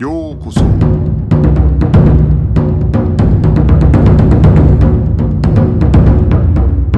[0.00, 0.60] ようこそ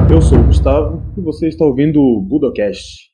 [0.09, 3.10] Eu sou o Gustavo e você está ouvindo o Budocast.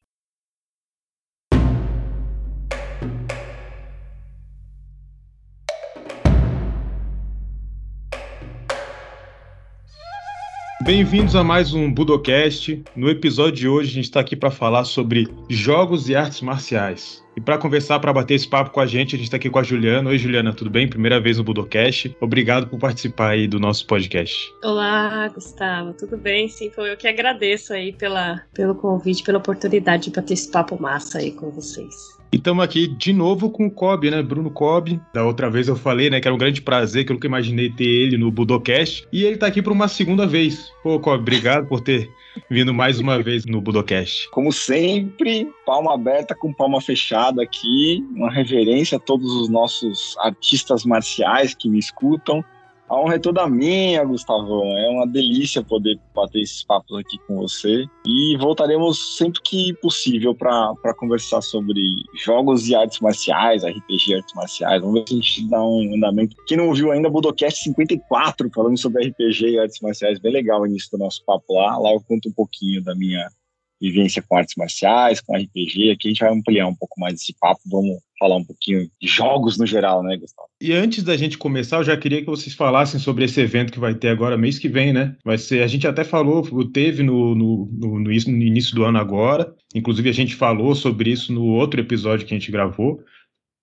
[10.89, 12.83] Bem-vindos a mais um Budocast.
[12.97, 17.23] No episódio de hoje a gente está aqui para falar sobre jogos e artes marciais.
[17.37, 19.59] E para conversar, para bater esse papo com a gente, a gente está aqui com
[19.59, 20.09] a Juliana.
[20.09, 20.89] Oi, Juliana, tudo bem?
[20.89, 22.17] Primeira vez no Budocast.
[22.23, 24.35] Obrigado por participar aí do nosso podcast.
[24.65, 26.49] Olá, Gustavo, tudo bem?
[26.49, 30.81] Sim, foi eu que agradeço aí pela, pelo convite, pela oportunidade de bater esse papo
[30.81, 32.18] massa aí com vocês.
[32.31, 34.23] E estamos aqui de novo com o Kobe, né?
[34.23, 35.01] Bruno Kobe.
[35.15, 37.71] Da outra vez eu falei, né, que era um grande prazer, que eu nunca imaginei
[37.71, 39.09] ter ele no Budocast.
[39.11, 40.71] E ele tá aqui por uma segunda vez.
[40.83, 42.11] Pô, Kobe, obrigado por ter
[42.51, 44.29] vindo mais uma vez no Budocast.
[44.31, 48.05] Como sempre, palma aberta com palma fechada aqui.
[48.15, 52.45] Uma reverência a todos os nossos artistas marciais que me escutam.
[52.89, 54.65] A honra é toda minha, Gustavão.
[54.79, 57.85] É uma delícia poder bater esses papos aqui com você.
[58.07, 61.81] E voltaremos sempre que possível para conversar sobre
[62.15, 64.81] jogos e artes marciais, RPG e artes marciais.
[64.81, 66.35] Vamos ver se a gente dá um andamento.
[66.47, 70.19] Quem não ouviu ainda, Budocast 54, falando sobre RPG e artes marciais.
[70.19, 71.77] Bem legal o início do nosso papo lá.
[71.77, 73.29] Lá eu conto um pouquinho da minha
[73.81, 75.91] vivência com artes marciais, com RPG.
[75.91, 77.61] Aqui a gente vai ampliar um pouco mais esse papo.
[77.71, 80.49] Vamos falar um pouquinho de jogos no geral, né, Gustavo?
[80.61, 83.79] E antes da gente começar, eu já queria que vocês falassem sobre esse evento que
[83.79, 85.17] vai ter agora mês que vem, né?
[85.25, 89.55] Vai ser, a gente até falou, teve no, no, no, no início do ano agora.
[89.75, 93.01] Inclusive a gente falou sobre isso no outro episódio que a gente gravou.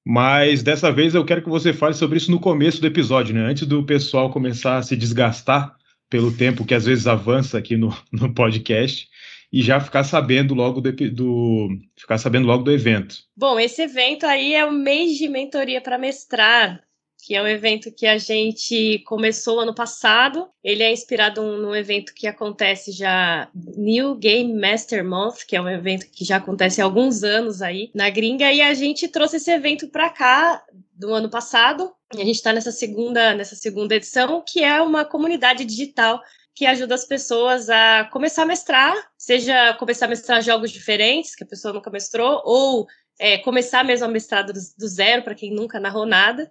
[0.07, 3.41] Mas dessa vez eu quero que você fale sobre isso no começo do episódio, né?
[3.41, 5.75] Antes do pessoal começar a se desgastar
[6.09, 9.07] pelo tempo que às vezes avança aqui no, no podcast
[9.55, 13.19] e já ficar sabendo logo do, do, ficar sabendo logo do evento.
[13.37, 16.83] Bom, esse evento aí é o mês de mentoria para mestrar,
[17.25, 20.49] que é um evento que a gente começou ano passado.
[20.61, 25.69] Ele é inspirado num evento que acontece já New Game Master Month, que é um
[25.69, 29.51] evento que já acontece há alguns anos aí na gringa, e a gente trouxe esse
[29.51, 30.61] evento para cá
[30.93, 31.93] do ano passado.
[32.13, 36.21] E a gente está nessa segunda nessa segunda edição, que é uma comunidade digital
[36.55, 41.43] que ajuda as pessoas a começar a mestrar, seja começar a mestrar jogos diferentes que
[41.43, 42.87] a pessoa nunca mestrou, ou
[43.19, 46.49] é, começar mesmo a mestrar do, do zero para quem nunca narrou nada.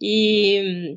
[0.00, 0.96] E,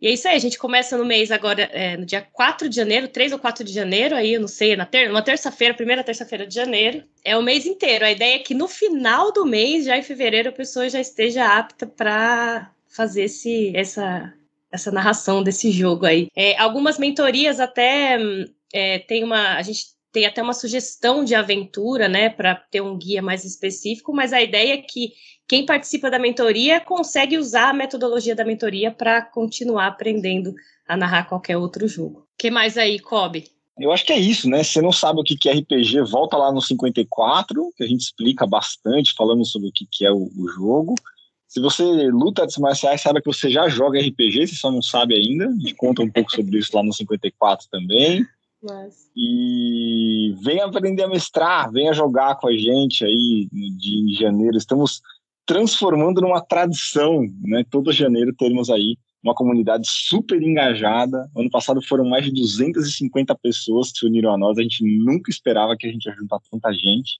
[0.00, 2.76] e, é isso aí, a gente começa no mês agora, é, no dia 4 de
[2.76, 6.04] janeiro, 3 ou 4 de janeiro, aí eu não sei, na ter, uma terça-feira, primeira
[6.04, 7.02] terça-feira de janeiro.
[7.24, 8.04] É o mês inteiro.
[8.04, 11.44] A ideia é que no final do mês, já em fevereiro, a pessoa já esteja
[11.58, 14.32] apta para fazer esse, essa,
[14.70, 16.28] essa narração desse jogo aí.
[16.36, 18.18] É, algumas mentorias até
[18.72, 19.56] é, tem uma.
[19.56, 24.14] A gente tem até uma sugestão de aventura, né, para ter um guia mais específico,
[24.14, 25.12] mas a ideia é que
[25.46, 30.54] quem participa da mentoria consegue usar a metodologia da mentoria para continuar aprendendo
[30.88, 32.20] a narrar qualquer outro jogo.
[32.20, 33.44] O que mais aí, Kobe?
[33.78, 34.62] Eu acho que é isso, né?
[34.62, 38.00] Se você não sabe o que é RPG, volta lá no 54, que a gente
[38.00, 40.94] explica bastante, falando sobre o que é o, jogo.
[41.48, 45.14] Se você luta artes marciais, sabe que você já joga RPG, você só não sabe
[45.14, 45.48] ainda.
[45.48, 48.26] A gente conta um pouco sobre isso lá no 54 também.
[48.62, 49.10] Mas...
[49.16, 54.56] E venha aprender a mestrar, venha jogar com a gente aí de janeiro.
[54.56, 55.00] Estamos
[55.46, 57.64] transformando numa tradição, né?
[57.70, 61.28] Todo janeiro teremos aí uma comunidade super engajada.
[61.36, 64.58] Ano passado foram mais de 250 pessoas que se uniram a nós.
[64.58, 67.18] A gente nunca esperava que a gente ia juntar tanta gente.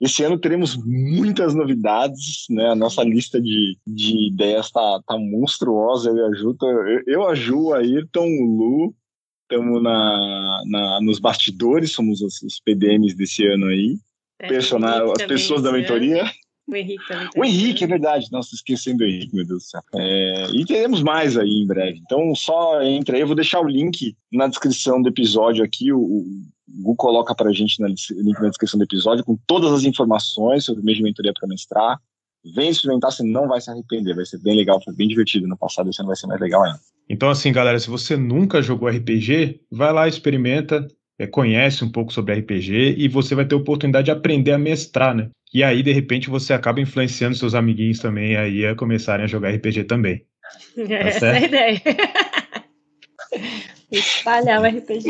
[0.00, 2.70] Esse ano teremos muitas novidades, né?
[2.70, 6.10] A nossa lista de, de ideias tá, tá monstruosa.
[6.10, 8.94] Eu e a Ju, eu, eu a Ju, a Ayrton, o Lu,
[9.42, 13.96] estamos na, na, nos bastidores, somos os, os PDMs desse ano aí.
[14.38, 16.30] É, Personal, as pessoas da mentoria.
[16.68, 17.28] O Henrique também.
[17.34, 18.26] O Henrique, é verdade.
[18.30, 19.80] Nossa, esquecendo o Henrique, meu Deus do céu.
[19.96, 21.98] É, e teremos mais aí em breve.
[22.04, 23.22] Então, só entra aí.
[23.22, 25.92] Eu vou deixar o link na descrição do episódio aqui.
[25.92, 26.24] O
[26.68, 30.82] Gu coloca pra gente na, link na descrição do episódio com todas as informações sobre
[30.82, 31.98] o mês de mentoria para mestrar.
[32.54, 34.14] Vem experimentar, você não vai se arrepender.
[34.14, 36.62] Vai ser bem legal, foi bem divertido no passado, esse ano vai ser mais legal
[36.62, 36.78] ainda.
[37.08, 40.86] Então, assim, galera, se você nunca jogou RPG, vai lá, experimenta,
[41.18, 44.58] é, conhece um pouco sobre RPG e você vai ter a oportunidade de aprender a
[44.58, 45.30] mestrar, né?
[45.52, 49.50] E aí, de repente, você acaba influenciando seus amiguinhos também aí a começarem a jogar
[49.50, 50.22] RPG também.
[50.76, 51.82] Tá Essa é a ideia.
[53.90, 55.08] Espalhar o RPG.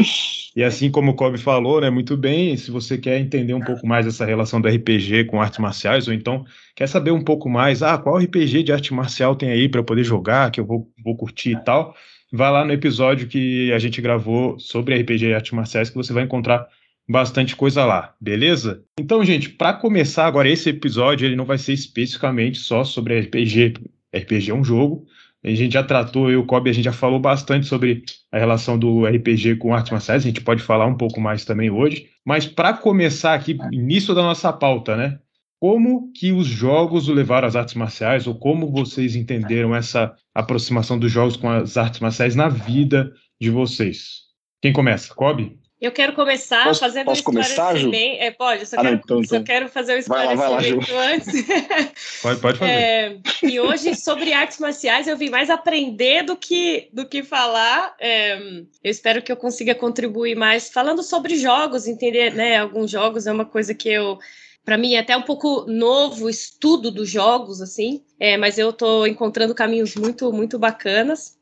[0.54, 3.86] E assim como o Kobe falou, né, muito bem, se você quer entender um pouco
[3.86, 6.44] mais essa relação do RPG com artes marciais, ou então
[6.74, 10.04] quer saber um pouco mais, ah, qual RPG de arte marcial tem aí para poder
[10.04, 11.94] jogar, que eu vou, vou curtir e tal,
[12.32, 16.12] vai lá no episódio que a gente gravou sobre RPG e artes marciais, que você
[16.12, 16.66] vai encontrar
[17.08, 18.82] bastante coisa lá, beleza?
[19.00, 23.74] Então, gente, para começar agora esse episódio, ele não vai ser especificamente só sobre RPG,
[24.14, 25.06] RPG é um jogo.
[25.44, 28.02] A gente já tratou, eu e o Kobe, a gente já falou bastante sobre
[28.32, 31.70] a relação do RPG com artes marciais, a gente pode falar um pouco mais também
[31.70, 32.08] hoje.
[32.24, 35.18] Mas para começar aqui, início da nossa pauta, né?
[35.60, 40.98] Como que os jogos o levaram às artes marciais, ou como vocês entenderam essa aproximação
[40.98, 44.28] dos jogos com as artes marciais na vida de vocês?
[44.60, 45.14] Quem começa?
[45.14, 45.58] Kobe?
[45.80, 48.20] Eu quero começar posso, fazendo posso um esclarecimento.
[48.20, 49.38] É, pode, eu só, ah, quero, não, então, então.
[49.38, 51.46] só quero fazer um esclarecimento lá, lá, antes.
[52.20, 52.72] Pode, pode fazer.
[52.72, 57.94] É, e hoje, sobre artes marciais, eu vim mais aprender do que, do que falar.
[58.00, 58.36] É,
[58.82, 62.58] eu espero que eu consiga contribuir mais falando sobre jogos, entender, né?
[62.58, 64.18] Alguns jogos é uma coisa que eu
[64.64, 68.68] para mim é até um pouco novo o estudo dos jogos, assim, é, mas eu
[68.68, 71.38] estou encontrando caminhos muito, muito bacanas.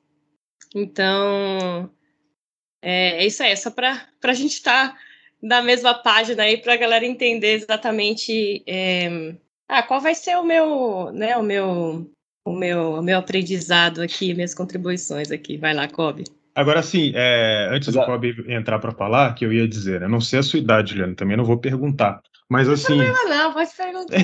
[0.72, 1.90] Então,
[2.82, 4.98] é, é isso aí, é só para a gente estar tá
[5.42, 9.34] na mesma página aí, para a galera entender exatamente é,
[9.68, 12.10] ah, qual vai ser o meu, né, o meu,
[12.44, 15.56] o meu, o meu aprendizado aqui, minhas contribuições aqui.
[15.56, 16.24] Vai lá, Kobe.
[16.54, 20.20] Agora, sim, é, antes do Kobe entrar para falar, que eu ia dizer, eu não
[20.20, 22.22] sei a sua idade, Juliano, também não vou perguntar.
[22.48, 22.96] Mas assim.
[22.96, 24.16] Não, não, pode perguntar.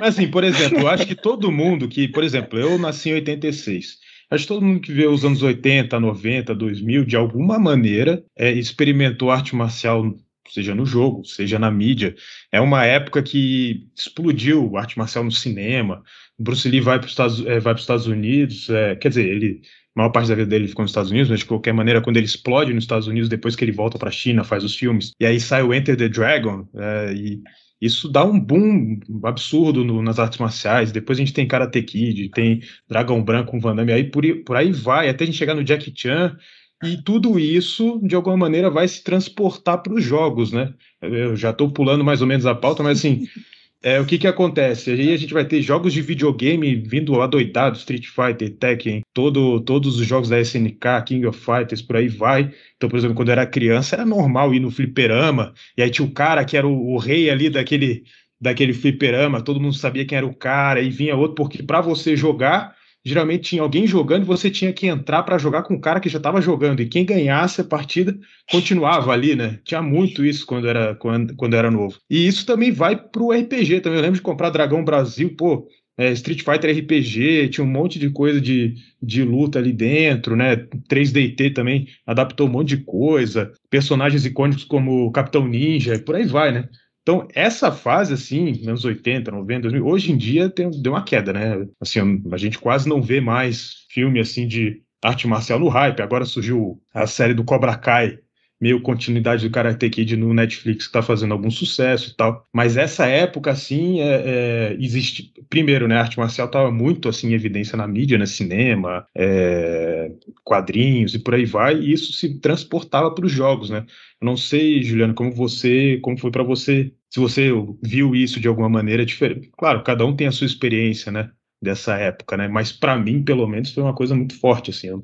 [0.00, 3.14] mas assim, por exemplo, eu acho que todo mundo que, por exemplo, eu nasci em
[3.14, 3.98] 86.
[4.30, 8.50] Acho que todo mundo que vê os anos 80, 90, 2000, de alguma maneira, é,
[8.50, 10.14] experimentou arte marcial,
[10.48, 12.14] seja no jogo, seja na mídia.
[12.50, 16.02] É uma época que explodiu arte marcial no cinema.
[16.38, 19.60] Bruce Lee vai para os Estados, é, Estados, Unidos, é, quer dizer, ele
[19.96, 22.16] a maior parte da vida dele ficou nos Estados Unidos, mas de qualquer maneira, quando
[22.16, 25.12] ele explode nos Estados Unidos, depois que ele volta para a China, faz os filmes,
[25.20, 27.40] e aí sai o Enter the Dragon, é, e
[27.84, 30.90] isso dá um boom absurdo no, nas artes marciais.
[30.90, 34.56] Depois a gente tem Karate Kid, tem Dragão Branco com Van Damme, aí por, por
[34.56, 36.36] aí vai, até a gente chegar no Jackie Chan.
[36.82, 40.74] E tudo isso, de alguma maneira, vai se transportar para os jogos, né?
[41.00, 43.26] Eu já estou pulando mais ou menos a pauta, mas assim,
[43.84, 44.90] é, o que que acontece?
[44.90, 50.00] Aí a gente vai ter jogos de videogame vindo adoidado, Street Fighter, Tekken, todo, todos
[50.00, 52.50] os jogos da SNK, King of Fighters, por aí vai.
[52.76, 56.08] Então, por exemplo, quando eu era criança, era normal ir no fliperama, e aí tinha
[56.08, 58.04] o cara que era o, o rei ali daquele,
[58.40, 62.16] daquele fliperama, todo mundo sabia quem era o cara, e vinha outro, porque para você
[62.16, 62.74] jogar,
[63.04, 66.08] geralmente tinha alguém jogando e você tinha que entrar para jogar com o cara que
[66.08, 66.80] já estava jogando.
[66.80, 68.16] E quem ganhasse a partida
[68.50, 69.60] continuava ali, né?
[69.64, 71.98] Tinha muito isso quando era, quando, quando era novo.
[72.08, 73.98] E isso também vai pro RPG também.
[73.98, 75.68] Eu lembro de comprar Dragão Brasil, pô.
[75.96, 80.56] É, Street Fighter RPG, tinha um monte de coisa de, de luta ali dentro, né?
[80.90, 86.50] 3DT também adaptou um monte de coisa, personagens icônicos como Capitão Ninja, por aí vai,
[86.50, 86.68] né?
[87.04, 91.34] Então, essa fase, assim, anos 80, 90, 2000, hoje em dia tem, deu uma queda,
[91.34, 91.68] né?
[91.78, 92.00] Assim,
[92.32, 96.00] a gente quase não vê mais filme, assim, de arte marcial no hype.
[96.00, 98.18] Agora surgiu a série do Cobra Kai,
[98.64, 102.48] meio continuidade do Karate Kid no Netflix, que está fazendo algum sucesso e tal.
[102.50, 105.34] Mas essa época, assim, é, é, existe.
[105.50, 110.10] Primeiro, né, a arte marcial estava muito assim, em evidência na mídia, né, cinema, é,
[110.42, 113.84] quadrinhos e por aí vai, e isso se transportava para os jogos, né?
[114.18, 117.50] Eu não sei, Juliano, como você, como foi para você, se você
[117.82, 119.50] viu isso de alguma maneira diferente.
[119.58, 121.30] Claro, cada um tem a sua experiência, né?
[121.60, 122.48] Dessa época, né?
[122.48, 124.86] Mas para mim, pelo menos, foi uma coisa muito forte, assim.
[124.86, 125.02] Eu,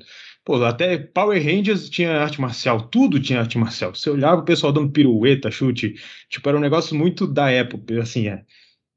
[0.51, 3.95] Pô, até Power Rangers tinha arte marcial, tudo tinha arte marcial.
[3.95, 5.95] Você olhava o pessoal dando pirueta, chute,
[6.27, 8.43] tipo, era um negócio muito da época, assim, é,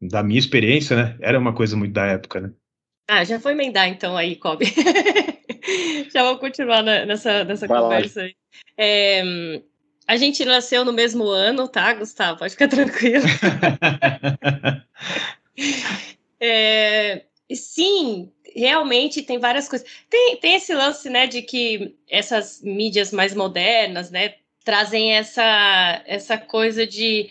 [0.02, 1.16] da minha experiência, né?
[1.20, 2.50] Era uma coisa muito da época, né?
[3.08, 4.64] Ah, já foi emendar então aí, Kobe.
[6.12, 8.34] já vou continuar nessa, nessa conversa aí.
[8.76, 9.22] É,
[10.08, 12.40] a gente nasceu no mesmo ano, tá, Gustavo?
[12.40, 13.26] Pode ficar tranquilo.
[16.40, 19.86] é, sim, realmente tem várias coisas.
[20.08, 24.34] Tem, tem esse lance, né, de que essas mídias mais modernas, né,
[24.64, 27.28] trazem essa, essa coisa de,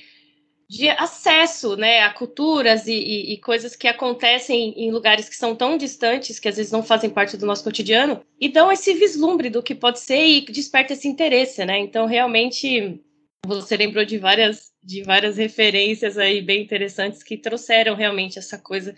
[0.70, 5.56] de acesso, né, a culturas e, e, e coisas que acontecem em lugares que são
[5.56, 9.50] tão distantes, que às vezes não fazem parte do nosso cotidiano, e dão esse vislumbre
[9.50, 11.80] do que pode ser e desperta esse interesse, né?
[11.80, 13.02] Então, realmente,
[13.46, 18.96] você lembrou de várias, de várias referências aí bem interessantes que trouxeram realmente essa coisa,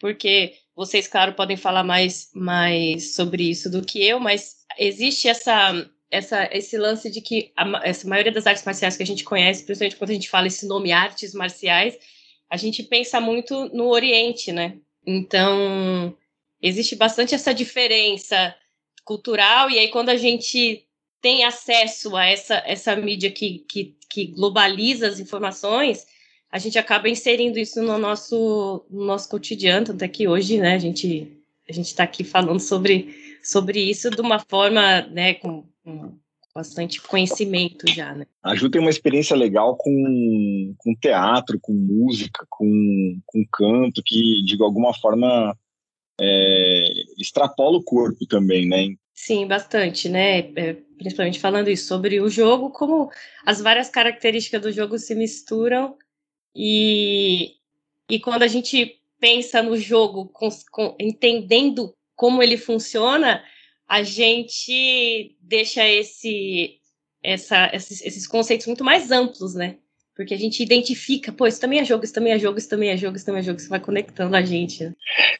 [0.00, 5.90] porque vocês, claro, podem falar mais, mais sobre isso do que eu, mas existe essa,
[6.08, 9.64] essa, esse lance de que a essa maioria das artes marciais que a gente conhece,
[9.64, 11.98] principalmente quando a gente fala esse nome artes marciais,
[12.48, 14.76] a gente pensa muito no Oriente, né?
[15.04, 16.16] Então,
[16.62, 18.54] existe bastante essa diferença
[19.04, 20.86] cultural, e aí quando a gente
[21.20, 26.06] tem acesso a essa, essa mídia que, que, que globaliza as informações,
[26.50, 30.74] a gente acaba inserindo isso no nosso, no nosso cotidiano, tanto é que hoje, né,
[30.74, 31.34] a gente
[31.68, 36.18] a gente está aqui falando sobre, sobre isso de uma forma, né, com, com
[36.54, 38.26] bastante conhecimento já, né.
[38.42, 44.42] A Ju tem uma experiência legal com, com teatro, com música, com, com canto, que
[44.44, 45.54] de alguma forma
[46.18, 46.82] é,
[47.18, 48.94] extrapola o corpo também, né?
[49.14, 50.38] Sim, bastante, né?
[50.56, 53.10] É, principalmente falando isso sobre o jogo, como
[53.44, 55.96] as várias características do jogo se misturam
[56.60, 57.52] e,
[58.10, 63.44] e quando a gente pensa no jogo com, com, entendendo como ele funciona,
[63.86, 66.80] a gente deixa esse,
[67.22, 69.78] essa, esses, esses conceitos muito mais amplos, né?
[70.16, 72.90] Porque a gente identifica, pô, isso também é jogo, isso também é jogo, isso também
[72.90, 74.82] é jogo, isso também é jogo, isso vai conectando a gente.
[74.82, 74.92] Né?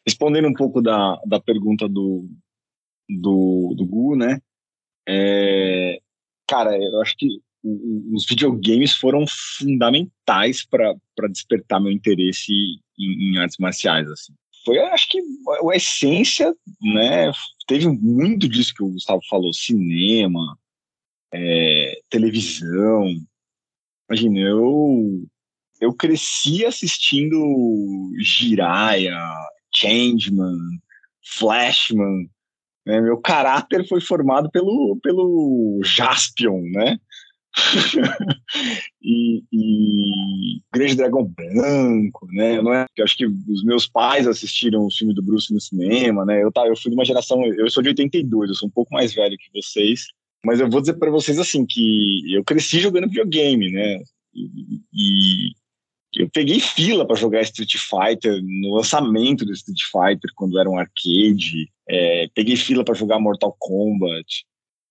[0.06, 2.30] Respondendo um pouco da, da pergunta do,
[3.08, 4.40] do, do Gu, né?
[5.08, 5.98] É,
[6.46, 7.40] cara, eu acho que
[8.12, 9.24] os videogames foram
[9.58, 10.94] fundamentais para
[11.30, 12.52] despertar meu interesse
[12.98, 14.32] em, em, artes marciais, assim.
[14.64, 17.32] Foi, acho que, a essência, né?
[17.66, 20.58] Teve muito disso que o Gustavo falou, cinema,
[21.32, 23.06] é, televisão,
[24.10, 25.26] Imagina, eu,
[25.82, 27.36] eu cresci assistindo
[28.18, 29.18] Jiraya,
[29.74, 30.56] Changeman,
[31.36, 32.30] Flashman.
[32.86, 33.02] Né?
[33.02, 36.98] Meu caráter foi formado pelo, pelo Jaspion, né?
[39.02, 42.60] e, e Grande Dragão Branco, né?
[42.60, 42.86] Não é?
[42.96, 46.42] Eu acho que os meus pais assistiram o filme do Bruce no cinema, né?
[46.42, 48.92] Eu, tá, eu fui de uma geração, eu sou de 82, eu sou um pouco
[48.92, 50.06] mais velho que vocês.
[50.44, 54.00] Mas eu vou dizer para vocês assim que eu cresci jogando videogame, né?
[54.34, 55.52] E, e
[56.14, 60.78] eu peguei fila para jogar Street Fighter no lançamento do Street Fighter quando era um
[60.78, 61.70] arcade.
[61.88, 64.44] É, peguei fila para jogar Mortal Kombat.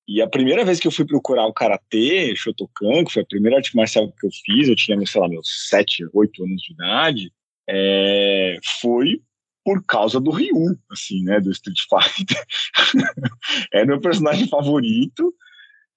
[0.07, 3.57] E a primeira vez que eu fui procurar o karatê, Shotokan, que foi a primeira
[3.57, 7.33] arte marcial que eu fiz, eu tinha, sei lá, meus 7, 8 anos de idade,
[7.69, 9.21] é, foi
[9.65, 12.41] por causa do Ryu, assim, né, do Street Fighter.
[13.73, 15.33] é meu personagem favorito.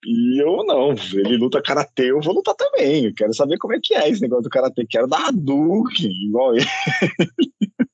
[0.04, 3.04] E eu não, ele luta karatê, eu vou lutar também.
[3.04, 4.84] Eu quero saber como é que é esse negócio do karatê.
[4.86, 6.66] Quero dar Hadouken, igual ele.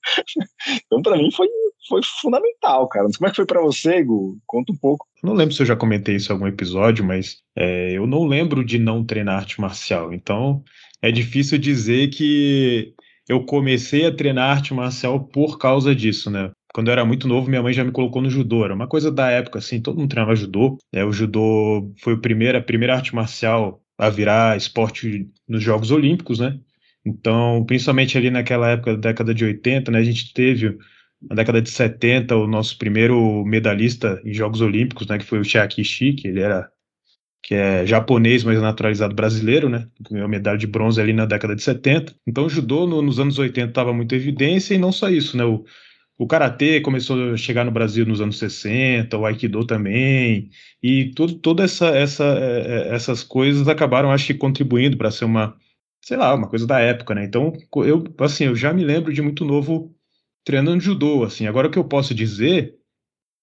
[0.87, 1.49] então, para mim, foi,
[1.89, 3.07] foi fundamental, cara.
[3.07, 4.39] Mas como é que foi para você, Gu?
[4.47, 5.07] Conta um pouco.
[5.23, 8.65] Não lembro se eu já comentei isso em algum episódio, mas é, eu não lembro
[8.65, 10.13] de não treinar arte marcial.
[10.13, 10.63] Então,
[11.03, 12.95] é difícil dizer que
[13.29, 16.51] eu comecei a treinar arte marcial por causa disso, né?
[16.73, 18.65] Quando eu era muito novo, minha mãe já me colocou no judô.
[18.65, 20.77] Era uma coisa da época, assim, todo mundo treinava judô.
[20.93, 25.91] É, o judô foi o primeiro, a primeira arte marcial a virar esporte nos Jogos
[25.91, 26.59] Olímpicos, né?
[27.07, 30.77] Então, principalmente ali naquela época, da década de 80, né, a gente teve,
[31.23, 35.45] na década de 70, o nosso primeiro medalhista em Jogos Olímpicos, né, que foi o
[35.45, 36.69] Chiaki Ishii, ele era
[37.43, 39.87] que é japonês, mas naturalizado brasileiro, né?
[40.11, 42.13] Ganhou medalha de bronze ali na década de 70.
[42.27, 45.37] Então, o judô no, nos anos 80 estava muito em evidência e não só isso,
[45.37, 45.45] né?
[45.45, 45.65] O,
[46.19, 50.51] o karatê começou a chegar no Brasil nos anos 60, o aikido também,
[50.83, 55.25] e tudo, toda essa, essa, é, é, essas coisas acabaram, acho que, contribuindo para ser
[55.27, 55.55] uma,
[56.07, 57.25] sei lá, uma coisa da época, né?
[57.25, 57.53] Então,
[57.85, 59.93] eu, assim, eu já me lembro de muito novo
[60.45, 61.49] treinando judô, assim.
[61.49, 62.77] Agora, o que eu posso dizer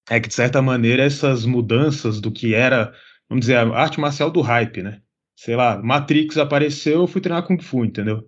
[0.09, 2.93] é que, de certa maneira, essas mudanças do que era
[3.29, 5.01] vamos dizer, a arte marcial do hype, né?
[5.35, 8.23] Sei lá, Matrix apareceu, eu fui treinar Kung Fu, entendeu?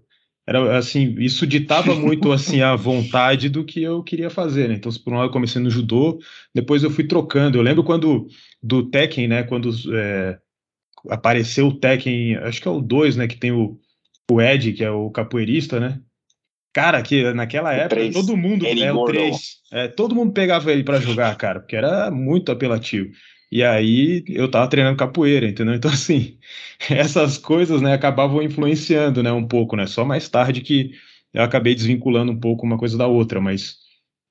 [0.47, 4.75] Era assim, isso ditava muito assim a vontade do que eu queria fazer, né?
[4.75, 6.19] Então, por um lado eu comecei no judô,
[6.53, 7.57] depois eu fui trocando.
[7.57, 8.27] Eu lembro quando
[8.61, 10.39] do Tekken, né, quando é,
[11.09, 13.79] apareceu o Tekken, acho que é o 2, né, que tem o,
[14.31, 15.99] o Ed, que é o capoeirista, né?
[16.73, 18.13] Cara, que naquela época 3.
[18.13, 19.37] todo mundo, é, o 3,
[19.71, 23.11] é, todo mundo pegava ele para jogar, cara, porque era muito apelativo.
[23.51, 25.75] E aí eu tava treinando capoeira, entendeu?
[25.79, 26.37] Então, assim,
[26.89, 29.87] essas coisas, né, acabavam influenciando, né, um pouco, né?
[29.87, 30.91] Só mais tarde que
[31.33, 33.77] eu acabei desvinculando um pouco uma coisa da outra, mas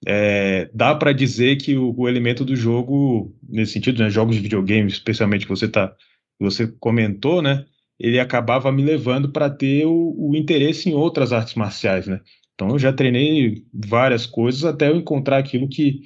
[0.07, 4.43] é, dá para dizer que o, o, elemento do jogo, nesse sentido, né, jogos de
[4.43, 5.95] videogame, especialmente que você tá,
[6.39, 7.65] você comentou, né,
[7.99, 12.21] ele acabava me levando para ter o, o, interesse em outras artes marciais, né?
[12.55, 16.01] Então eu já treinei várias coisas até eu encontrar aquilo que,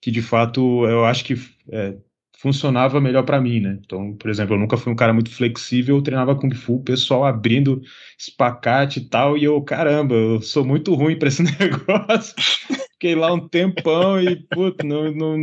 [0.00, 1.34] que de fato eu acho que
[1.70, 1.96] é,
[2.44, 3.78] funcionava melhor para mim, né?
[3.82, 6.82] Então, por exemplo, eu nunca fui um cara muito flexível, eu treinava Kung Fu, o
[6.82, 7.80] pessoal abrindo
[8.18, 12.34] espacate e tal, e eu, caramba, eu sou muito ruim para esse negócio.
[12.92, 15.38] Fiquei lá um tempão e, putz, não, não,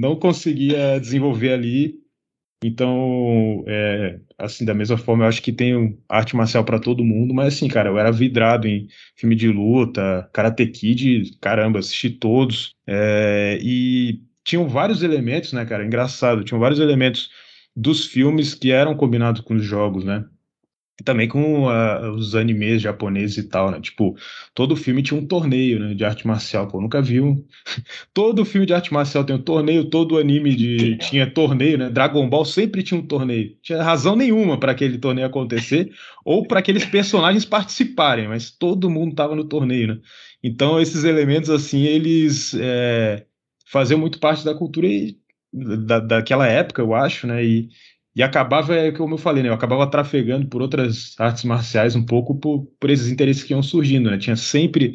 [0.00, 2.05] não conseguia desenvolver ali.
[2.66, 7.32] Então, é, assim, da mesma forma, eu acho que tem arte marcial para todo mundo,
[7.32, 12.74] mas assim, cara, eu era vidrado em filme de luta, Karate Kid, caramba, assisti todos.
[12.86, 15.86] É, e tinham vários elementos, né, cara?
[15.86, 17.30] Engraçado, tinham vários elementos
[17.74, 20.24] dos filmes que eram combinados com os jogos, né?
[20.98, 23.80] E também com uh, os animes japoneses e tal, né?
[23.80, 24.16] Tipo,
[24.54, 26.68] todo filme tinha um torneio né, de arte marcial.
[26.68, 27.44] Pô, nunca vi um.
[28.14, 30.96] todo filme de arte marcial tem um torneio, todo anime de...
[30.98, 31.90] tinha torneio, né?
[31.90, 33.54] Dragon Ball sempre tinha um torneio.
[33.62, 35.92] Tinha razão nenhuma para aquele torneio acontecer
[36.24, 39.98] ou para aqueles personagens participarem, mas todo mundo tava no torneio, né?
[40.42, 42.54] Então, esses elementos, assim, eles.
[42.58, 43.26] É
[43.66, 45.18] fazia muito parte da cultura e,
[45.52, 47.44] da, daquela época, eu acho, né?
[47.44, 47.68] E,
[48.16, 49.50] e acabava, é como eu falei, né?
[49.50, 53.62] Eu acabava trafegando por outras artes marciais um pouco por, por esses interesses que iam
[53.62, 54.16] surgindo, né?
[54.16, 54.94] Tinha sempre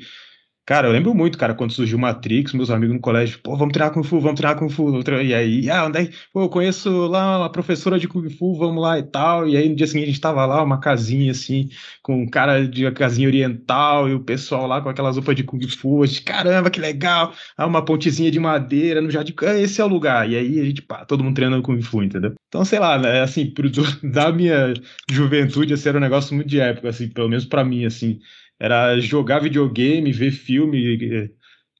[0.64, 3.92] Cara, eu lembro muito, cara, quando surgiu Matrix, meus amigos no colégio, pô, vamos treinar
[3.92, 5.02] Kung Fu, vamos treinar Kung Fu.
[5.24, 6.10] E aí, ah, onde é?
[6.32, 9.48] Pô, eu conheço lá uma professora de Kung Fu, vamos lá e tal.
[9.50, 11.68] E aí no dia seguinte a gente tava lá, uma casinha assim,
[12.04, 15.44] com um cara de uma casinha oriental e o pessoal lá com aquelas roupas de
[15.44, 16.04] Kung Fu.
[16.04, 17.34] A gente, caramba, que legal!
[17.58, 19.34] Ah, uma pontezinha de madeira no jardim.
[19.42, 20.30] Ah, esse é o lugar.
[20.30, 22.34] E aí a gente, pá, todo mundo treinando Kung Fu, entendeu?
[22.48, 23.70] Então, sei lá, né, assim, pro,
[24.04, 24.74] da minha
[25.10, 28.20] juventude, esse era um negócio muito de época, assim, pelo menos para mim, assim
[28.62, 31.32] era jogar videogame, ver filme.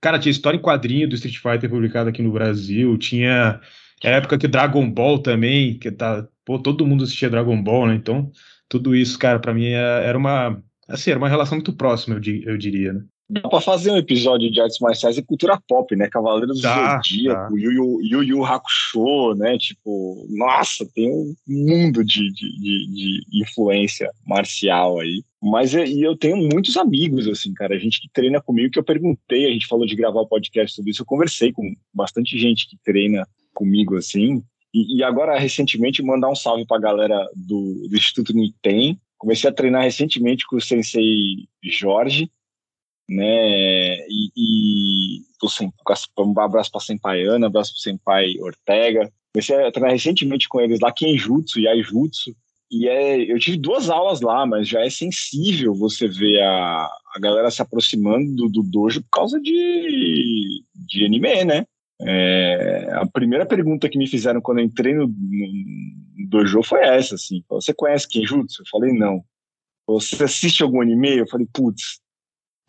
[0.02, 2.98] Cara, tinha história em quadrinho do Street Fighter publicado aqui no Brasil.
[2.98, 3.62] Tinha
[4.04, 7.94] época que Dragon Ball também, que tá, pô, todo mundo assistia Dragon Ball, né?
[7.94, 8.32] Então,
[8.68, 12.52] tudo isso, cara, para mim é, era uma, assim, era uma relação muito próxima, eu,
[12.52, 13.04] eu diria, né?
[13.32, 16.10] Dá pra fazer um episódio de artes marciais e cultura pop, né?
[16.10, 19.58] Cavaleiros do Zodíaco, Yu, Yu, Yu Yu Hakusho, né?
[19.58, 25.24] Tipo, nossa, tem um mundo de, de, de, de influência marcial aí.
[25.42, 28.78] Mas é, e eu tenho muitos amigos, assim, cara, a gente que treina comigo, que
[28.78, 32.38] eu perguntei, a gente falou de gravar o podcast sobre isso, eu conversei com bastante
[32.38, 37.88] gente que treina comigo, assim, e, e agora, recentemente, mandar um salve pra galera do,
[37.90, 42.30] do Instituto Niten, comecei a treinar recentemente com o sensei Jorge,
[43.10, 43.98] né?
[44.08, 45.22] E, e
[46.18, 49.12] um abraço para Senpai Ana, abraço para Senpai Ortega.
[49.34, 52.36] Comecei a treinar recentemente com eles lá, Kenjutsu e Aijutsu.
[52.72, 57.20] E é, eu tive duas aulas lá, mas já é sensível você ver a, a
[57.20, 61.66] galera se aproximando do, do dojo por causa de, de anime, né?
[62.04, 67.16] É, a primeira pergunta que me fizeram quando eu entrei no, no dojo foi essa,
[67.16, 67.44] assim.
[67.50, 68.62] Você conhece Kenjutsu?
[68.62, 69.24] Eu falei, não.
[69.88, 71.18] Você assiste algum anime?
[71.18, 72.01] Eu falei, putz,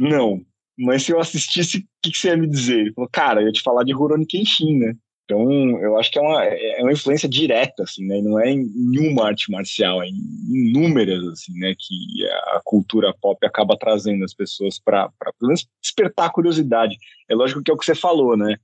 [0.00, 0.44] não.
[0.78, 2.80] Mas se eu assistisse, o que, que, você ia me dizer?
[2.80, 4.96] Ele falou, cara, eu ia te falar de Rurouni Kenshin, né?
[5.24, 8.20] Então, eu acho que é uma, é, é uma influência direta, assim, né?
[8.20, 11.74] Não é em nenhuma arte marcial, é em inúmeras, assim, né?
[11.78, 16.98] Que a cultura pop acaba trazendo as pessoas para, pelo menos, despertar a curiosidade.
[17.30, 18.56] É lógico que é o que você falou, né?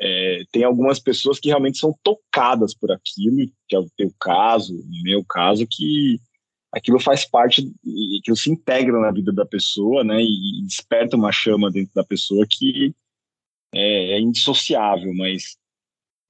[0.00, 4.74] É, tem algumas pessoas que realmente são tocadas por aquilo, que é o teu caso,
[4.74, 6.18] o meu caso, que
[6.74, 7.70] aquilo faz parte,
[8.20, 12.44] aquilo se integra na vida da pessoa, né, e desperta uma chama dentro da pessoa
[12.48, 12.92] que
[13.72, 15.56] é, é indissociável, mas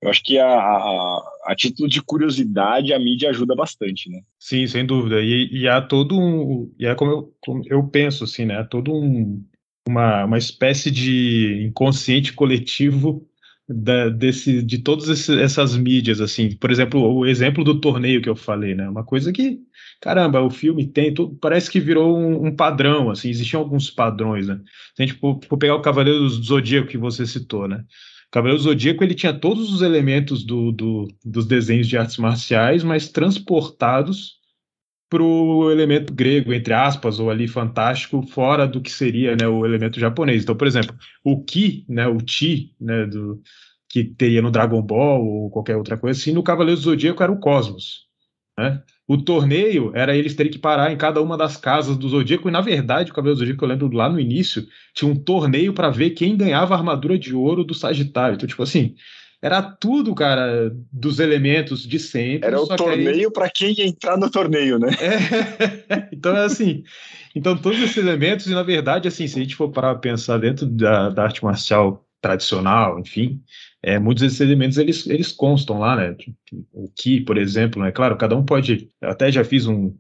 [0.03, 4.21] eu acho que a, a, a, título de curiosidade a mídia ajuda bastante, né?
[4.39, 5.23] Sim, sem dúvida.
[5.23, 8.59] E, e há todo um, e é como eu, como eu penso assim, né?
[8.59, 9.43] Há todo um,
[9.89, 13.27] uma, uma espécie de inconsciente coletivo
[13.69, 16.55] da, desse, de todas essas mídias, assim.
[16.57, 18.89] Por exemplo, o exemplo do torneio que eu falei, né?
[18.89, 19.61] Uma coisa que
[20.05, 24.49] caramba, o filme tem, tudo, parece que virou um, um, padrão, assim, existiam alguns padrões,
[24.49, 24.61] né?
[24.95, 27.79] Se a gente for, for pegar o Cavaleiro do Zodíaco que você citou, né?
[28.29, 32.19] O Cavaleiro do Zodíaco, ele tinha todos os elementos do, do, dos desenhos de artes
[32.19, 34.35] marciais, mas transportados
[35.09, 39.65] para o elemento grego, entre aspas, ou ali fantástico, fora do que seria né, o
[39.65, 40.43] elemento japonês.
[40.43, 43.41] Então, por exemplo, o Ki, né, o Chi, né, do,
[43.89, 47.31] que teria no Dragon Ball ou qualquer outra coisa assim, no Cavaleiro do Zodíaco era
[47.31, 48.09] o Cosmos.
[48.59, 48.83] Né?
[49.07, 52.53] O torneio era eles terem que parar em cada uma das casas do Zodíaco, e
[52.53, 55.91] na verdade, o Cavaleiro do Zodíaco, eu lembro lá no início, tinha um torneio para
[55.91, 58.35] ver quem ganhava a armadura de ouro do Sagitário.
[58.35, 58.95] Então, tipo assim,
[59.45, 62.47] era tudo, cara, dos elementos de sempre.
[62.47, 63.31] Era o torneio aí...
[63.31, 64.89] para quem ia entrar no torneio, né?
[64.99, 66.83] É, então, é assim.
[67.35, 70.65] Então, todos esses elementos, e na verdade, assim, se a gente for parar pensar dentro
[70.65, 73.43] da, da arte marcial tradicional, enfim,
[73.83, 76.17] é, muitos desses elementos eles, eles constam lá, né?
[76.73, 77.93] O Ki, por exemplo, né?
[77.93, 78.89] Claro, cada um pode.
[78.99, 79.95] Eu até já fiz um,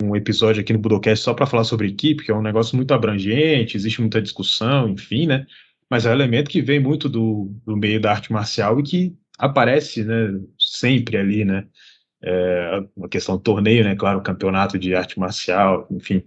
[0.00, 2.94] um episódio aqui no Budocast só para falar sobre Ki, porque é um negócio muito
[2.94, 5.44] abrangente, existe muita discussão, enfim, né?
[5.90, 9.16] Mas é um elemento que vem muito do, do meio da arte marcial e que
[9.38, 10.40] aparece, né?
[10.58, 11.66] Sempre ali, né?
[12.22, 13.94] É, a questão do torneio, né?
[13.94, 16.22] Claro, campeonato de arte marcial, enfim.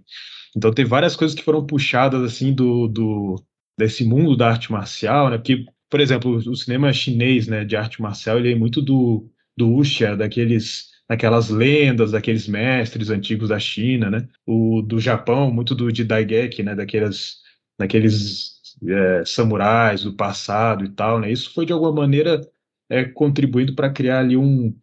[0.56, 3.36] Então tem várias coisas que foram puxadas assim do, do
[3.78, 5.36] desse mundo da arte marcial, né?
[5.38, 9.68] Porque por exemplo, o cinema chinês, né, de arte marcial, ele é muito do, do
[9.68, 14.28] wuxia, daqueles, daquelas lendas, daqueles mestres antigos da China, né?
[14.46, 17.38] O do Japão, muito do de Daigeki, né, daqueles,
[17.76, 21.30] daqueles é, samurais do passado e tal, né?
[21.30, 22.40] Isso foi de alguma maneira
[22.88, 24.74] é, contribuindo para criar ali um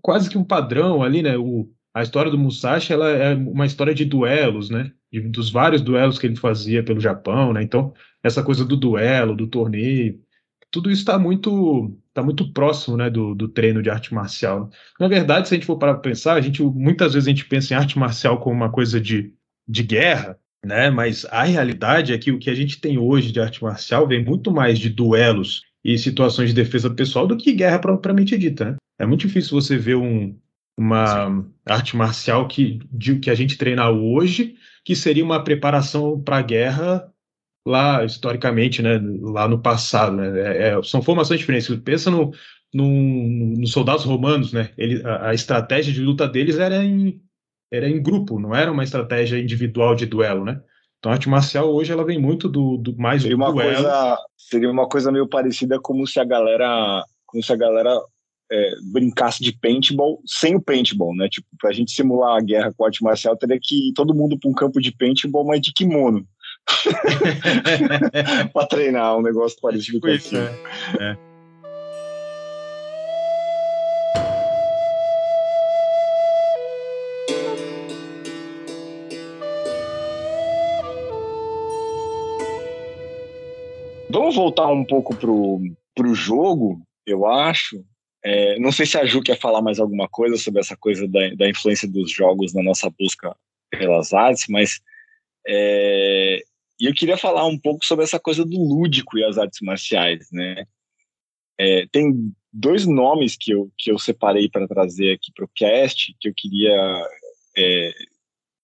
[0.00, 1.36] quase que um padrão ali, né?
[1.36, 4.92] O, a história do Musashi ela é uma história de duelos, né?
[5.12, 7.62] De, dos vários duelos que ele fazia pelo Japão, né?
[7.62, 10.20] Então essa coisa do duelo, do torneio,
[10.70, 14.70] tudo isso está muito, tá muito próximo né, do, do treino de arte marcial.
[15.00, 17.74] Na verdade, se a gente for para pensar, a gente, muitas vezes a gente pensa
[17.74, 19.34] em arte marcial como uma coisa de,
[19.66, 20.90] de guerra, né?
[20.90, 24.24] mas a realidade é que o que a gente tem hoje de arte marcial vem
[24.24, 28.64] muito mais de duelos e situações de defesa pessoal do que guerra propriamente dita.
[28.64, 28.76] Né?
[28.98, 30.36] É muito difícil você ver um,
[30.76, 31.44] uma Sim.
[31.66, 36.42] arte marcial que, de, que a gente treina hoje, que seria uma preparação para a
[36.42, 37.08] guerra
[37.66, 40.16] lá historicamente, né, lá no passado.
[40.16, 40.40] Né?
[40.40, 41.68] É, é, são formações diferentes.
[41.80, 42.32] Pensa no,
[42.72, 44.70] no, nos soldados romanos, né?
[44.76, 47.20] Ele, a, a, estratégia de luta deles era em,
[47.70, 50.60] era em grupo, não era uma estratégia individual de duelo, né?
[50.98, 53.74] Então a arte marcial hoje ela vem muito do, do mais seria uma duelo.
[53.74, 57.96] Coisa, seria uma coisa meio parecida como se a galera, como se a galera
[58.50, 61.28] é, brincasse de paintball sem o paintball, né?
[61.28, 64.38] Tipo, pra gente simular a guerra com a arte marcial, teria que ir todo mundo
[64.38, 66.26] para um campo de paintball, mas de kimono.
[68.52, 70.36] para treinar um negócio parecido com isso.
[70.36, 70.50] É.
[71.00, 71.27] é.
[84.18, 85.60] Vamos voltar um pouco pro,
[85.94, 87.84] pro jogo, eu acho.
[88.24, 91.32] É, não sei se a Ju quer falar mais alguma coisa sobre essa coisa da,
[91.36, 93.36] da influência dos jogos na nossa busca
[93.70, 94.80] pelas artes, mas
[95.46, 96.42] é,
[96.80, 100.64] eu queria falar um pouco sobre essa coisa do lúdico e as artes marciais, né?
[101.56, 106.12] É, tem dois nomes que eu, que eu separei para trazer aqui para o cast,
[106.18, 107.06] que eu queria
[107.56, 107.92] é,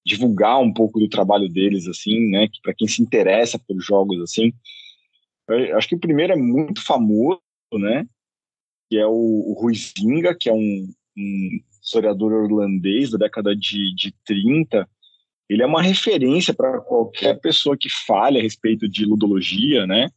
[0.04, 2.48] divulgar um pouco do trabalho deles, assim, né?
[2.60, 4.52] Para quem se interessa por jogos, assim.
[5.48, 7.40] Eu acho que o primeiro é muito famoso,
[7.72, 8.06] né?
[8.90, 14.12] Que é o, o Ruizinga, que é um, um historiador irlandês da década de, de
[14.24, 14.88] 30.
[15.48, 20.08] Ele é uma referência para qualquer pessoa que fale a respeito de ludologia, né?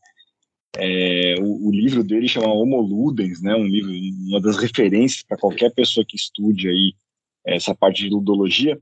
[0.80, 3.56] É, o, o, livro dele chama Homo Ludens, né?
[3.56, 3.92] Um livro,
[4.28, 6.94] uma das referências para qualquer pessoa que estude aí
[7.46, 8.80] essa parte de ludologia.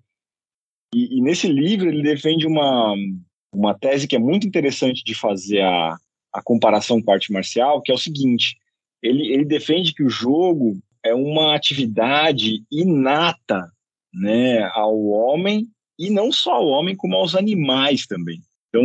[0.94, 2.94] E, e, nesse livro ele defende uma,
[3.54, 5.98] uma tese que é muito interessante de fazer a,
[6.36, 8.58] a comparação com a arte marcial, que é o seguinte:
[9.02, 13.72] ele, ele defende que o jogo é uma atividade inata
[14.14, 15.68] né, ao homem,
[15.98, 18.42] e não só ao homem, como aos animais também.
[18.70, 18.84] Então,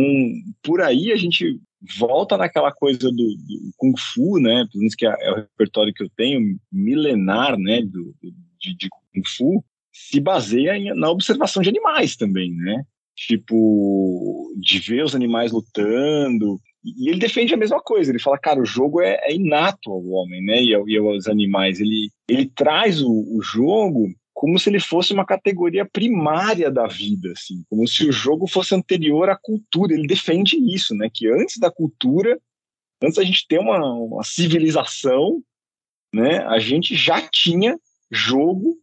[0.63, 1.59] por aí a gente
[1.97, 4.65] volta naquela coisa do, do Kung Fu, né?
[4.71, 7.81] Pelo menos que é, é, o repertório que eu tenho, milenar, né?
[7.81, 8.15] Do,
[8.59, 12.83] de, de Kung Fu, se baseia em, na observação de animais também, né?
[13.15, 18.11] Tipo, de ver os animais lutando, e ele defende a mesma coisa.
[18.11, 20.61] Ele fala, cara, o jogo é, é inato ao homem, né?
[20.61, 21.79] E, e aos animais.
[21.79, 27.31] Ele, ele traz o, o, jogo como se ele fosse uma categoria primária da vida,
[27.31, 29.93] assim, como se o jogo fosse anterior à cultura.
[29.93, 31.09] Ele defende isso, né?
[31.13, 32.39] Que antes da cultura,
[33.03, 35.41] antes da gente ter uma, uma civilização,
[36.13, 36.39] né?
[36.45, 38.75] A gente já tinha jogo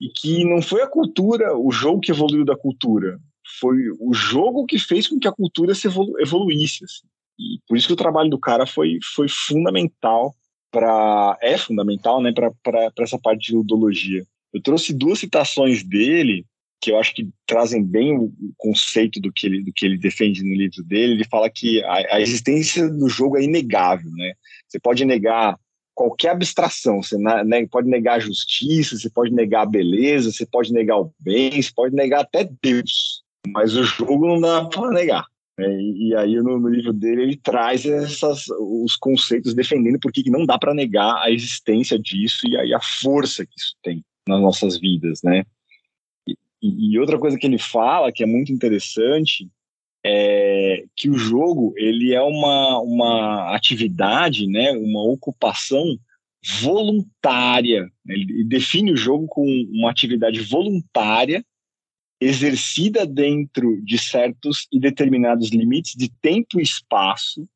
[0.00, 3.20] e que não foi a cultura, o jogo que evoluiu da cultura,
[3.58, 6.84] foi o jogo que fez com que a cultura se evolu evoluísse.
[6.84, 7.06] Assim.
[7.38, 10.34] E por isso que o trabalho do cara foi, foi fundamental
[10.70, 14.24] para é fundamental, né, para essa parte de ludologia.
[14.52, 16.44] Eu trouxe duas citações dele
[16.80, 20.42] que eu acho que trazem bem o conceito do que ele, do que ele defende
[20.42, 21.12] no livro dele.
[21.12, 24.32] Ele fala que a, a existência do jogo é inegável, né?
[24.66, 25.58] Você pode negar
[25.94, 30.72] qualquer abstração, você né, pode negar a justiça, você pode negar a beleza, você pode
[30.72, 35.26] negar o bem, você pode negar até Deus mas o jogo não dá para negar.
[35.58, 35.68] Né?
[35.80, 40.28] E, e, aí no, no, livro dele ele traz essas, os conceitos defendendo por que
[40.30, 44.40] não dá para negar a existência disso e aí a força que isso tem nas
[44.40, 45.44] nossas vidas, né?
[46.26, 49.48] E, e outra coisa que ele fala que é muito interessante
[50.04, 55.98] é que o jogo ele é uma, uma atividade, né, uma ocupação
[56.60, 57.90] voluntária.
[58.06, 61.44] Ele define o jogo como uma atividade voluntária
[62.20, 67.48] exercida dentro de certos e determinados limites de tempo e espaço,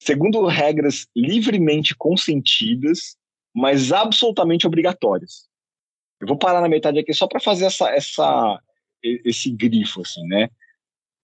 [0.00, 3.16] segundo regras livremente consentidas,
[3.54, 5.48] mas absolutamente obrigatórias.
[6.20, 8.60] Eu vou parar na metade aqui só para fazer essa, essa,
[9.02, 10.48] esse grifo, assim, né?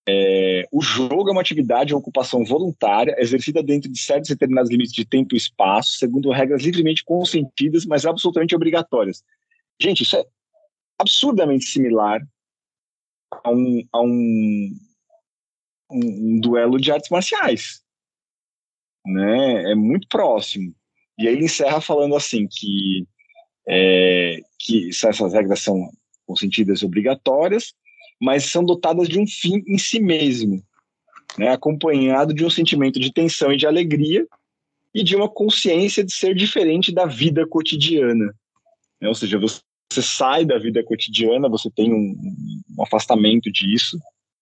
[0.06, 4.70] É, o jogo é uma atividade ou ocupação voluntária, exercida dentro de certos e determinados
[4.70, 9.24] limites de tempo e espaço, segundo regras livremente consentidas, mas absolutamente obrigatórias.
[9.80, 10.24] Gente, isso é
[10.98, 12.20] absurdamente similar
[13.42, 14.76] a um, a um,
[15.90, 17.82] um, um duelo de artes marciais.
[19.06, 19.72] Né?
[19.72, 20.74] É muito próximo.
[21.18, 23.06] E aí ele encerra falando assim que,
[23.68, 25.90] é, que essas regras são
[26.26, 27.74] consentidas obrigatórias,
[28.20, 30.62] mas são dotadas de um fim em si mesmo,
[31.38, 31.48] né?
[31.48, 34.26] acompanhado de um sentimento de tensão e de alegria
[34.94, 38.34] e de uma consciência de ser diferente da vida cotidiana.
[39.00, 39.08] Né?
[39.08, 39.60] Ou seja, você
[39.94, 42.14] você sai da vida cotidiana, você tem um,
[42.76, 43.98] um afastamento disso.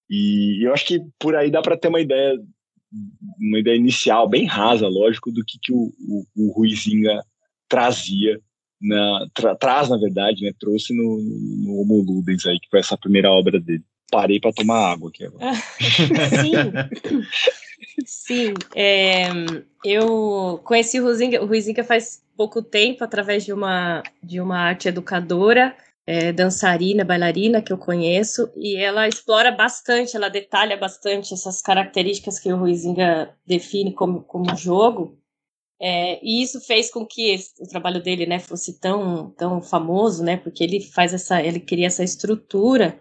[0.08, 2.38] E eu acho que por aí dá para ter uma ideia
[3.40, 7.22] uma ideia inicial, bem rasa, lógico, do que, que o, o, o Ruizinga
[7.68, 8.38] trazia,
[8.80, 11.18] na, tra, traz, na verdade, né, trouxe no,
[11.62, 13.82] no Homo Ludens, aí, que foi essa primeira obra dele.
[14.10, 15.54] Parei para tomar água aqui agora.
[16.42, 16.52] Sim.
[18.06, 19.28] Sim, é,
[19.84, 25.76] eu conheci o Ruizinga, o faz pouco tempo através de uma, de uma arte educadora
[26.06, 32.38] é, dançarina, bailarina que eu conheço, e ela explora bastante, ela detalha bastante essas características
[32.38, 35.18] que o Ruizinga define como, como jogo.
[35.80, 40.36] É, e isso fez com que o trabalho dele né, fosse tão, tão famoso, né,
[40.36, 43.00] porque ele faz essa, ele cria essa estrutura.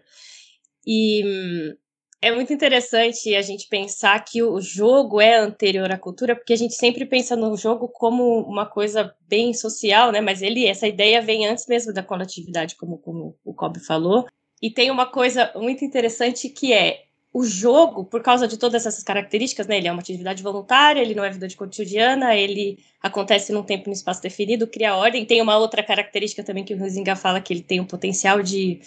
[0.85, 1.75] E
[2.21, 6.57] é muito interessante a gente pensar que o jogo é anterior à cultura, porque a
[6.57, 10.21] gente sempre pensa no jogo como uma coisa bem social, né?
[10.21, 14.27] Mas ele, essa ideia vem antes mesmo da coletividade, como, como o Kobe falou.
[14.61, 19.03] E tem uma coisa muito interessante que é o jogo, por causa de todas essas
[19.03, 19.77] características, né?
[19.77, 23.85] Ele é uma atividade voluntária, ele não é vida de cotidiana, ele acontece num tempo
[23.85, 25.25] e num espaço definido, cria ordem.
[25.25, 28.79] Tem uma outra característica também que o Huizinga fala que ele tem o potencial de,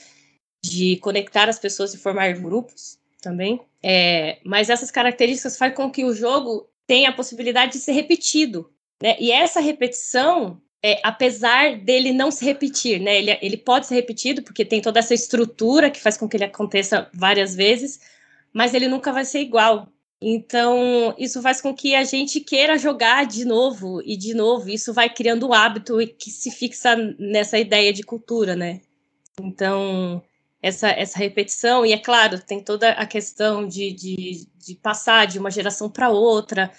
[0.63, 3.61] de conectar as pessoas e formar grupos também.
[3.83, 8.71] É, mas essas características fazem com que o jogo tenha a possibilidade de ser repetido.
[9.03, 9.17] Né?
[9.19, 13.19] E essa repetição, é, apesar dele não se repetir, né?
[13.19, 16.45] ele, ele pode ser repetido porque tem toda essa estrutura que faz com que ele
[16.45, 18.01] aconteça várias vezes,
[18.53, 19.89] mas ele nunca vai ser igual.
[20.21, 24.71] Então, isso faz com que a gente queira jogar de novo e de novo.
[24.71, 28.81] Isso vai criando o hábito que se fixa nessa ideia de cultura, né?
[29.39, 30.23] Então,
[30.65, 35.39] essa, essa repetição, e é claro, tem toda a questão de, de, de passar de
[35.39, 36.73] uma geração para outra,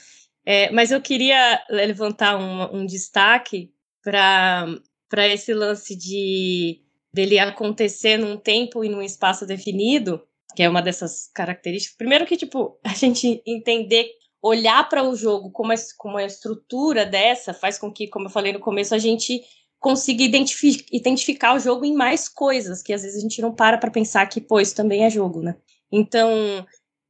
[0.43, 3.71] é, mas eu queria levantar um, um destaque
[4.03, 6.81] para esse lance de
[7.13, 10.19] dele acontecer num tempo e num espaço definido,
[10.55, 11.95] que é uma dessas características.
[11.95, 14.09] Primeiro que, tipo, a gente entender,
[14.41, 18.51] olhar para o jogo como, como a estrutura dessa faz com que, como eu falei
[18.51, 19.43] no começo, a gente
[19.85, 23.77] consiga identific identificar o jogo em mais coisas, que às vezes a gente não para
[23.77, 25.55] para pensar que, pô, isso também é jogo, né?
[25.91, 26.65] Então,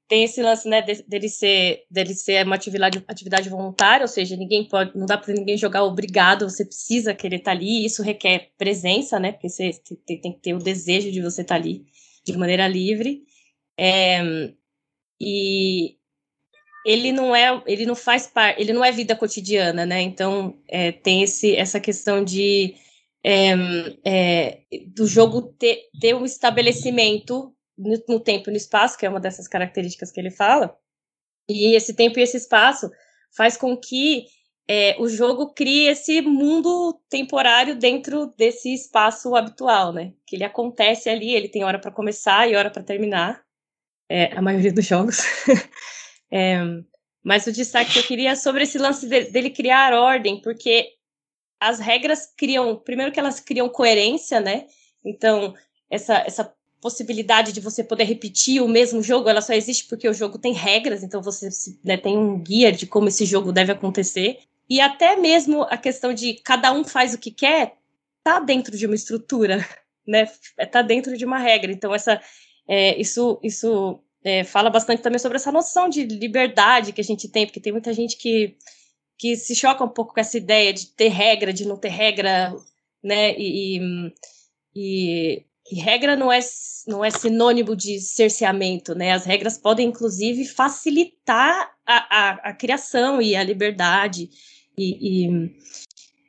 [0.09, 4.67] tem esse lance, né, dele ser, dele ser uma atividade, atividade voluntária, ou seja, ninguém
[4.67, 8.49] pode, não dá para ninguém jogar obrigado, você precisa querer estar tá ali, isso requer
[8.57, 9.71] presença, né, porque você
[10.05, 11.85] tem, tem que ter o desejo de você estar tá ali
[12.25, 13.23] de maneira livre,
[13.79, 14.21] é,
[15.17, 15.95] e
[16.85, 20.01] ele não é, ele não faz parte, ele não é vida cotidiana, né?
[20.01, 22.75] Então é, tem esse, essa questão de
[23.23, 23.53] é,
[24.05, 29.09] é, do jogo ter, ter um estabelecimento no, no, tempo e no espaço, que é
[29.09, 30.77] uma dessas características que ele fala.
[31.49, 32.91] E esse tempo e esse espaço
[33.35, 34.27] faz com que
[34.67, 40.13] é, o jogo crie esse mundo temporário dentro desse espaço habitual, né?
[40.27, 43.43] Que ele acontece ali, ele tem hora para começar e hora para terminar.
[44.07, 45.17] É, a maioria dos jogos.
[46.31, 46.59] É,
[47.23, 50.93] mas o destaque que eu queria é sobre esse lance de, dele criar ordem, porque
[51.59, 54.67] as regras criam, primeiro que elas criam coerência, né?
[55.03, 55.55] Então,
[55.89, 60.13] essa, essa possibilidade de você poder repetir o mesmo jogo, ela só existe porque o
[60.13, 61.49] jogo tem regras, então você
[61.83, 64.39] né, tem um guia de como esse jogo deve acontecer.
[64.69, 67.75] E até mesmo a questão de cada um faz o que quer,
[68.23, 69.67] tá dentro de uma estrutura,
[70.05, 70.29] né?
[70.71, 71.71] Tá dentro de uma regra.
[71.71, 72.21] Então, essa,
[72.67, 77.29] é, isso, isso é, fala bastante também sobre essa noção de liberdade que a gente
[77.29, 78.55] tem, porque tem muita gente que,
[79.19, 82.51] que se choca um pouco com essa ideia de ter regra, de não ter regra,
[83.03, 83.37] né?
[83.37, 83.77] E,
[84.75, 86.39] e, e regra não é,
[86.87, 89.11] não é sinônimo de cerceamento, né?
[89.11, 94.31] As regras podem, inclusive, facilitar a, a, a criação e a liberdade.
[94.75, 95.55] E, e,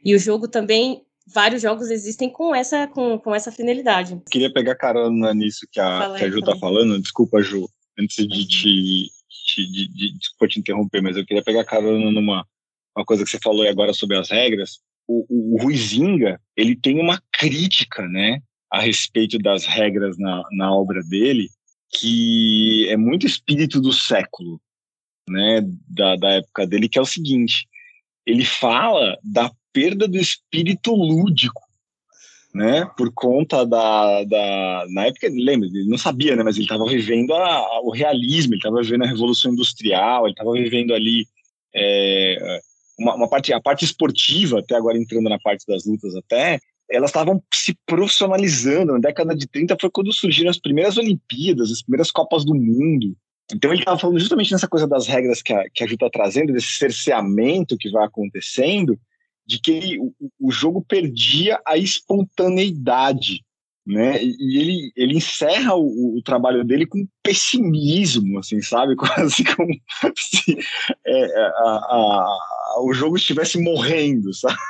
[0.04, 4.20] e o jogo também vários jogos existem com essa com, com essa finalidade.
[4.30, 8.46] Queria pegar carona nisso que a, que a Ju tá falando, desculpa, Ju, antes de
[8.46, 12.46] te, te, de, de, desculpa te interromper, mas eu queria pegar carona numa
[12.96, 14.80] uma coisa que você falou agora sobre as regras.
[15.06, 18.40] O, o, o Ruizinga, ele tem uma crítica, né,
[18.72, 21.48] a respeito das regras na, na obra dele,
[21.90, 24.60] que é muito espírito do século,
[25.28, 27.68] né, da, da época dele, que é o seguinte,
[28.24, 31.65] ele fala da perda do espírito lúdico
[32.56, 32.90] né?
[32.96, 36.42] Por conta da, da na época, lembra, ele não sabia, né?
[36.42, 40.32] Mas ele estava vivendo a, a, o realismo, ele estava vivendo a revolução industrial, ele
[40.32, 41.26] estava vivendo ali
[41.74, 42.60] é,
[42.98, 46.58] uma, uma, parte, a parte esportiva, até agora entrando na parte das lutas até,
[46.90, 48.94] elas estavam se profissionalizando.
[48.94, 53.14] Na década de 30 foi quando surgiram as primeiras Olimpíadas, as primeiras Copas do Mundo.
[53.52, 56.08] Então ele estava falando justamente nessa coisa das regras que a, que a Ju está
[56.08, 58.98] trazendo, desse cerceamento que vai acontecendo,
[59.46, 63.44] de que ele, o, o jogo perdia a espontaneidade,
[63.86, 64.22] né?
[64.22, 68.96] E ele, ele encerra o, o, trabalho dele com pessimismo, assim, sabe?
[68.96, 69.72] Quase como
[70.16, 70.58] se
[71.06, 74.56] é, a, a, o jogo estivesse morrendo, sabe?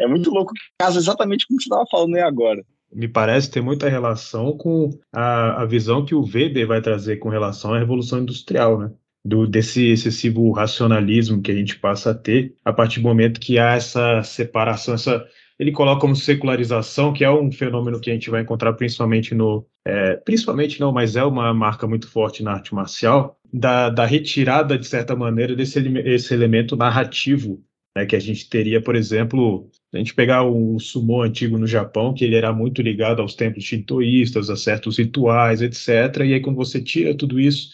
[0.00, 2.64] É muito louco que casa exatamente como você estava falando aí agora.
[2.90, 7.28] Me parece ter muita relação com a, a visão que o Weber vai trazer com
[7.28, 8.90] relação à Revolução Industrial, né?
[9.24, 13.58] Do, desse excessivo racionalismo que a gente passa a ter a partir do momento que
[13.58, 15.24] há essa separação, essa
[15.58, 19.66] ele coloca como secularização, que é um fenômeno que a gente vai encontrar principalmente no.
[19.86, 24.78] É, principalmente não, mas é uma marca muito forte na arte marcial, da, da retirada,
[24.78, 27.62] de certa maneira, desse esse elemento narrativo,
[27.96, 32.12] né, que a gente teria, por exemplo, a gente pegar o sumo antigo no Japão,
[32.12, 36.22] que ele era muito ligado aos templos shintoístas, a certos rituais, etc.
[36.24, 37.70] E aí, quando você tira tudo isso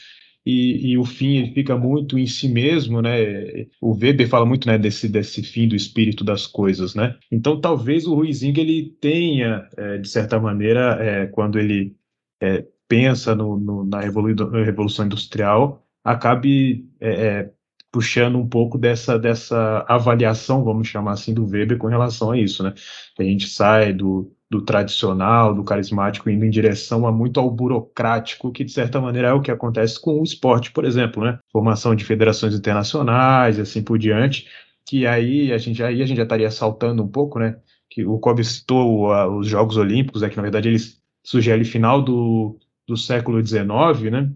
[0.51, 3.67] e, e, o fim ele fica muito em si mesmo, né?
[3.81, 7.17] O Weber fala muito, né, desse, desse fim do espírito das coisas, né?
[7.31, 11.97] Então talvez o Ruizinho ele tenha, é, de certa maneira, é, quando ele
[12.41, 17.51] é, pensa no, no, na, revolução industrial, acabe é, é,
[17.93, 22.63] puxando um pouco dessa, dessa avaliação, vamos chamar assim, do Weber com relação a isso,
[22.63, 22.75] né?
[23.19, 28.51] A gente sai do do tradicional, do carismático, indo em direção a muito ao burocrático,
[28.51, 31.39] que de certa maneira é o que acontece com o esporte, por exemplo, né?
[31.53, 34.49] Formação de federações internacionais e assim por diante,
[34.85, 37.57] que aí a gente, aí a gente já estaria saltando um pouco, né?
[37.89, 42.03] Que o Kobe citou os Jogos Olímpicos, é que na verdade eles surgem ali final
[42.03, 42.59] do,
[42.89, 44.33] do século XIX, né?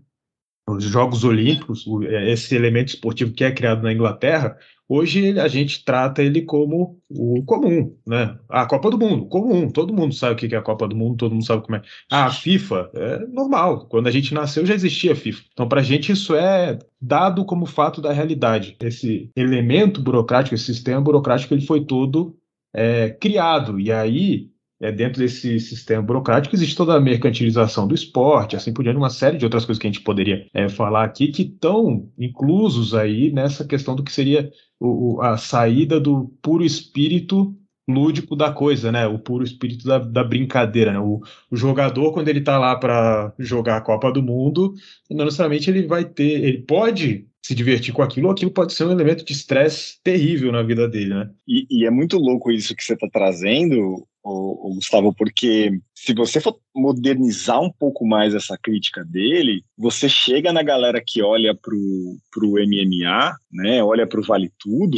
[0.68, 1.84] Os Jogos Olímpicos,
[2.26, 7.42] esse elemento esportivo que é criado na Inglaterra, Hoje a gente trata ele como o
[7.44, 8.38] comum, né?
[8.50, 9.70] A Copa do Mundo, comum.
[9.70, 11.82] Todo mundo sabe o que é a Copa do Mundo, todo mundo sabe como é.
[12.12, 13.86] Ah, a FIFA é normal.
[13.88, 15.42] Quando a gente nasceu já existia a FIFA.
[15.52, 18.76] Então, para a gente, isso é dado como fato da realidade.
[18.78, 22.36] Esse elemento burocrático, esse sistema burocrático, ele foi todo
[22.74, 23.80] é, criado.
[23.80, 24.50] E aí
[24.84, 29.08] é, dentro desse sistema burocrático existe toda a mercantilização do esporte, assim por diante, uma
[29.08, 33.32] série de outras coisas que a gente poderia é, falar aqui que estão inclusos aí
[33.32, 37.56] nessa questão do que seria o, a saída do puro espírito
[37.88, 39.06] lúdico da coisa, né?
[39.06, 40.98] O puro espírito da, da brincadeira, né?
[40.98, 41.20] O,
[41.50, 44.74] o, jogador, quando ele tá lá para jogar a Copa do Mundo,
[45.10, 48.92] não necessariamente ele vai ter, ele pode se divertir com aquilo, aquilo pode ser um
[48.92, 51.30] elemento de estresse terrível na vida dele, né?
[51.46, 56.14] E, e é muito louco isso que você está trazendo, o, o, Gustavo, porque se
[56.14, 61.54] você for modernizar um pouco mais essa crítica dele, você chega na galera que olha
[61.54, 64.96] pro, pro MMA, né, olha pro Vale Tudo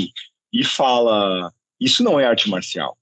[0.52, 2.96] e fala, isso não é arte marcial.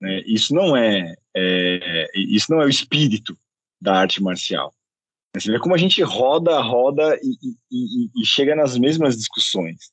[0.00, 0.20] Né?
[0.26, 3.38] Isso não é, é isso não é o espírito
[3.80, 4.74] da arte marcial.
[5.36, 9.92] Você vê como a gente roda, roda e, e, e chega nas mesmas discussões.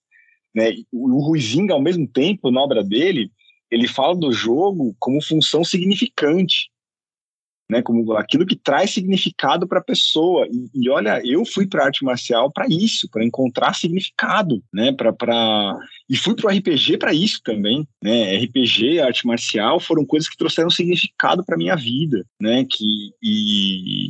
[0.54, 0.74] Né?
[0.92, 3.32] O Ruizinga, ao mesmo tempo, na obra dele,
[3.72, 6.70] ele fala do jogo como função significante,
[7.72, 7.82] né?
[7.82, 10.46] Como aquilo que traz significado para a pessoa.
[10.52, 14.92] E, e, olha, eu fui para arte marcial para isso, para encontrar significado, né?
[14.92, 15.80] Para pra...
[16.10, 18.38] e fui para o RPG para isso também, né?
[18.40, 22.66] RPG, arte marcial foram coisas que trouxeram significado para minha vida, né?
[22.66, 24.10] Que e,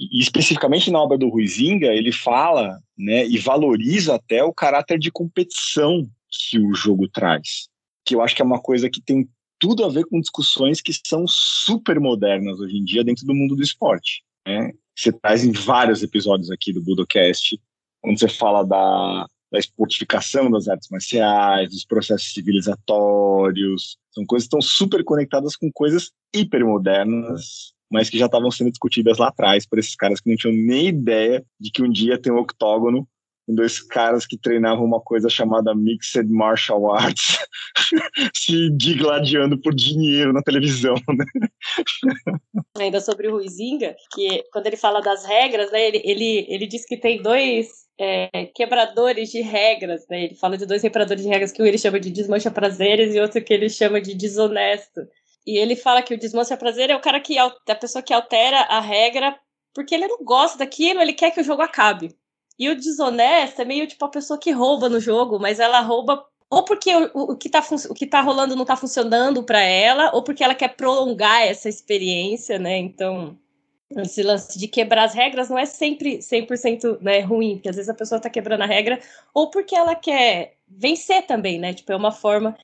[0.00, 3.26] e especificamente na obra do Ruizinga, ele fala, né?
[3.26, 7.68] E valoriza até o caráter de competição que o jogo traz
[8.06, 10.92] que eu acho que é uma coisa que tem tudo a ver com discussões que
[11.04, 14.22] são super modernas hoje em dia dentro do mundo do esporte.
[14.46, 14.72] Né?
[14.96, 17.60] Você traz em vários episódios aqui do Budocast,
[18.00, 24.56] quando você fala da, da esportificação das artes marciais, dos processos civilizatórios, são coisas que
[24.56, 29.78] estão super conectadas com coisas hipermodernas, mas que já estavam sendo discutidas lá atrás por
[29.78, 33.08] esses caras que não tinham nem ideia de que um dia tem um octógono
[33.54, 37.38] dois caras que treinavam uma coisa chamada Mixed Martial Arts,
[38.34, 41.24] se digladiando por dinheiro na televisão, né?
[42.78, 46.84] Ainda sobre o Ruizinga, que quando ele fala das regras, né, ele, ele, ele diz
[46.84, 50.24] que tem dois é, quebradores de regras, né?
[50.24, 53.20] Ele fala de dois quebradores de regras que um ele chama de desmancha prazeres e
[53.20, 55.00] outro que ele chama de desonesto.
[55.46, 58.60] E ele fala que o desmancha prazer é o cara que a pessoa que altera
[58.62, 59.38] a regra
[59.76, 62.16] porque ele não gosta daquilo, ele quer que o jogo acabe.
[62.58, 66.24] E o desonesto é meio tipo a pessoa que rouba no jogo, mas ela rouba
[66.48, 70.14] ou porque o, o, que, tá o que tá rolando não tá funcionando para ela,
[70.14, 72.78] ou porque ela quer prolongar essa experiência, né?
[72.78, 73.36] Então,
[73.96, 77.88] esse lance de quebrar as regras não é sempre 100% né, ruim, porque às vezes
[77.88, 79.00] a pessoa tá quebrando a regra,
[79.34, 81.74] ou porque ela quer vencer também, né?
[81.74, 82.56] Tipo, é uma forma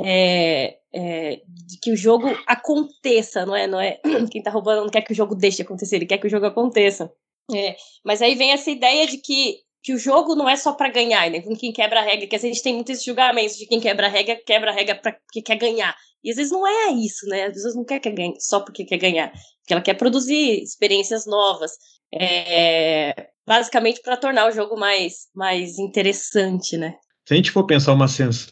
[0.00, 3.66] é, é, de que o jogo aconteça, não é?
[3.66, 6.26] Não é quem tá roubando não quer que o jogo deixe acontecer, ele quer que
[6.26, 7.12] o jogo aconteça.
[7.54, 10.90] É, mas aí vem essa ideia de que que o jogo não é só para
[10.90, 11.40] ganhar, né?
[11.60, 14.34] Quem quebra a regra, que a gente tem muitos julgamentos de quem quebra a regra,
[14.44, 15.94] quebra a regra porque quer ganhar.
[16.24, 17.44] E às vezes não é isso, né?
[17.44, 19.30] Às vezes não quer, quer ganhar só porque quer ganhar.
[19.30, 21.70] Porque ela quer produzir experiências novas.
[22.12, 26.96] É, basicamente para tornar o jogo mais, mais interessante, né?
[27.24, 28.06] Se a gente for pensar uma,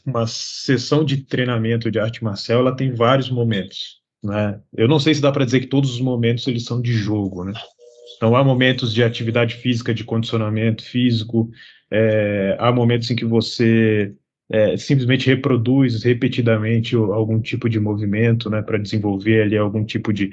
[0.07, 4.01] uma sessão de treinamento de arte marcial, ela tem vários momentos.
[4.23, 4.61] Né?
[4.73, 7.45] Eu não sei se dá para dizer que todos os momentos eles são de jogo,
[7.45, 7.53] né?
[8.17, 11.51] Então há momentos de atividade física, de condicionamento físico,
[11.91, 14.15] é, há momentos em que você
[14.51, 20.31] é, simplesmente reproduz repetidamente algum tipo de movimento, né, para desenvolver ali algum tipo de,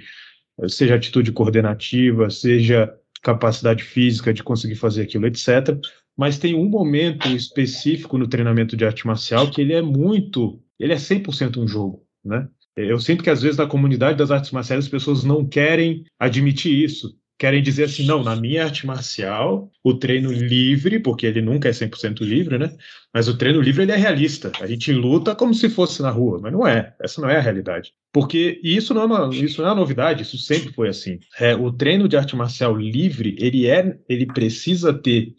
[0.68, 5.80] seja atitude coordenativa, seja capacidade física de conseguir fazer aquilo, etc
[6.18, 10.94] mas tem um momento específico no treinamento de arte marcial que ele é muito, ele
[10.94, 12.48] é 100% um jogo, né?
[12.76, 16.72] Eu sinto que às vezes na comunidade das artes marciais as pessoas não querem admitir
[16.72, 17.18] isso.
[17.42, 21.72] Querem dizer assim, não, na minha arte marcial, o treino livre, porque ele nunca é
[21.72, 22.78] 100% livre, né?
[23.12, 24.52] Mas o treino livre ele é realista.
[24.62, 26.96] A gente luta como se fosse na rua, mas não é.
[27.02, 27.94] Essa não é a realidade.
[28.14, 31.18] Porque isso não é uma, isso não é uma novidade, isso sempre foi assim.
[31.40, 35.34] É, o treino de arte marcial livre, ele é, ele precisa ter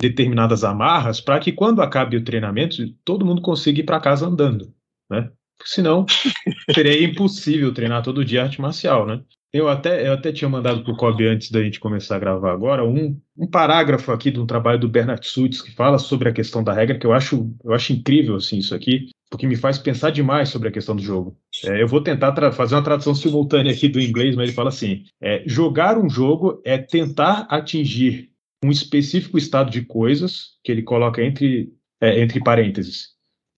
[0.00, 4.72] determinadas amarras para que quando acabe o treinamento todo mundo consiga ir para casa andando,
[5.10, 5.28] né?
[5.58, 6.06] Porque senão
[6.72, 9.24] seria impossível treinar todo dia arte marcial, né?
[9.52, 12.52] Eu até, eu até tinha mandado para o Kobe antes da gente começar a gravar
[12.52, 16.32] agora um, um parágrafo aqui de um trabalho do Bernard Suits que fala sobre a
[16.32, 19.78] questão da regra, que eu acho, eu acho incrível assim, isso aqui, porque me faz
[19.78, 21.34] pensar demais sobre a questão do jogo.
[21.64, 25.04] É, eu vou tentar fazer uma tradução simultânea aqui do inglês, mas ele fala assim:
[25.20, 28.30] é, jogar um jogo é tentar atingir
[28.62, 33.10] um específico estado de coisas, que ele coloca entre, é, entre parênteses,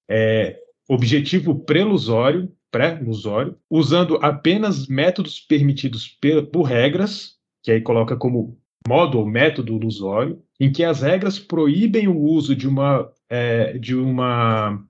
[0.08, 0.56] é,
[0.88, 6.08] objetivo prelusório, pré-lusório, usando apenas métodos permitidos
[6.52, 12.08] por, regras, que aí coloca como modo ou método ilusório, em que as regras proíbem
[12.08, 14.82] o uso de uma, é, de uma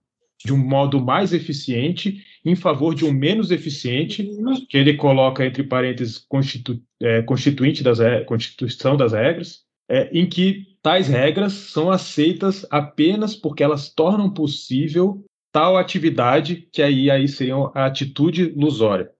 [0.42, 4.26] de um modo mais eficiente em favor de um menos eficiente,
[4.68, 10.64] que ele coloca entre parênteses constitu, é, constituinte das constituição das regras, é, em que
[10.82, 15.22] tais regras são aceitas apenas porque elas tornam possível
[15.52, 19.10] tal atividade que aí, aí seria a atitude lusória.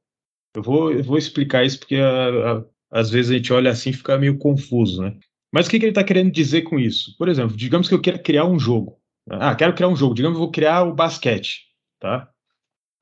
[0.55, 3.91] Eu vou, eu vou explicar isso porque a, a, às vezes a gente olha assim
[3.91, 5.17] e fica meio confuso, né?
[5.53, 7.17] Mas o que, que ele está querendo dizer com isso?
[7.19, 8.99] Por exemplo, digamos que eu quero criar um jogo.
[9.29, 10.15] Ah, quero criar um jogo.
[10.15, 11.67] Digamos que eu vou criar o basquete,
[11.99, 12.29] tá?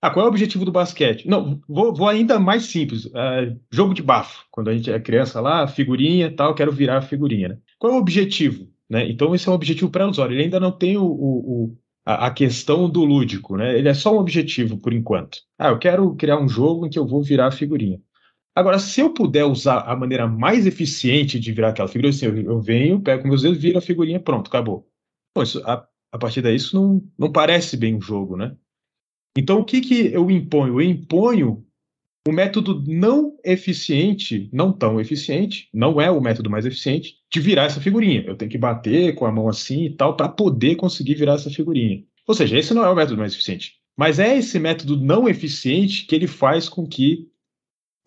[0.01, 1.27] Ah, qual é o objetivo do basquete?
[1.27, 3.07] Não, vou, vou ainda mais simples.
[3.07, 4.47] Uh, jogo de bafo.
[4.51, 7.49] Quando a gente é criança lá, figurinha tal, quero virar figurinha.
[7.49, 7.59] Né?
[7.79, 8.69] Qual é o objetivo?
[8.89, 9.11] Né?
[9.11, 10.35] Então, esse é um objetivo pré-ilusório.
[10.35, 11.77] Ele ainda não tem o, o,
[12.09, 13.55] a, a, questão do lúdico.
[13.59, 13.79] Né?
[13.79, 15.41] Ele é só um objetivo, por enquanto.
[15.59, 18.01] Ah, eu quero criar um jogo em que eu vou virar figurinha.
[18.57, 22.37] Agora, se eu puder usar a maneira mais eficiente de virar aquela figurinha, assim, eu,
[22.39, 24.89] eu venho, pego meus dedos, viro a figurinha, pronto, acabou.
[25.37, 28.57] Bom, isso, a, a partir daí, isso não, não parece bem um jogo, né?
[29.37, 30.81] Então, o que, que eu imponho?
[30.81, 31.65] Eu imponho
[32.29, 37.65] o método não eficiente, não tão eficiente, não é o método mais eficiente, de virar
[37.65, 38.23] essa figurinha.
[38.27, 41.49] Eu tenho que bater com a mão assim e tal para poder conseguir virar essa
[41.49, 42.05] figurinha.
[42.27, 43.77] Ou seja, esse não é o método mais eficiente.
[43.97, 47.29] Mas é esse método não eficiente que ele faz com que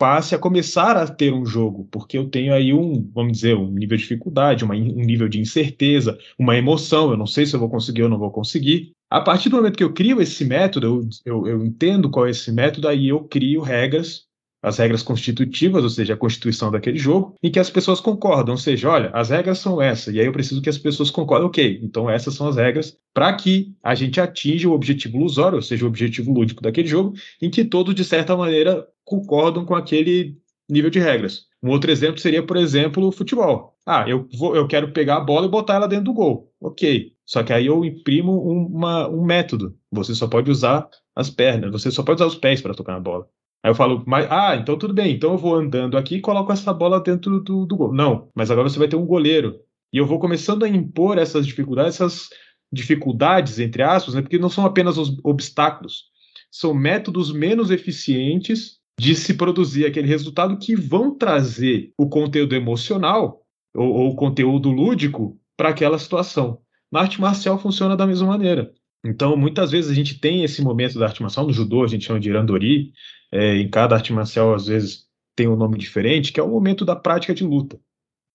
[0.02, 3.70] passe a começar a ter um jogo, porque eu tenho aí um, vamos dizer, um
[3.70, 7.60] nível de dificuldade, uma, um nível de incerteza, uma emoção, eu não sei se eu
[7.60, 8.90] vou conseguir ou não vou conseguir.
[9.08, 12.30] A partir do momento que eu crio esse método, eu, eu, eu entendo qual é
[12.30, 14.26] esse método, aí eu crio regras
[14.62, 18.58] as regras constitutivas, ou seja, a constituição daquele jogo, em que as pessoas concordam, ou
[18.58, 21.80] seja, olha, as regras são essas, e aí eu preciso que as pessoas concordem, ok,
[21.82, 25.84] então essas são as regras para que a gente atinja o objetivo lusório, ou seja,
[25.84, 30.36] o objetivo lúdico daquele jogo, em que todos, de certa maneira, concordam com aquele
[30.70, 31.46] nível de regras.
[31.62, 33.76] Um outro exemplo seria, por exemplo, o futebol.
[33.86, 36.52] Ah, eu, vou, eu quero pegar a bola e botar ela dentro do gol.
[36.60, 37.12] Ok.
[37.24, 39.76] Só que aí eu imprimo uma, um método.
[39.90, 43.00] Você só pode usar as pernas, você só pode usar os pés para tocar na
[43.00, 43.28] bola.
[43.62, 46.52] Aí eu falo, mas, ah, então tudo bem, então eu vou andando aqui e coloco
[46.52, 47.94] essa bola dentro do, do gol.
[47.94, 49.60] Não, mas agora você vai ter um goleiro.
[49.92, 52.28] E eu vou começando a impor essas dificuldades, essas
[52.72, 56.04] dificuldades, entre aspas, né, porque não são apenas os obstáculos,
[56.50, 63.42] são métodos menos eficientes de se produzir aquele resultado que vão trazer o conteúdo emocional
[63.74, 66.58] ou, ou o conteúdo lúdico para aquela situação.
[66.90, 68.72] Na arte marcial funciona da mesma maneira.
[69.04, 72.04] Então, muitas vezes a gente tem esse momento da arte marcial, no judô a gente
[72.04, 72.92] chama de irandori,
[73.32, 76.84] é, em cada arte marcial às vezes tem um nome diferente, que é o momento
[76.84, 77.80] da prática de luta.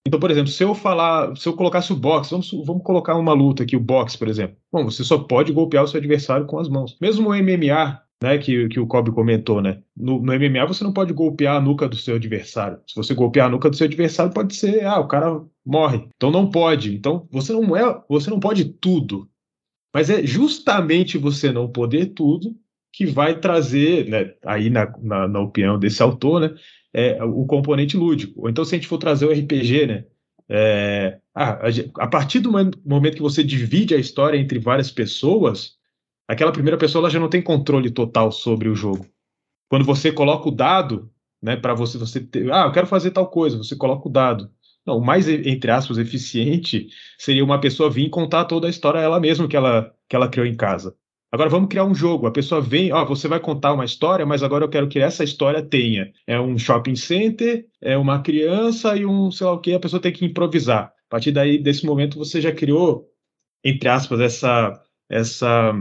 [0.08, 3.34] Então, por exemplo, se eu falar, se eu colocasse o boxe, vamos, vamos colocar uma
[3.34, 4.56] luta aqui, o boxe, por exemplo.
[4.72, 6.98] Bom, você só pode golpear o seu adversário com as mãos.
[7.02, 9.82] Mesmo o MMA, né, que, que o Kobe comentou, né?
[9.96, 12.80] No, no, MMA você não pode golpear a nuca do seu adversário.
[12.88, 16.08] Se você golpear a nuca do seu adversário, pode ser, ah, o cara morre.
[16.16, 16.96] Então não pode.
[16.96, 19.30] Então você não é, você não pode tudo.
[19.94, 22.56] Mas é justamente você não poder tudo
[22.98, 26.56] que vai trazer, né, aí na, na, na opinião desse autor, né,
[26.92, 28.42] é, o componente lúdico.
[28.42, 30.06] Ou então se a gente for trazer o RPG, né,
[30.50, 35.74] é, ah, a, a partir do momento que você divide a história entre várias pessoas,
[36.28, 39.06] aquela primeira pessoa ela já não tem controle total sobre o jogo.
[39.70, 41.08] Quando você coloca o dado,
[41.40, 44.50] né, para você você ter, ah, eu quero fazer tal coisa, você coloca o dado.
[44.84, 49.20] Não, o mais entre aspas eficiente seria uma pessoa vir contar toda a história ela
[49.20, 50.96] mesma que ela que ela criou em casa.
[51.32, 52.26] Agora vamos criar um jogo.
[52.28, 55.24] A pessoa vem, ó, você vai contar uma história, mas agora eu quero que essa
[55.24, 59.74] história tenha é um shopping center, é uma criança e um sei lá o que.
[59.74, 60.86] A pessoa tem que improvisar.
[60.86, 63.06] A partir daí desse momento você já criou
[63.64, 65.74] entre aspas essa essa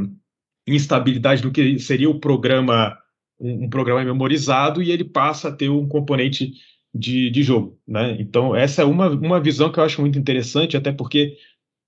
[0.66, 2.96] instabilidade do que seria o programa,
[3.40, 6.52] um, um, programa memorizado, e ele passa a ter um componente
[6.94, 7.78] de, de jogo.
[7.86, 8.16] Né?
[8.20, 11.36] Então, essa é uma, uma visão que eu acho muito interessante, até porque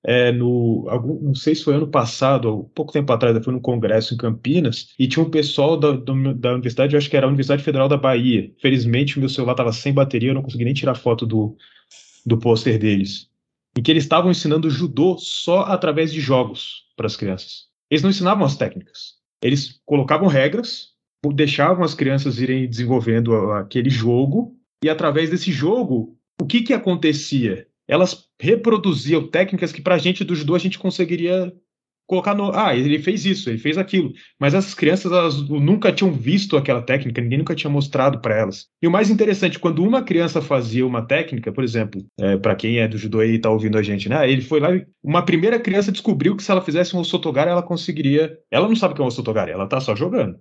[0.05, 3.61] é, no, algum, não sei se foi ano passado, pouco tempo atrás, eu fui no
[3.61, 7.27] congresso em Campinas, e tinha um pessoal da, do, da universidade, eu acho que era
[7.27, 8.53] a Universidade Federal da Bahia.
[8.61, 11.57] Felizmente, o meu celular estava sem bateria, eu não consegui nem tirar foto do,
[12.25, 13.29] do pôster deles.
[13.77, 17.67] Em que eles estavam ensinando judô só através de jogos para as crianças.
[17.91, 19.19] Eles não ensinavam as técnicas.
[19.43, 20.89] Eles colocavam regras,
[21.35, 27.68] deixavam as crianças irem desenvolvendo aquele jogo, e através desse jogo, o que, que acontecia?
[27.89, 31.53] Elas reproduziam técnicas que, para a gente do judô, a gente conseguiria
[32.09, 32.51] colocar no.
[32.55, 34.13] Ah, ele fez isso, ele fez aquilo.
[34.41, 38.67] Mas essas crianças elas nunca tinham visto aquela técnica, ninguém nunca tinha mostrado para elas.
[38.83, 42.79] E o mais interessante, quando uma criança fazia uma técnica, por exemplo, é, para quem
[42.79, 44.29] é do judô e está ouvindo a gente, né?
[44.29, 47.63] Ele foi lá e uma primeira criança descobriu que se ela fizesse um osotogari, ela
[47.63, 48.39] conseguiria.
[48.51, 50.41] Ela não sabe o que é um osotogari, ela tá só jogando.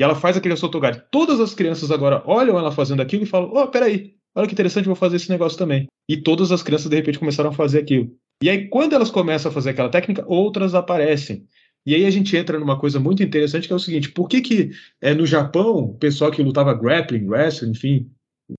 [0.00, 1.00] E ela faz aquele osotogari.
[1.12, 4.86] Todas as crianças agora olham ela fazendo aquilo e falam: Oh, peraí, olha que interessante,
[4.86, 5.86] vou fazer esse negócio também.
[6.08, 8.10] E todas as crianças de repente começaram a fazer aquilo.
[8.42, 11.46] E aí, quando elas começam a fazer aquela técnica, outras aparecem.
[11.86, 14.40] E aí a gente entra numa coisa muito interessante que é o seguinte: por que,
[14.40, 14.70] que
[15.00, 18.10] é, no Japão, o pessoal que lutava grappling, wrestling, enfim,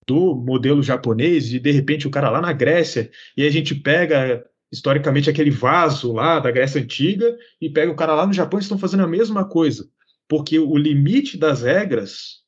[0.07, 4.45] do modelo japonês, e de repente o cara lá na Grécia, e a gente pega
[4.71, 8.63] historicamente aquele vaso lá da Grécia Antiga, e pega o cara lá no Japão e
[8.63, 9.89] estão fazendo a mesma coisa.
[10.27, 12.43] Porque o limite das regras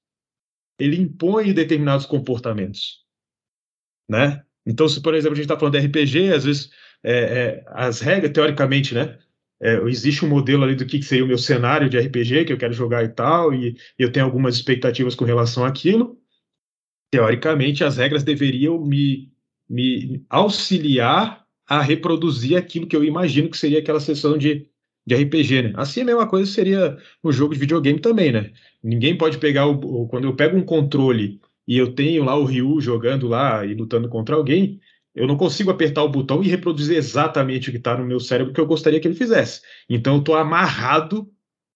[0.80, 3.07] ele impõe determinados comportamentos.
[4.08, 4.43] Né?
[4.66, 6.70] Então, se por exemplo a gente está falando de RPG, às vezes
[7.03, 9.18] é, é, as regras, teoricamente, né?
[9.60, 12.58] É, existe um modelo ali do que seria o meu cenário de RPG que eu
[12.58, 16.18] quero jogar e tal, e eu tenho algumas expectativas com relação àquilo.
[17.12, 19.32] Teoricamente, as regras deveriam me,
[19.70, 24.68] me auxiliar a reproduzir aquilo que eu imagino que seria aquela sessão de,
[25.05, 25.74] de RPG, né?
[25.76, 28.51] Assim, a mesma coisa seria no jogo de videogame também, né?
[28.84, 32.80] Ninguém pode pegar o, quando eu pego um controle e eu tenho lá o Ryu
[32.80, 34.80] jogando lá e lutando contra alguém,
[35.13, 38.53] eu não consigo apertar o botão e reproduzir exatamente o que está no meu cérebro
[38.53, 39.61] que eu gostaria que ele fizesse.
[39.89, 41.28] Então eu estou amarrado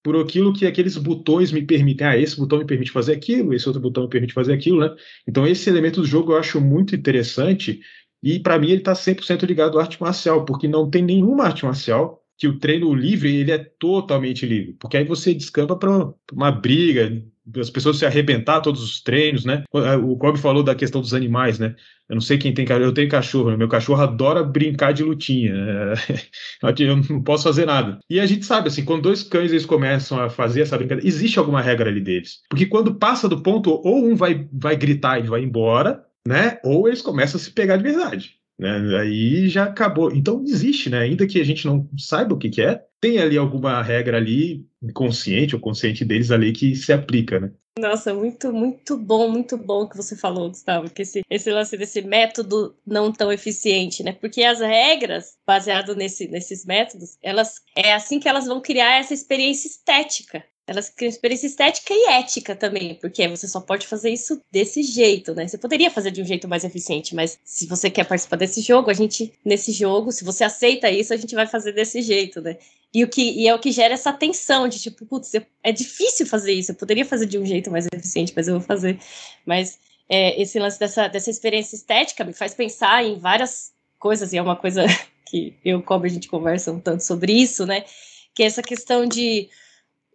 [0.04, 2.08] por aquilo que aqueles botões me permitem.
[2.08, 4.96] Ah, esse botão me permite fazer aquilo, esse outro botão me permite fazer aquilo, né?
[5.28, 7.80] Então esse elemento do jogo eu acho muito interessante
[8.24, 11.66] e para mim ele está 100% ligado à arte marcial, porque não tem nenhuma arte
[11.66, 16.52] marcial que o treino livre ele é totalmente livre, porque aí você descampa para uma
[16.52, 17.24] briga,
[17.60, 19.64] as pessoas se arrebentar todos os treinos, né?
[20.04, 21.76] O Kobe falou da questão dos animais, né?
[22.10, 25.54] Eu não sei quem tem cachorro, eu tenho cachorro, meu cachorro adora brincar de lutinha,
[26.80, 28.00] eu não posso fazer nada.
[28.10, 31.40] E a gente sabe, assim, quando dois cães eles começam a fazer essa brincadeira, existe
[31.40, 32.42] alguma regra ali deles.
[32.50, 36.60] Porque quando passa do ponto, ou um vai, vai gritar e vai embora, né?
[36.64, 38.41] Ou eles começam a se pegar de verdade.
[38.62, 38.96] Né?
[39.00, 40.14] Aí já acabou.
[40.14, 41.00] Então existe, né?
[41.00, 44.64] Ainda que a gente não saiba o que, que é, tem ali alguma regra ali,
[44.80, 47.52] inconsciente ou consciente deles ali, que se aplica, né?
[47.80, 52.02] Nossa, muito, muito bom, muito bom que você falou, Gustavo, que esse, esse lance desse
[52.02, 54.12] método não tão eficiente, né?
[54.12, 59.14] Porque as regras, baseado nesse, nesses métodos, elas é assim que elas vão criar essa
[59.14, 60.44] experiência estética.
[60.72, 65.36] Elas criam experiência estética e ética também, porque você só pode fazer isso desse jeito,
[65.36, 65.48] né?
[65.48, 68.90] Você poderia fazer de um jeito mais eficiente, mas se você quer participar desse jogo,
[68.90, 72.58] a gente, nesse jogo, se você aceita isso, a gente vai fazer desse jeito, né?
[72.94, 76.26] E, o que, e é o que gera essa tensão de tipo, putz, é difícil
[76.26, 78.98] fazer isso, eu poderia fazer de um jeito mais eficiente, mas eu vou fazer.
[79.46, 84.38] Mas é, esse lance dessa, dessa experiência estética me faz pensar em várias coisas, e
[84.38, 84.86] é uma coisa
[85.30, 87.86] que eu e o a gente conversa um tanto sobre isso, né?
[88.34, 89.50] Que é essa questão de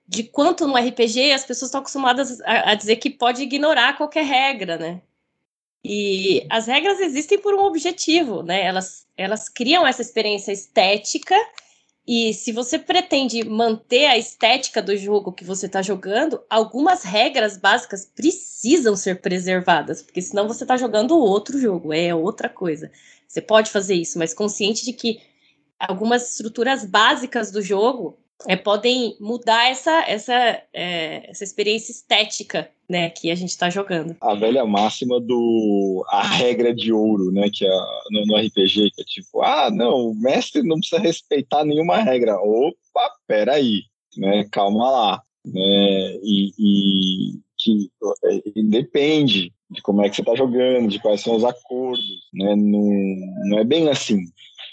[0.08, 4.24] de quanto no RPG as pessoas estão acostumadas a, a, dizer que pode ignorar qualquer
[4.24, 5.02] regra, né?
[5.84, 8.64] E as regras existem por um objetivo, né?
[8.64, 11.36] Elas, elas criam essa experiência estética
[12.06, 17.56] E se você pretende manter a estética do jogo que você está jogando, algumas regras
[17.56, 22.92] básicas precisam ser preservadas, porque senão você está jogando outro jogo, é outra coisa.
[23.26, 25.20] Você pode fazer isso, mas consciente de que
[25.78, 33.10] algumas estruturas básicas do jogo é, podem mudar essa, essa, é, essa experiência estética né,
[33.10, 34.16] que a gente está jogando.
[34.20, 37.70] A velha máxima do a regra de ouro, né, que é
[38.10, 42.36] no, no, RPG, que é tipo, ah, não, o mestre não precisa respeitar nenhuma regra.
[42.38, 43.82] Opa, peraí,
[44.16, 47.90] né, calma lá, né, e, e que
[48.54, 52.54] e depende de como é que você está jogando, de quais são os acordos, né,
[52.54, 52.90] não,
[53.48, 54.18] não é bem assim.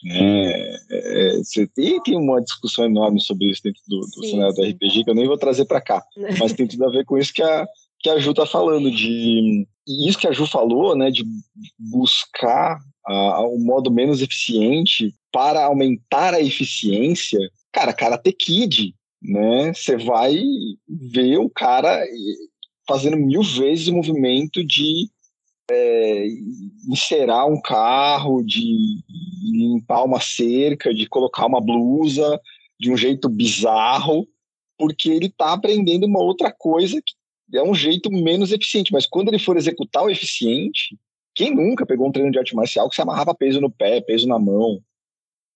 [0.06, 4.62] É, é, você tem, tem uma discussão enorme sobre isso dentro do, do cenário do
[4.62, 6.04] RPG que eu nem vou trazer para cá,
[6.40, 7.66] mas tem tudo a ver com isso que a,
[8.00, 11.26] que a Ju está falando, de e isso que a Ju falou, né, de
[11.78, 17.40] buscar o um modo menos eficiente para aumentar a eficiência.
[17.72, 19.74] Cara, Karate Kid, né?
[19.74, 20.42] Você vai
[20.88, 22.02] ver o cara
[22.88, 25.10] fazendo mil vezes o movimento de
[25.70, 26.28] é,
[26.90, 29.00] encerar um carro, de
[29.44, 32.40] limpar uma cerca, de colocar uma blusa
[32.80, 34.28] de um jeito bizarro,
[34.78, 38.92] porque ele está aprendendo uma outra coisa que é um jeito menos eficiente.
[38.92, 40.98] Mas quando ele for executar o eficiente,
[41.36, 44.28] quem nunca pegou um treino de arte marcial que você amarrava peso no pé, peso
[44.28, 44.82] na mão?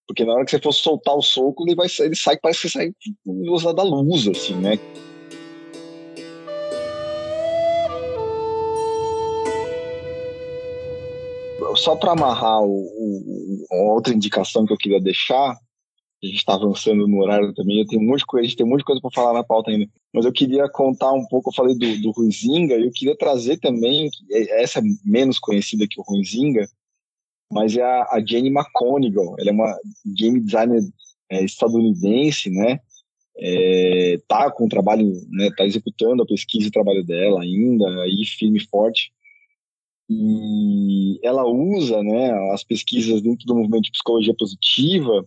[0.07, 2.69] Porque na hora que você for soltar o soco, ele, vai, ele sai, parece que
[2.69, 2.93] sai
[3.25, 4.77] usando da luz, assim, né?
[11.77, 17.07] Só para amarrar o, o, outra indicação que eu queria deixar, a gente está avançando
[17.07, 19.11] no horário também, eu tenho de coisa, a gente tem um monte de coisa para
[19.11, 22.75] falar na pauta ainda, mas eu queria contar um pouco, eu falei do, do Ruizinga,
[22.75, 26.67] eu queria trazer também, é, essa é menos conhecida que o Ruizinga,
[27.51, 30.81] mas é a, a Jenny McConigal, ela é uma game designer
[31.29, 32.79] é, estadunidense, né,
[33.39, 37.87] é, tá com o trabalho, né, tá executando a pesquisa e o trabalho dela ainda,
[38.01, 39.11] aí firme e forte,
[40.09, 45.25] e ela usa né, as pesquisas dentro do movimento de psicologia positiva.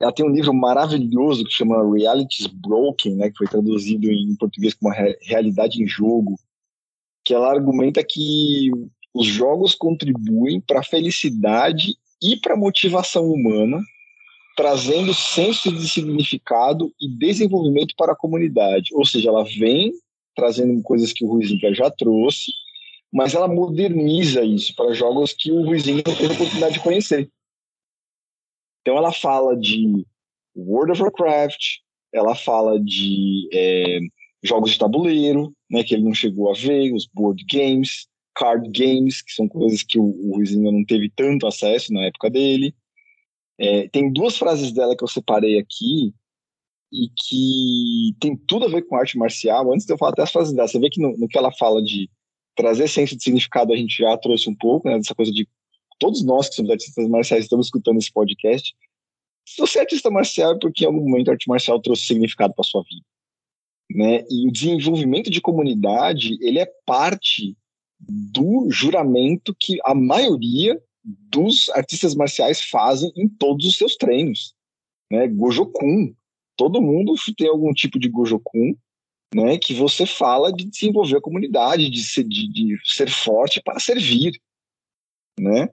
[0.00, 4.74] Ela tem um livro maravilhoso que chama Realities Broken, né, que foi traduzido em português
[4.74, 6.38] como Realidade em Jogo,
[7.24, 8.70] que ela argumenta que
[9.12, 13.80] os jogos contribuem para a felicidade e para a motivação humana,
[14.56, 18.94] trazendo senso de significado e desenvolvimento para a comunidade.
[18.94, 19.92] Ou seja, ela vem
[20.36, 22.52] trazendo coisas que o Ruizinga já trouxe,
[23.12, 27.30] mas ela moderniza isso para jogos que o Ruizinho não teve a oportunidade de conhecer.
[28.80, 30.06] Então ela fala de
[30.56, 31.78] World of Warcraft,
[32.12, 33.98] ela fala de é,
[34.42, 39.22] jogos de tabuleiro, né, que ele não chegou a ver, os board games, card games,
[39.22, 42.74] que são coisas que o, o Ruizinho não teve tanto acesso na época dele.
[43.58, 46.14] É, tem duas frases dela que eu separei aqui
[46.92, 49.72] e que tem tudo a ver com arte marcial.
[49.72, 51.52] Antes de eu falar até as frases dela, você vê que no, no que ela
[51.52, 52.08] fala de
[52.58, 55.48] trazer senso de significado a gente já trouxe um pouco, né, dessa coisa de
[55.96, 58.74] todos nós que somos artistas marciais estamos escutando esse podcast.
[59.46, 62.52] Se você é artista marcial é porque em algum momento a arte marcial trouxe significado
[62.52, 63.06] para sua vida,
[63.90, 64.24] né?
[64.28, 67.56] E o desenvolvimento de comunidade, ele é parte
[68.00, 74.52] do juramento que a maioria dos artistas marciais fazem em todos os seus treinos,
[75.10, 75.28] né?
[75.28, 76.12] Gojokun,
[76.56, 78.74] todo mundo tem algum tipo de Gojokun,
[79.34, 83.78] né, que você fala de desenvolver a comunidade, de ser, de, de ser forte para
[83.78, 84.40] servir,
[85.38, 85.68] né?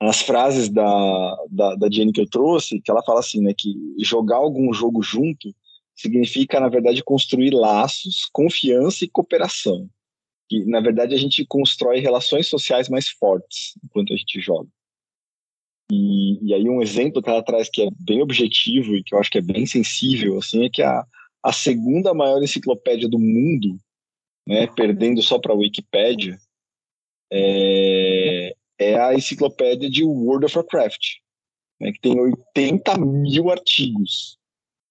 [0.00, 3.74] As frases da, da, da Jenny que eu trouxe, que ela fala assim, né, que
[4.00, 5.54] jogar algum jogo junto
[5.94, 9.88] significa, na verdade, construir laços, confiança e cooperação.
[10.50, 14.68] E, na verdade, a gente constrói relações sociais mais fortes enquanto a gente joga.
[15.90, 19.18] E, e aí um exemplo que ela traz que é bem objetivo e que eu
[19.18, 21.04] acho que é bem sensível, assim, é que a,
[21.42, 23.78] a segunda maior enciclopédia do mundo,
[24.46, 26.38] né, perdendo só para a Wikipédia,
[27.32, 31.16] é, é, a enciclopédia de World of Warcraft,
[31.80, 34.38] né, que tem 80 mil artigos.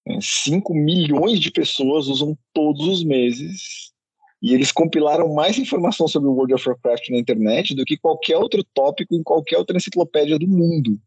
[0.06, 3.92] Né, 5 milhões de pessoas usam todos os meses
[4.42, 8.36] e eles compilaram mais informação sobre o World of Warcraft na internet do que qualquer
[8.36, 11.00] outro tópico em qualquer outra enciclopédia do mundo.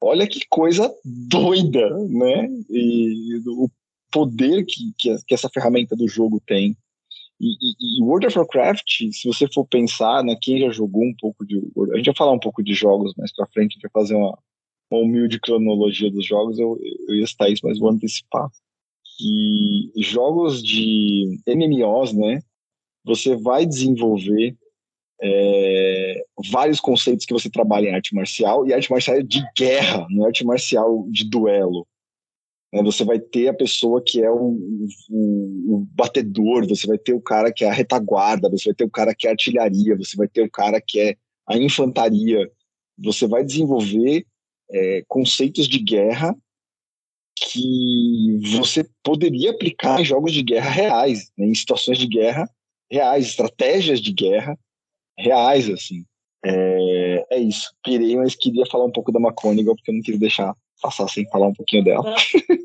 [0.00, 2.48] Olha que coisa doida, né?
[2.70, 3.68] E o
[4.10, 6.76] poder que, que, que essa ferramenta do jogo tem.
[7.40, 11.14] E, e, e, World of Warcraft, se você for pensar, né, quem já jogou um
[11.14, 11.56] pouco de.
[11.92, 14.14] A gente vai falar um pouco de jogos mais pra frente, a gente vai fazer
[14.14, 14.36] uma,
[14.90, 16.78] uma humilde cronologia dos jogos, eu,
[17.08, 18.48] eu ia estar isso, mas vou antecipar.
[19.20, 22.40] E jogos de MMOs, né,
[23.04, 24.56] você vai desenvolver
[25.20, 30.06] é, vários conceitos que você trabalha em arte marcial, e arte marcial é de guerra,
[30.10, 31.86] não é arte marcial de duelo.
[32.72, 32.82] Né?
[32.82, 34.56] Você vai ter a pessoa que é o,
[35.10, 38.84] o, o, batedor, você vai ter o cara que é a retaguarda, você vai ter
[38.84, 41.16] o cara que é a artilharia, você vai ter o cara que é
[41.46, 42.50] a infantaria.
[42.98, 44.26] Você vai desenvolver
[44.70, 46.36] é, conceitos de guerra
[47.40, 51.46] que você poderia aplicar em jogos de guerra reais, né?
[51.46, 52.48] em situações de guerra
[52.90, 54.58] reais, estratégias de guerra
[55.18, 56.04] reais, assim.
[56.44, 57.72] É, é isso.
[57.82, 61.28] Pirei, mas queria falar um pouco da McConaughey, porque eu não queria deixar passar sem
[61.28, 62.14] falar um pouquinho dela.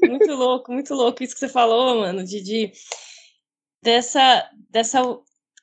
[0.08, 2.72] Muito louco, muito louco isso que você falou, mano, de, de
[3.84, 5.01] dessa, dessa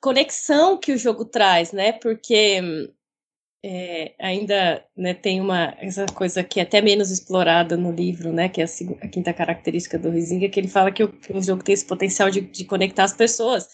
[0.01, 1.93] conexão que o jogo traz, né?
[1.93, 2.61] Porque
[3.65, 8.49] é, ainda né, tem uma essa coisa que é até menos explorada no livro, né?
[8.49, 8.69] Que é a,
[9.03, 11.87] a quinta característica do Rizinga, que ele fala que o, que o jogo tem esse
[11.87, 13.69] potencial de, de conectar as pessoas.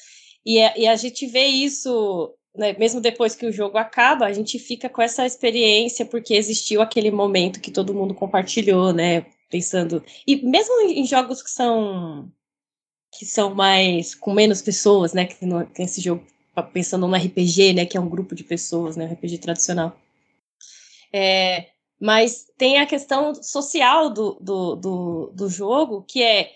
[0.45, 4.33] E, é, e a gente vê isso né, mesmo depois que o jogo acaba, a
[4.33, 9.27] gente fica com essa experiência porque existiu aquele momento que todo mundo compartilhou, né?
[9.51, 10.05] Pensando.
[10.27, 12.31] E mesmo em jogos que são
[13.19, 15.27] que são mais com menos pessoas, né?
[15.27, 16.25] Que no, tem esse jogo
[16.73, 17.87] pensando no RPG, né?
[17.87, 19.07] Que é um grupo de pessoas, né?
[19.07, 19.97] RPG tradicional.
[21.13, 21.69] É,
[22.01, 26.53] mas tem a questão social do, do, do, do jogo, que é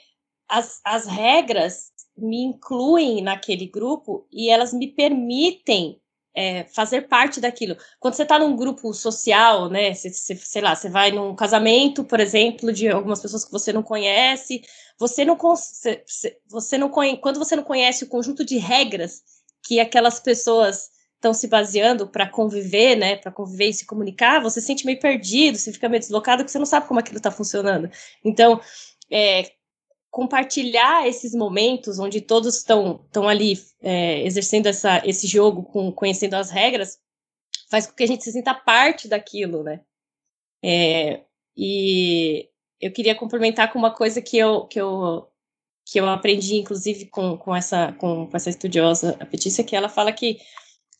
[0.48, 1.89] as, as regras
[2.20, 6.00] me incluem naquele grupo e elas me permitem
[6.34, 7.76] é, fazer parte daquilo.
[7.98, 12.72] Quando você está num grupo social, né, sei lá, você vai num casamento, por exemplo,
[12.72, 14.62] de algumas pessoas que você não conhece,
[14.98, 16.04] você não, você,
[16.48, 19.22] você não quando você não conhece o conjunto de regras
[19.62, 24.60] que aquelas pessoas estão se baseando para conviver, né, para conviver e se comunicar, você
[24.60, 27.30] se sente meio perdido, você fica meio deslocado, porque você não sabe como aquilo está
[27.30, 27.90] funcionando.
[28.24, 28.58] Então,
[29.10, 29.52] é,
[30.11, 36.50] compartilhar esses momentos onde todos estão ali é, exercendo essa, esse jogo, com, conhecendo as
[36.50, 36.98] regras,
[37.70, 39.80] faz com que a gente se sinta parte daquilo, né?
[40.62, 41.22] É,
[41.56, 42.48] e
[42.80, 45.28] eu queria complementar com uma coisa que eu, que eu,
[45.86, 49.88] que eu aprendi, inclusive, com, com, essa, com, com essa estudiosa, a Petícia, que ela
[49.88, 50.40] fala que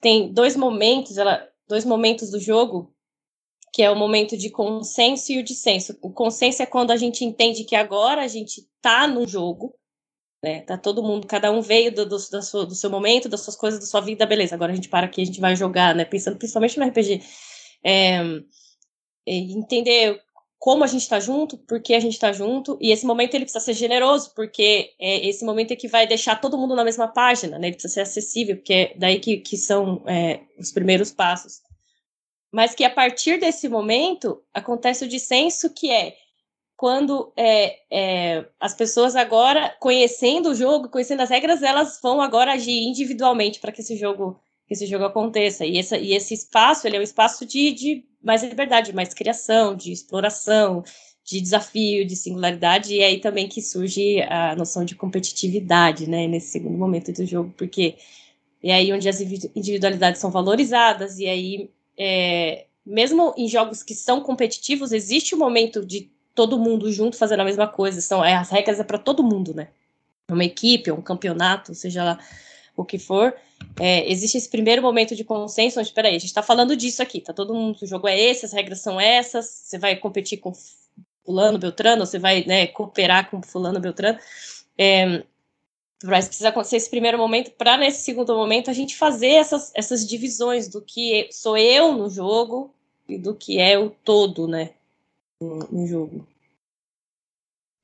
[0.01, 2.95] tem dois momentos, ela, dois momentos do jogo
[3.73, 5.97] que é o momento de consenso e o dissenso.
[6.03, 9.75] O consenso é quando a gente entende que agora a gente tá no jogo,
[10.43, 10.63] né?
[10.63, 13.57] Tá todo mundo, cada um veio do, do, do, seu, do seu momento, das suas
[13.57, 14.55] coisas, da sua vida, beleza.
[14.55, 16.05] Agora a gente para aqui, a gente vai jogar, né?
[16.05, 17.23] Pensando principalmente no RPG.
[17.85, 18.21] É,
[19.27, 20.21] entender
[20.59, 23.45] como a gente está junto, por que a gente está junto, e esse momento ele
[23.45, 27.09] precisa ser generoso, porque é esse momento é que vai deixar todo mundo na mesma
[27.09, 27.69] página, né?
[27.69, 31.63] Ele precisa ser acessível, porque é daí que, que são é, os primeiros passos
[32.53, 36.17] mas que a partir desse momento acontece o dissenso que é
[36.77, 42.55] quando é, é, as pessoas agora, conhecendo o jogo, conhecendo as regras, elas vão agora
[42.55, 45.67] agir individualmente para que esse jogo que esse jogo aconteça.
[45.67, 49.93] E, e esse espaço ele é um espaço de, de mais liberdade, mais criação, de
[49.93, 50.83] exploração,
[51.23, 56.27] de desafio, de singularidade, e é aí também que surge a noção de competitividade, né,
[56.27, 57.97] nesse segundo momento do jogo, porque
[58.63, 61.71] é aí onde as individualidades são valorizadas, e aí
[62.03, 67.19] é, mesmo em jogos que são competitivos, existe o um momento de todo mundo junto
[67.19, 68.01] fazendo a mesma coisa.
[68.01, 69.69] São, é, as regras é para todo mundo, né?
[70.31, 72.19] Uma equipe, um campeonato, seja lá
[72.75, 73.35] o que for.
[73.79, 77.21] É, existe esse primeiro momento de consenso, onde, peraí, a gente está falando disso aqui,
[77.21, 80.55] tá todo mundo, o jogo é esse, as regras são essas, você vai competir com
[81.23, 84.19] fulano, beltrano, você vai né, cooperar com fulano, beltrano.
[84.79, 85.23] É,
[86.05, 90.07] mas precisa acontecer esse primeiro momento para nesse segundo momento a gente fazer essas, essas
[90.07, 92.75] divisões do que sou eu no jogo
[93.09, 94.71] e do que é o todo, né,
[95.41, 96.27] no, no jogo.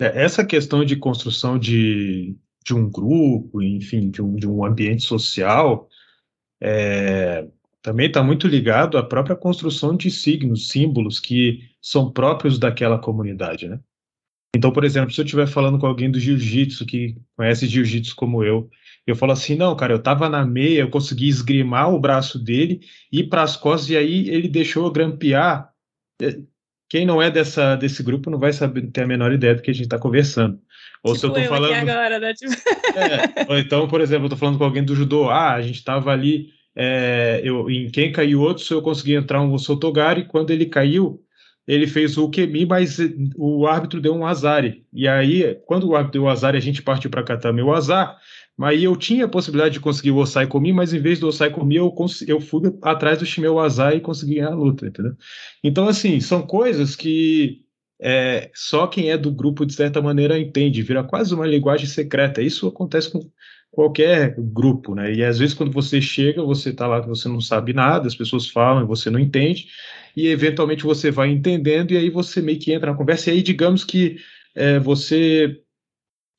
[0.00, 5.02] É, essa questão de construção de, de um grupo, enfim, de um, de um ambiente
[5.02, 5.88] social,
[6.60, 7.46] é,
[7.82, 13.68] também está muito ligado à própria construção de signos, símbolos que são próprios daquela comunidade,
[13.68, 13.78] né?
[14.56, 18.42] Então, por exemplo, se eu estiver falando com alguém do jiu-jitsu, que conhece jiu-jitsu como
[18.42, 18.70] eu,
[19.06, 22.80] eu falo assim, não, cara, eu tava na meia, eu consegui esgrimar o braço dele,
[23.12, 25.68] ir para as costas, e aí ele deixou eu grampear.
[26.22, 26.38] É,
[26.88, 29.70] quem não é dessa, desse grupo não vai saber, ter a menor ideia do que
[29.70, 30.58] a gente está conversando.
[31.04, 31.74] Ou tipo se eu tô eu falando.
[31.74, 32.32] Agora, né?
[32.32, 32.52] tipo...
[32.96, 35.84] é, ou então, por exemplo, eu tô falando com alguém do judô, ah, a gente
[35.84, 40.50] tava ali, é, eu, em quem caiu outro, se eu consegui entrar um Sotogari, quando
[40.50, 41.20] ele caiu,
[41.66, 42.98] ele fez o Kemi, mas
[43.36, 44.64] o árbitro deu um azar.
[44.92, 48.16] E aí, quando o árbitro deu o azar, a gente partiu para Katami o azar,
[48.56, 51.50] mas eu tinha a possibilidade de conseguir o Osai Komi, mas em vez do Osai
[51.50, 51.94] Komi, eu,
[52.26, 55.12] eu fui atrás do Shimeu Azar e consegui ganhar a luta, entendeu?
[55.62, 57.65] Então, assim, são coisas que
[58.00, 62.42] é, só quem é do grupo, de certa maneira, entende, vira quase uma linguagem secreta.
[62.42, 63.30] Isso acontece com
[63.70, 65.12] qualquer grupo, né?
[65.12, 68.48] E às vezes, quando você chega, você está lá, você não sabe nada, as pessoas
[68.48, 69.66] falam e você não entende,
[70.16, 73.42] e eventualmente você vai entendendo, e aí você meio que entra na conversa, e aí,
[73.42, 74.16] digamos que
[74.54, 75.60] é, você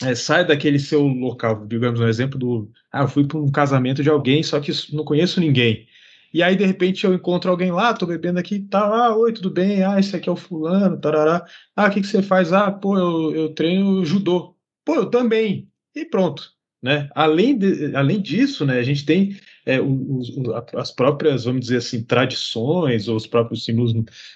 [0.02, 4.04] é, sai daquele seu local, digamos um exemplo do, ah, eu fui para um casamento
[4.04, 5.88] de alguém, só que não conheço ninguém.
[6.34, 9.50] E aí, de repente, eu encontro alguém lá, tô bebendo aqui, tá, ah, oi, tudo
[9.50, 9.84] bem?
[9.84, 11.46] Ah, esse aqui é o fulano, tarará.
[11.76, 12.52] Ah, o que, que você faz?
[12.54, 14.56] Ah, pô, eu, eu treino judô.
[14.86, 15.70] Pô, eu também.
[15.96, 16.52] E pronto,
[16.82, 17.10] né?
[17.16, 19.38] Além, de, além disso, né, a gente tem
[19.68, 20.32] é, os,
[20.76, 23.94] as próprias, vamos dizer assim, tradições, ou os próprios símbolos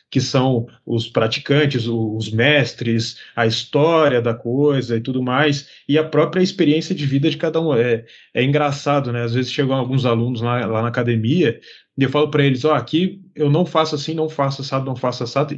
[0.09, 6.03] que são os praticantes, os mestres, a história da coisa e tudo mais, e a
[6.03, 7.73] própria experiência de vida de cada um.
[7.73, 9.23] É, é engraçado, né?
[9.23, 11.59] Às vezes chegam alguns alunos lá, lá na academia
[11.97, 14.85] e eu falo para eles: ó, oh, aqui eu não faço assim, não faço assado,
[14.85, 15.55] não faço assado.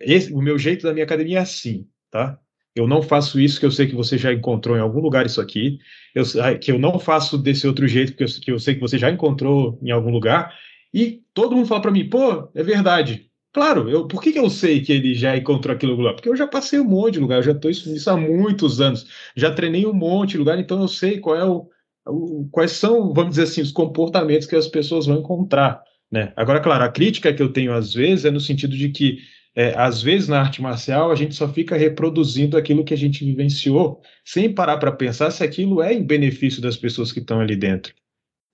[0.00, 2.38] Esse, o meu jeito da minha academia é assim, tá?
[2.74, 5.40] Eu não faço isso, que eu sei que você já encontrou em algum lugar isso
[5.40, 5.78] aqui.
[6.14, 6.24] Eu,
[6.60, 9.10] que eu não faço desse outro jeito, que eu, que eu sei que você já
[9.10, 10.54] encontrou em algum lugar.
[10.94, 13.30] E todo mundo fala para mim, pô, é verdade.
[13.52, 16.14] Claro, eu, por que, que eu sei que ele já encontrou aquele lugar?
[16.14, 19.06] Porque eu já passei um monte de lugar, eu já estou nisso há muitos anos,
[19.34, 21.68] já treinei um monte de lugar, então eu sei qual é o,
[22.06, 25.82] o, quais são, vamos dizer assim, os comportamentos que as pessoas vão encontrar.
[26.10, 26.32] Né?
[26.36, 29.18] Agora, claro, a crítica que eu tenho às vezes é no sentido de que
[29.60, 33.24] é, às vezes na arte marcial a gente só fica reproduzindo aquilo que a gente
[33.24, 37.54] vivenciou, sem parar para pensar se aquilo é em benefício das pessoas que estão ali
[37.54, 37.92] dentro.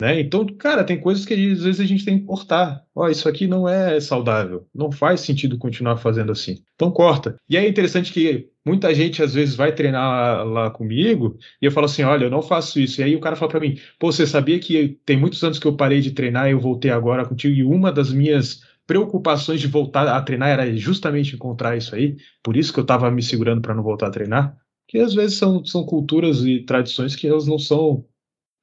[0.01, 0.21] Né?
[0.21, 2.85] Então, cara, tem coisas que às vezes a gente tem que cortar.
[2.95, 6.59] Ó, isso aqui não é saudável, não faz sentido continuar fazendo assim.
[6.75, 7.37] Então corta.
[7.49, 11.87] E é interessante que muita gente às vezes vai treinar lá, comigo e eu falo
[11.87, 13.01] assim, olha, eu não faço isso.
[13.01, 15.67] E aí o cara fala para mim, pô, você sabia que tem muitos anos que
[15.67, 19.67] eu parei de treinar e eu voltei agora contigo e uma das minhas preocupações de
[19.67, 23.61] voltar a treinar era justamente encontrar isso aí, por isso que eu estava me segurando
[23.61, 24.57] para não voltar a treinar,
[24.89, 28.05] que às vezes são, são culturas e tradições que elas não são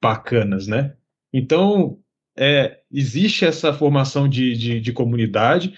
[0.02, 0.94] bacanas, né?
[1.32, 1.98] Então,
[2.36, 5.74] é, existe essa formação de, de, de comunidade,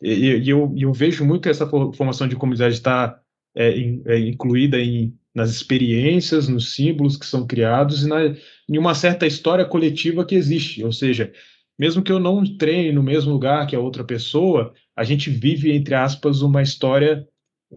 [0.00, 3.18] e, e eu, eu, vejo muito que essa formação de comunidade está
[3.54, 3.70] é,
[4.04, 8.36] é, incluída em, nas experiências, nos símbolos que são criados e na,
[8.68, 11.32] em uma certa história coletiva que existe, ou seja,
[11.78, 15.72] mesmo que eu não treine no mesmo lugar que a outra pessoa, a gente vive,
[15.72, 17.26] entre aspas, uma história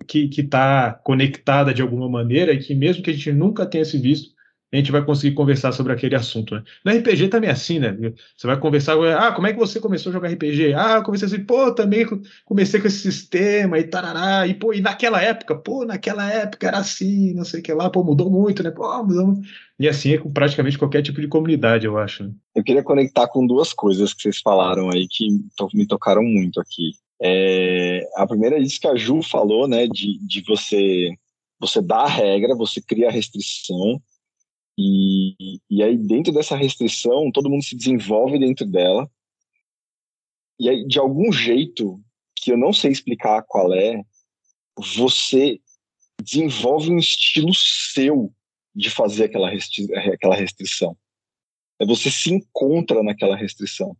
[0.08, 3.97] que está conectada de alguma maneira e que, mesmo que a gente nunca tenha se
[3.97, 4.34] visto,
[4.72, 6.55] a gente vai conseguir conversar sobre aquele assunto.
[6.55, 6.63] Né?
[6.86, 7.95] No RPG também é assim, né?
[8.38, 10.74] Você vai conversar, ah, como é que você começou a jogar RPG?
[10.74, 12.05] Ah, eu comecei assim, pô, também
[12.45, 16.78] comecei com esse sistema e tarará, e pô, e naquela época, pô, naquela época era
[16.78, 18.70] assim, não sei o que lá, pô, mudou muito, né?
[18.70, 19.41] Pô, mudou.
[19.80, 22.24] E assim é com praticamente qualquer tipo de comunidade, eu acho.
[22.24, 22.32] Né?
[22.55, 25.28] Eu queria conectar com duas coisas que vocês falaram aí que
[25.74, 26.91] me tocaram muito aqui.
[27.22, 31.09] É, a primeira é isso que a Ju falou, né, de, de você
[31.59, 34.01] você dá a regra, você cria a restrição,
[34.82, 39.11] e, e aí, dentro dessa restrição, todo mundo se desenvolve dentro dela.
[40.57, 42.01] E aí, de algum jeito,
[42.34, 44.01] que eu não sei explicar qual é,
[44.95, 45.59] você
[46.23, 48.34] desenvolve um estilo seu
[48.73, 50.97] de fazer aquela, restri aquela restrição.
[51.77, 53.97] É você se encontra naquela restrição.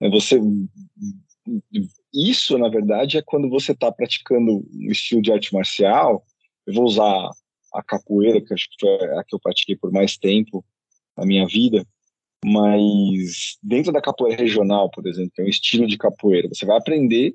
[0.00, 0.40] É você
[2.14, 6.24] isso na verdade é quando você está praticando um estilo de arte marcial.
[6.66, 7.30] Eu vou usar
[7.78, 10.64] a capoeira, que acho que foi a que eu pratiquei por mais tempo
[11.16, 11.86] na minha vida,
[12.44, 16.76] mas dentro da capoeira regional, por exemplo, que é um estilo de capoeira, você vai
[16.76, 17.34] aprender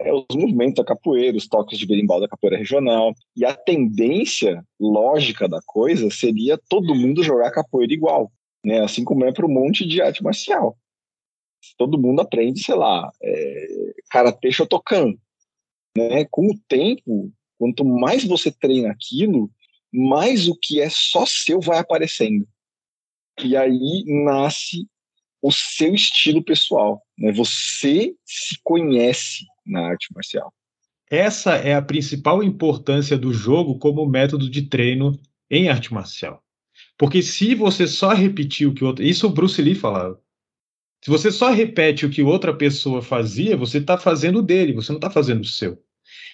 [0.00, 4.64] é, os movimentos da capoeira, os toques de berimbau da capoeira regional, e a tendência
[4.78, 8.32] lógica da coisa seria todo mundo jogar capoeira igual,
[8.64, 8.80] né?
[8.80, 10.78] assim como é para um monte de arte marcial.
[11.76, 13.66] Todo mundo aprende, sei lá, é,
[14.10, 15.14] karatê shotokan.
[15.96, 16.24] Né?
[16.30, 19.50] Com o tempo, quanto mais você treina aquilo,
[19.92, 22.46] mais o que é só seu vai aparecendo.
[23.42, 24.86] E aí nasce
[25.40, 27.02] o seu estilo pessoal.
[27.16, 27.32] Né?
[27.32, 30.52] Você se conhece na arte marcial.
[31.10, 35.18] Essa é a principal importância do jogo como método de treino
[35.50, 36.42] em arte marcial.
[36.98, 39.04] Porque se você só repetir o que outro.
[39.04, 40.20] Isso o Bruce Lee falava.
[41.02, 44.98] Se você só repete o que outra pessoa fazia, você está fazendo dele, você não
[44.98, 45.82] está fazendo o seu.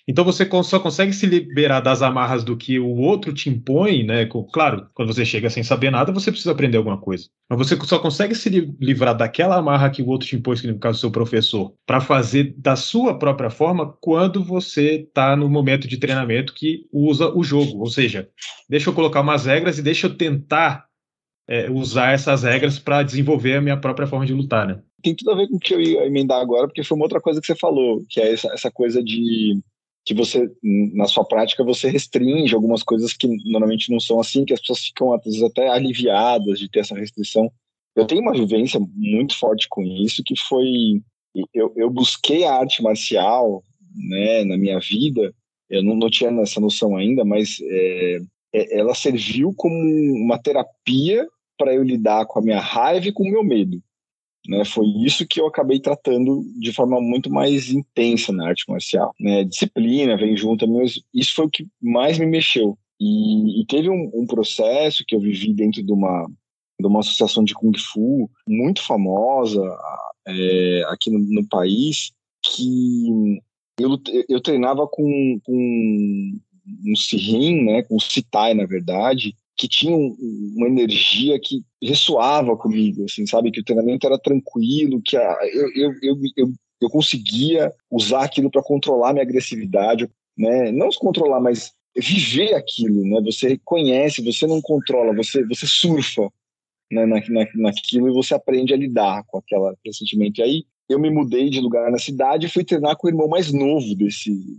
[0.07, 4.29] Então você só consegue se liberar das amarras do que o outro te impõe, né?
[4.53, 7.29] Claro, quando você chega sem saber nada, você precisa aprender alguma coisa.
[7.49, 8.49] Mas você só consegue se
[8.81, 12.55] livrar daquela amarra que o outro te impôs, que no caso seu professor, para fazer
[12.59, 17.79] da sua própria forma quando você está no momento de treinamento que usa o jogo.
[17.79, 18.29] Ou seja,
[18.69, 20.87] deixa eu colocar umas regras e deixa eu tentar
[21.49, 24.81] é, usar essas regras para desenvolver a minha própria forma de lutar, né?
[25.03, 27.21] Tem tudo a ver com o que eu ia emendar agora, porque foi uma outra
[27.21, 29.61] coisa que você falou, que é essa, essa coisa de
[30.05, 34.53] que você, na sua prática, você restringe algumas coisas que normalmente não são assim, que
[34.53, 37.51] as pessoas ficam às vezes até aliviadas de ter essa restrição.
[37.97, 41.01] Eu tenho uma vivência muito forte com isso, que foi
[41.53, 43.63] eu, eu busquei a arte marcial,
[43.95, 45.35] né, na minha vida.
[45.69, 48.19] Eu não, não tinha essa noção ainda, mas é,
[48.55, 49.75] é, ela serviu como
[50.23, 51.27] uma terapia
[51.57, 53.81] para eu lidar com a minha raiva e com o meu medo.
[54.47, 59.15] Né, foi isso que eu acabei tratando de forma muito mais intensa na arte marcial.
[59.19, 59.43] Né?
[59.45, 62.77] Disciplina vem junto, mas isso foi o que mais me mexeu.
[63.01, 66.27] E, e teve um, um, processo que eu vivi dentro de uma,
[66.79, 69.63] de uma associação de Kung Fu muito famosa
[70.27, 73.41] é, aqui no, no, país, que
[73.79, 76.33] eu, eu treinava com, com
[76.87, 83.05] um Sirin, né, com um Sitai, na verdade, que tinha uma energia que ressoava comigo,
[83.05, 83.51] assim, sabe?
[83.51, 88.51] Que o treinamento era tranquilo, que a, eu, eu, eu, eu, eu conseguia usar aquilo
[88.51, 90.73] para controlar minha agressividade, né?
[90.73, 93.21] Não se controlar, mas viver aquilo, né?
[93.25, 96.29] Você conhece, você não controla, você, você surfa
[96.91, 100.39] né, na, na, naquilo e você aprende a lidar com aquela, aquele sentimento.
[100.39, 103.29] E aí eu me mudei de lugar na cidade e fui treinar com o irmão
[103.29, 104.59] mais novo desse,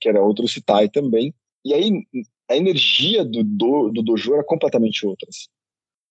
[0.00, 1.32] que era outro Citai também.
[1.64, 2.04] E aí
[2.52, 5.28] a energia do, do, do dojo era completamente outra.
[5.28, 5.48] Assim.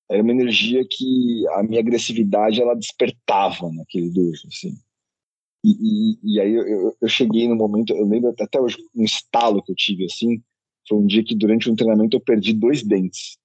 [0.10, 4.76] Era uma energia que a minha agressividade ela despertava naquele dojo, assim.
[5.64, 9.62] E, e, e aí eu, eu, cheguei no momento, eu lembro até hoje um estalo
[9.62, 10.42] que eu tive assim,
[10.90, 13.38] foi um dia que durante um treinamento eu perdi dois dentes,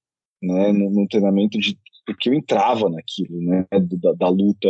[0.42, 4.68] né, num, treinamento de porque eu entrava naquilo, né, da, da luta,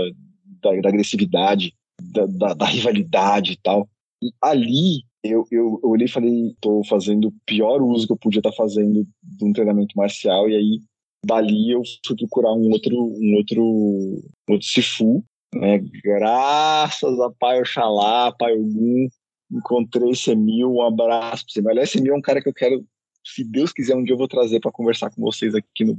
[0.61, 3.89] da, da agressividade, da, da, da, rivalidade e tal.
[4.23, 8.19] E ali eu, eu, eu olhei e falei, tô fazendo o pior uso que eu
[8.19, 10.81] podia estar tá fazendo de um treinamento marcial, e aí
[11.25, 15.25] dali eu fui procurar um outro, um outro, um outro Sifu,
[15.55, 15.79] né?
[16.05, 19.09] Graças a Pai Oxalá, Pai Ogum,
[19.51, 21.63] encontrei esse Emil, um abraço pra você.
[21.63, 22.85] Mas esse Emil é um cara que eu quero,
[23.25, 25.97] se Deus quiser, um dia eu vou trazer para conversar com vocês aqui no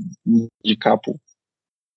[0.64, 1.20] de capo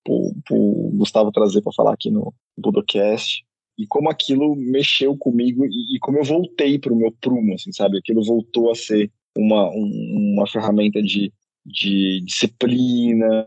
[0.04, 3.44] pro, pro Gustavo trazer para falar aqui no Budocast
[3.80, 7.72] e como aquilo mexeu comigo e, e como eu voltei para o meu prumo, assim,
[7.72, 7.98] sabe?
[7.98, 11.32] Aquilo voltou a ser uma, um, uma ferramenta de,
[11.64, 13.46] de disciplina,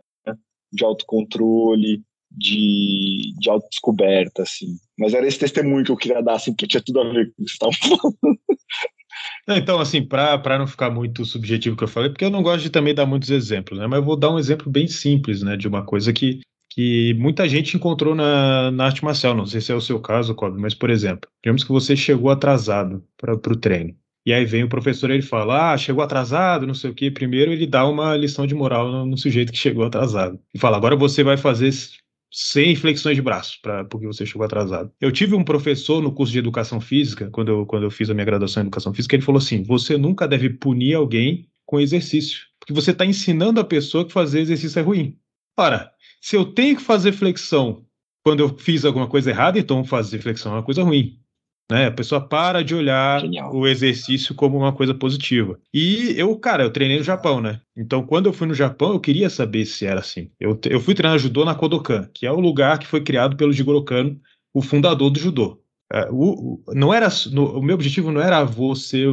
[0.72, 4.76] de autocontrole, de, de autodescoberta, assim.
[4.98, 7.44] Mas era esse testemunho que eu queria dar, assim, porque tinha tudo a ver com
[7.44, 8.18] o que você estava falando.
[9.48, 12.70] Então, assim, para não ficar muito subjetivo que eu falei, porque eu não gosto de
[12.70, 13.86] também dar muitos exemplos, né?
[13.86, 15.58] Mas eu vou dar um exemplo bem simples, né?
[15.58, 16.40] De uma coisa que
[16.74, 19.36] que muita gente encontrou na, na arte marcial.
[19.36, 22.32] Não sei se é o seu caso, Kobe, mas, por exemplo, digamos que você chegou
[22.32, 23.96] atrasado para o treino.
[24.26, 27.12] E aí vem o professor ele fala: Ah, chegou atrasado, não sei o quê.
[27.12, 30.40] Primeiro ele dá uma lição de moral no, no sujeito que chegou atrasado.
[30.54, 31.72] E fala: agora você vai fazer
[32.32, 34.92] 100 flexões de braço, pra, porque você chegou atrasado.
[35.00, 38.14] Eu tive um professor no curso de educação física, quando eu, quando eu fiz a
[38.14, 42.42] minha graduação em educação física, ele falou assim: você nunca deve punir alguém com exercício,
[42.60, 45.18] porque você está ensinando a pessoa que fazer exercício é ruim.
[45.58, 45.93] Ora,
[46.24, 47.86] se eu tenho que fazer flexão
[48.26, 51.20] quando eu fiz alguma coisa errada, então fazer flexão é uma coisa ruim.
[51.70, 51.88] Né?
[51.88, 53.54] A pessoa para de olhar Genial.
[53.54, 55.60] o exercício como uma coisa positiva.
[55.74, 57.60] E eu, cara, eu treinei no Japão, né?
[57.76, 60.32] Então, quando eu fui no Japão, eu queria saber se era assim.
[60.40, 63.52] Eu, eu fui treinar judô na Kodokan, que é o lugar que foi criado pelo
[63.52, 64.18] Jigoro Kano,
[64.54, 65.62] o fundador do judô.
[65.92, 69.10] É, o, o, não era, no, o meu objetivo não era vou ser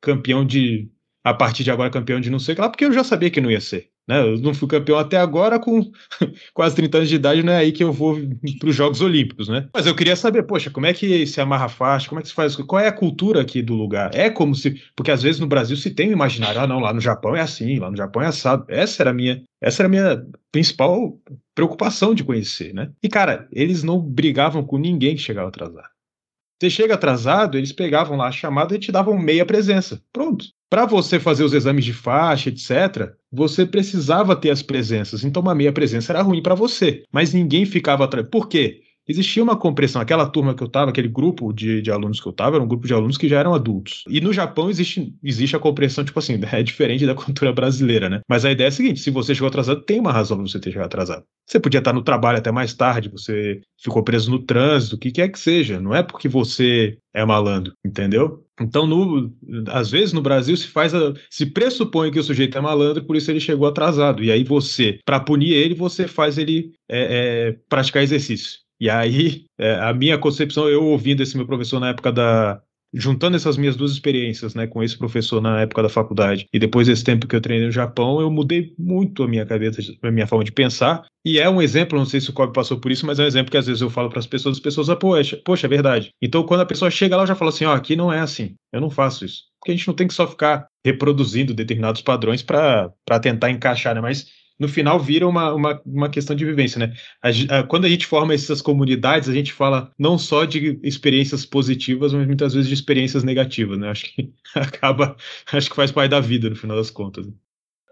[0.00, 0.88] campeão de
[1.24, 3.30] a partir de agora campeão de não sei o que lá, porque eu já sabia
[3.30, 3.91] que não ia ser.
[4.08, 4.20] Né?
[4.20, 5.90] Eu não fui campeão até agora, com
[6.52, 8.18] quase 30 anos de idade, não é aí que eu vou
[8.58, 9.68] para os Jogos Olímpicos, né?
[9.72, 12.34] Mas eu queria saber, poxa, como é que se amarra faixa, como é que se
[12.34, 14.10] faz, qual é a cultura aqui do lugar?
[14.14, 16.92] É como se, porque às vezes no Brasil se tem um imaginário, ah, não, lá
[16.92, 18.64] no Japão é assim, lá no Japão é assado.
[18.68, 21.18] Essa era a minha, essa era a minha principal
[21.54, 22.90] preocupação de conhecer, né?
[23.02, 25.92] E cara, eles não brigavam com ninguém que chegava atrasado.
[26.60, 30.00] Você chega atrasado, eles pegavam lá a chamada e te davam meia presença.
[30.12, 30.44] Pronto.
[30.72, 35.22] Para você fazer os exames de faixa, etc., você precisava ter as presenças.
[35.22, 37.02] Então, uma meia presença era ruim para você.
[37.12, 38.26] Mas ninguém ficava atrás.
[38.26, 38.80] Por quê?
[39.06, 40.00] existia uma compressão.
[40.00, 42.68] Aquela turma que eu estava, aquele grupo de, de alunos que eu estava, era um
[42.68, 44.04] grupo de alunos que já eram adultos.
[44.08, 48.20] E no Japão existe, existe a compressão, tipo assim, é diferente da cultura brasileira, né?
[48.28, 50.60] Mas a ideia é a seguinte: se você chegou atrasado, tem uma razão para você
[50.60, 51.24] ter chegado atrasado.
[51.46, 55.10] Você podia estar no trabalho até mais tarde, você ficou preso no trânsito, o que
[55.10, 55.80] quer que seja.
[55.80, 58.44] Não é porque você é malandro, entendeu?
[58.62, 59.32] Então, no,
[59.68, 63.16] às vezes no Brasil se faz a, se pressupõe que o sujeito é malandro, por
[63.16, 64.22] isso ele chegou atrasado.
[64.22, 68.60] E aí você, para punir ele, você faz ele é, é, praticar exercício.
[68.80, 72.60] E aí, é, a minha concepção, eu ouvindo esse meu professor na época da,
[72.92, 76.88] juntando essas minhas duas experiências, né, com esse professor na época da faculdade e depois
[76.88, 80.26] esse tempo que eu treinei no Japão, eu mudei muito a minha cabeça, a minha
[80.26, 81.04] forma de pensar.
[81.24, 83.26] E é um exemplo, não sei se o Kobe passou por isso, mas é um
[83.26, 85.70] exemplo que às vezes eu falo para as pessoas, as pessoas, ah, poxa, poxa, é
[85.70, 86.10] verdade.
[86.20, 88.18] Então quando a pessoa chega lá, eu já falo assim, ó, oh, aqui não é
[88.18, 88.54] assim.
[88.72, 89.44] Eu não faço isso.
[89.60, 92.90] Porque a gente não tem que só ficar reproduzindo determinados padrões para
[93.20, 94.00] tentar encaixar, né?
[94.00, 94.26] Mas
[94.62, 96.94] no final vira uma, uma, uma questão de vivência, né?
[97.20, 101.44] A, a, quando a gente forma essas comunidades, a gente fala não só de experiências
[101.44, 103.90] positivas, mas muitas vezes de experiências negativas, né?
[103.90, 105.16] Acho que acaba,
[105.52, 107.26] acho que faz parte da vida no final das contas.
[107.26, 107.32] Né?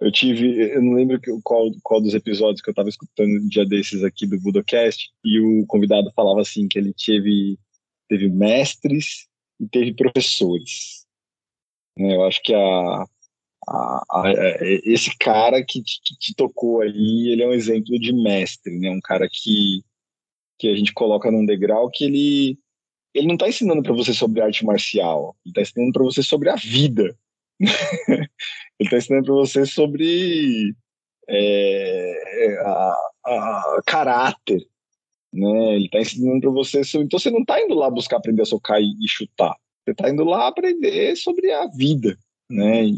[0.01, 3.67] Eu tive, eu não lembro qual, qual dos episódios que eu estava escutando um dia
[3.67, 7.59] desses aqui do Budocast, e o convidado falava assim que ele teve,
[8.09, 9.27] teve mestres
[9.61, 11.05] e teve professores.
[11.99, 12.15] Né?
[12.15, 13.05] Eu acho que a,
[13.69, 18.13] a, a, é, esse cara que te, te, tocou aí, ele é um exemplo de
[18.13, 18.91] mestre, né?
[18.91, 19.83] Um cara que,
[20.59, 22.59] que a gente coloca num degrau que ele,
[23.15, 26.49] ele não está ensinando para você sobre arte marcial, ele está ensinando para você sobre
[26.49, 27.17] a vida.
[27.61, 28.29] ele
[28.81, 30.75] está ensinando para você sobre
[31.29, 32.95] é, a,
[33.27, 34.67] a, caráter,
[35.33, 35.77] né?
[35.77, 36.81] Ele está ensinando para você.
[36.81, 39.55] Então você não está indo lá buscar aprender a socar e, e chutar.
[39.85, 42.19] Você está indo lá aprender sobre a vida,
[42.51, 42.85] né?
[42.85, 42.97] E,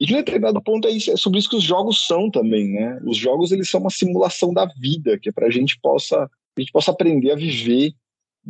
[0.00, 2.68] e de um determinado ponto é, isso, é sobre isso que os jogos são também,
[2.68, 3.00] né?
[3.04, 6.16] Os jogos eles são uma simulação da vida, que é para a gente possa
[6.56, 7.92] a gente possa aprender a viver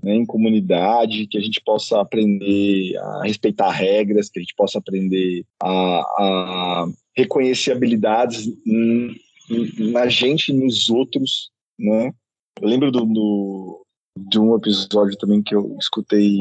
[0.02, 4.78] né, em comunidade, que a gente possa aprender a respeitar regras, que a gente possa
[4.78, 8.48] aprender a, a reconhecer habilidades
[9.92, 12.12] na gente e nos outros, né?
[12.60, 13.86] Eu lembro do, do,
[14.16, 16.38] de um episódio também que eu escutei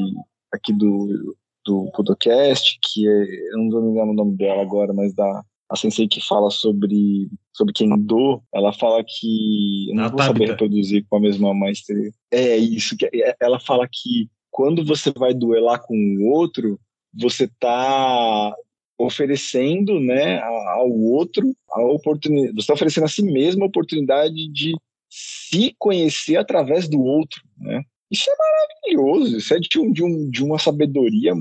[0.51, 1.35] aqui do
[1.67, 5.75] do podcast, que é, eu não vou lembrar o nome dela agora, mas da a
[5.75, 11.05] sensei que fala sobre sobre Kendo, ela fala que eu não Na vou saber reproduzir
[11.09, 12.09] com a mesma maestria.
[12.31, 16.79] É isso que é, ela fala que quando você vai duelar com o outro,
[17.13, 18.55] você está
[18.97, 24.73] oferecendo, né, ao outro a oportunidade, você está oferecendo a si mesmo a oportunidade de
[25.09, 27.83] se conhecer através do outro, né?
[28.09, 31.33] Isso é maravilhoso, isso é de, um, de, um, de uma sabedoria,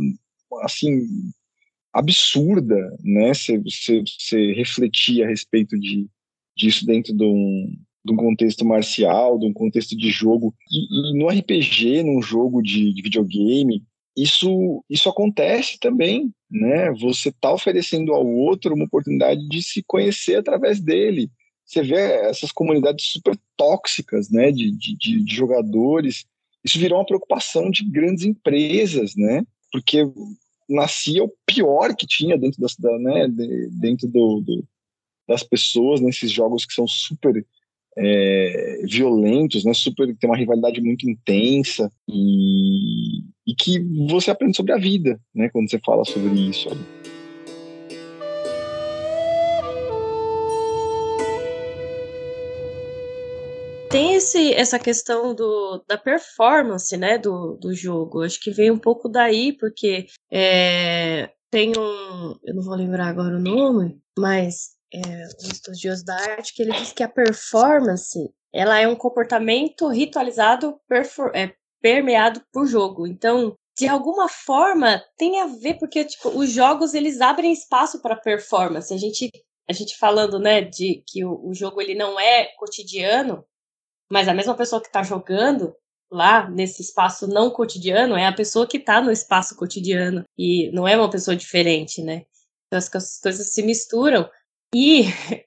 [0.62, 1.06] assim,
[1.92, 3.32] absurda, né?
[3.32, 6.08] Você refletir a respeito de,
[6.56, 10.54] disso dentro de um, de um contexto marcial, de um contexto de jogo.
[10.70, 13.82] E, e no RPG, num jogo de, de, videogame,
[14.16, 16.92] isso, isso acontece também, né?
[16.92, 21.30] Você está oferecendo ao outro uma oportunidade de se conhecer através dele.
[21.64, 21.96] Você vê
[22.28, 24.50] essas comunidades super tóxicas, né?
[24.52, 26.26] De, de, de jogadores
[26.66, 29.44] isso virou uma preocupação de grandes empresas, né?
[29.70, 30.04] Porque
[30.68, 33.28] nascia o pior que tinha dentro, da, né,
[33.70, 34.64] dentro do, do,
[35.28, 37.46] das pessoas nesses jogos que são super
[37.96, 39.72] é, violentos, né?
[39.72, 45.48] Super tem uma rivalidade muito intensa e, e que você aprende sobre a vida, né?
[45.50, 46.68] Quando você fala sobre isso.
[53.96, 58.22] Tem esse, essa questão do, da performance, né, do, do jogo.
[58.22, 62.36] Acho que vem um pouco daí, porque é, tem um.
[62.44, 66.72] Eu não vou lembrar agora o nome, mas é, um estudioso da arte que ele
[66.72, 68.18] diz que a performance
[68.52, 70.78] ela é um comportamento ritualizado
[71.32, 73.06] é, permeado por jogo.
[73.06, 78.14] Então, de alguma forma, tem a ver, porque tipo, os jogos eles abrem espaço para
[78.14, 78.92] performance.
[78.92, 79.30] A gente,
[79.66, 83.42] a gente falando né, de que o, o jogo ele não é cotidiano,
[84.10, 85.74] mas a mesma pessoa que está jogando
[86.10, 90.24] lá nesse espaço não cotidiano é a pessoa que está no espaço cotidiano.
[90.38, 92.24] E não é uma pessoa diferente, né?
[92.66, 94.28] Então as coisas se misturam.
[94.74, 95.04] E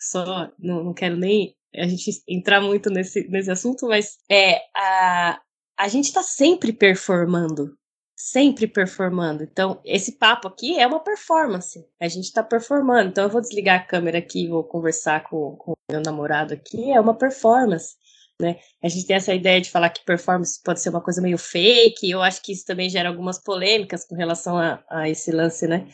[0.00, 5.40] só não, não quero nem a gente entrar muito nesse, nesse assunto, mas é a,
[5.76, 7.76] a gente está sempre performando,
[8.24, 9.42] sempre performando.
[9.42, 11.86] Então, esse papo aqui é uma performance.
[12.00, 13.10] A gente está performando.
[13.10, 16.90] Então, eu vou desligar a câmera aqui e vou conversar com, o meu namorado aqui.
[16.90, 17.96] É uma performance.
[18.40, 18.58] Né?
[18.82, 22.10] A gente tem essa ideia de falar que performance pode ser uma coisa meio fake.
[22.10, 25.86] Eu acho que isso também gera algumas polêmicas com relação a, a esse lance, né?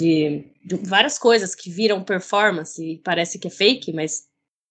[0.00, 4.22] De, de várias coisas que viram performance e parece que é fake, mas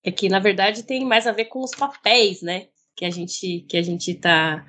[0.04, 2.68] é que na verdade tem mais a ver com os papéis, né?
[2.96, 4.66] Que a gente que a gente está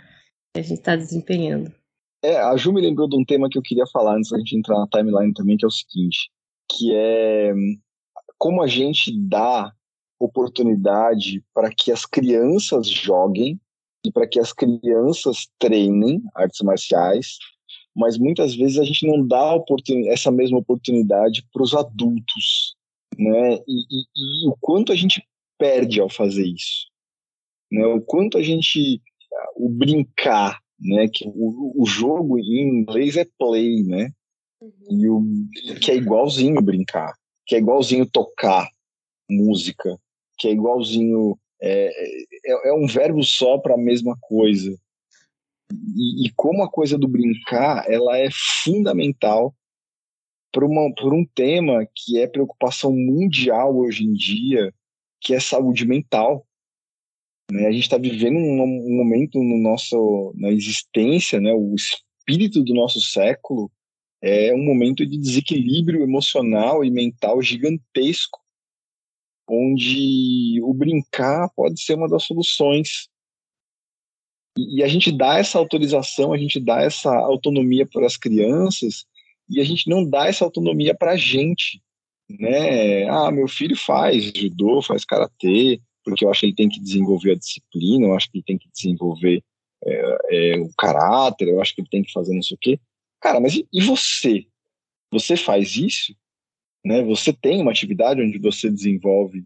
[0.55, 1.75] a gente tá desempenhando.
[2.23, 4.57] É, a Ju me lembrou de um tema que eu queria falar antes da gente
[4.57, 6.31] entrar na timeline também, que é o seguinte,
[6.71, 7.53] que é
[8.39, 9.73] como a gente dá
[10.19, 13.61] oportunidade para que as crianças joguem
[14.05, 17.39] e para que as crianças treinem artes marciais,
[17.95, 19.59] mas muitas vezes a gente não dá
[20.09, 22.77] essa mesma oportunidade para os adultos,
[23.19, 23.55] né?
[23.67, 25.27] E, e, e, o quanto a gente
[25.59, 26.87] perde ao fazer isso,
[27.73, 27.87] né?
[27.87, 29.03] O quanto a gente
[29.57, 31.09] o brincar, né?
[31.09, 34.11] Que o, o jogo em inglês é play, né?
[34.91, 35.23] E o
[35.81, 37.13] que é igualzinho brincar,
[37.47, 38.69] que é igualzinho tocar
[39.29, 39.99] música,
[40.39, 41.91] que é igualzinho é,
[42.45, 44.77] é, é um verbo só para a mesma coisa.
[45.73, 48.29] E, e, como a coisa do brincar, ela é
[48.65, 49.55] fundamental
[50.53, 54.73] por, uma, por um tema que é preocupação mundial hoje em dia,
[55.21, 56.46] que é saúde mental.
[57.51, 57.67] Né?
[57.67, 61.53] A gente está vivendo um, momento no nosso, na existência, né?
[61.53, 63.71] o espírito do nosso século
[64.23, 68.41] é um momento de desequilíbrio emocional e mental gigantesco,
[69.49, 73.09] onde o brincar pode ser uma das soluções.
[74.59, 79.05] E, e a gente dá essa autorização, a gente dá essa autonomia para as crianças
[79.49, 81.81] e a gente não dá essa autonomia para a gente,
[82.29, 83.09] né?
[83.09, 87.33] Ah, meu filho faz judô, faz karatê, porque eu acho que ele tem que desenvolver
[87.33, 89.43] a disciplina, eu acho que ele tem que desenvolver
[89.85, 92.81] é, é, o caráter, eu acho que ele tem que fazer não sei o quê.
[93.21, 94.47] Cara, mas e, e você?
[95.11, 96.15] Você faz isso?
[96.85, 97.03] Né?
[97.03, 99.45] Você tem uma atividade onde você desenvolve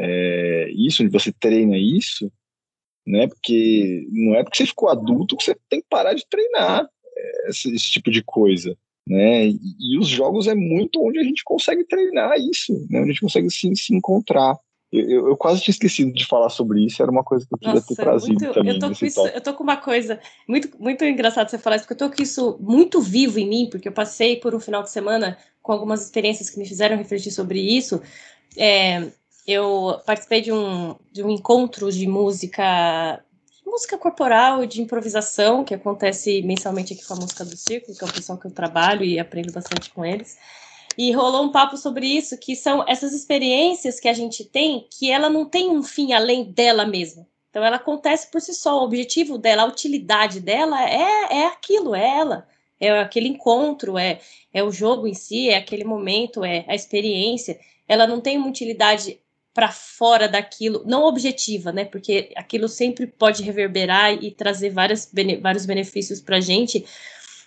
[0.00, 2.30] é, isso, onde você treina isso,
[3.06, 3.28] né?
[3.28, 7.48] Porque não é porque você ficou adulto que você tem que parar de treinar é,
[7.48, 8.76] esse, esse tipo de coisa
[9.06, 9.48] né?
[9.48, 13.00] E, e, os jogos é muito onde a gente consegue treinar isso, né?
[13.00, 14.56] Onde a gente consegue se, se encontrar.
[14.92, 17.74] Eu, eu, quase tinha esquecido de falar sobre isso, era uma coisa que eu queria
[17.76, 18.74] Nossa, ter trazido muito, também.
[18.74, 21.86] Eu tô, com isso, eu tô com uma coisa muito, muito engraçado você falar isso,
[21.86, 24.82] porque eu tô com isso muito vivo em mim, porque eu passei por um final
[24.82, 28.02] de semana com algumas experiências que me fizeram refletir sobre isso.
[28.54, 29.10] É,
[29.46, 33.24] eu participei de um, de um encontro de música
[33.64, 38.04] música corporal e de improvisação, que acontece mensalmente aqui com a música do circo, que
[38.04, 40.36] é o pessoal que eu trabalho e aprendo bastante com eles.
[40.96, 45.10] E rolou um papo sobre isso, que são essas experiências que a gente tem, que
[45.10, 47.26] ela não tem um fim além dela mesma.
[47.50, 51.94] Então ela acontece por si só, o objetivo dela, a utilidade dela é, é aquilo,
[51.94, 52.48] é ela.
[52.80, 54.20] É aquele encontro, é,
[54.52, 57.58] é o jogo em si, é aquele momento, é a experiência.
[57.86, 59.20] Ela não tem uma utilidade
[59.54, 61.84] para fora daquilo, não objetiva, né?
[61.84, 66.84] Porque aquilo sempre pode reverberar e trazer várias, vários benefícios para a gente,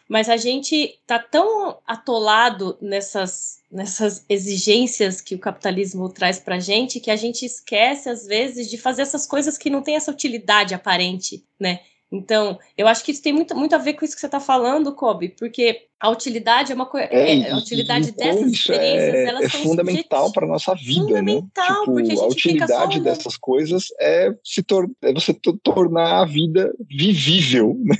[0.10, 6.60] mas a gente tá tão atolado nessas, nessas exigências que o capitalismo traz para a
[6.60, 10.12] gente que a gente esquece às vezes de fazer essas coisas que não têm essa
[10.12, 11.80] utilidade aparente, né?
[12.12, 14.40] Então, eu acho que isso tem muito, muito a ver com isso que você está
[14.40, 17.08] falando, Kobe, porque a utilidade é uma coisa.
[17.12, 20.76] É, é, a utilidade então, dessas experiências é, elas é são fundamental para a nossa
[20.76, 21.22] vida.
[21.22, 21.34] Né?
[21.34, 21.80] Fundamental, né?
[21.80, 25.34] tipo, porque a, a utilidade dessas coisas é, se tor é você
[25.64, 27.76] tornar a vida vivível.
[27.84, 27.96] Né?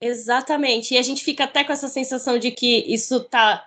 [0.00, 0.94] Exatamente.
[0.94, 3.64] E a gente fica até com essa sensação de que isso está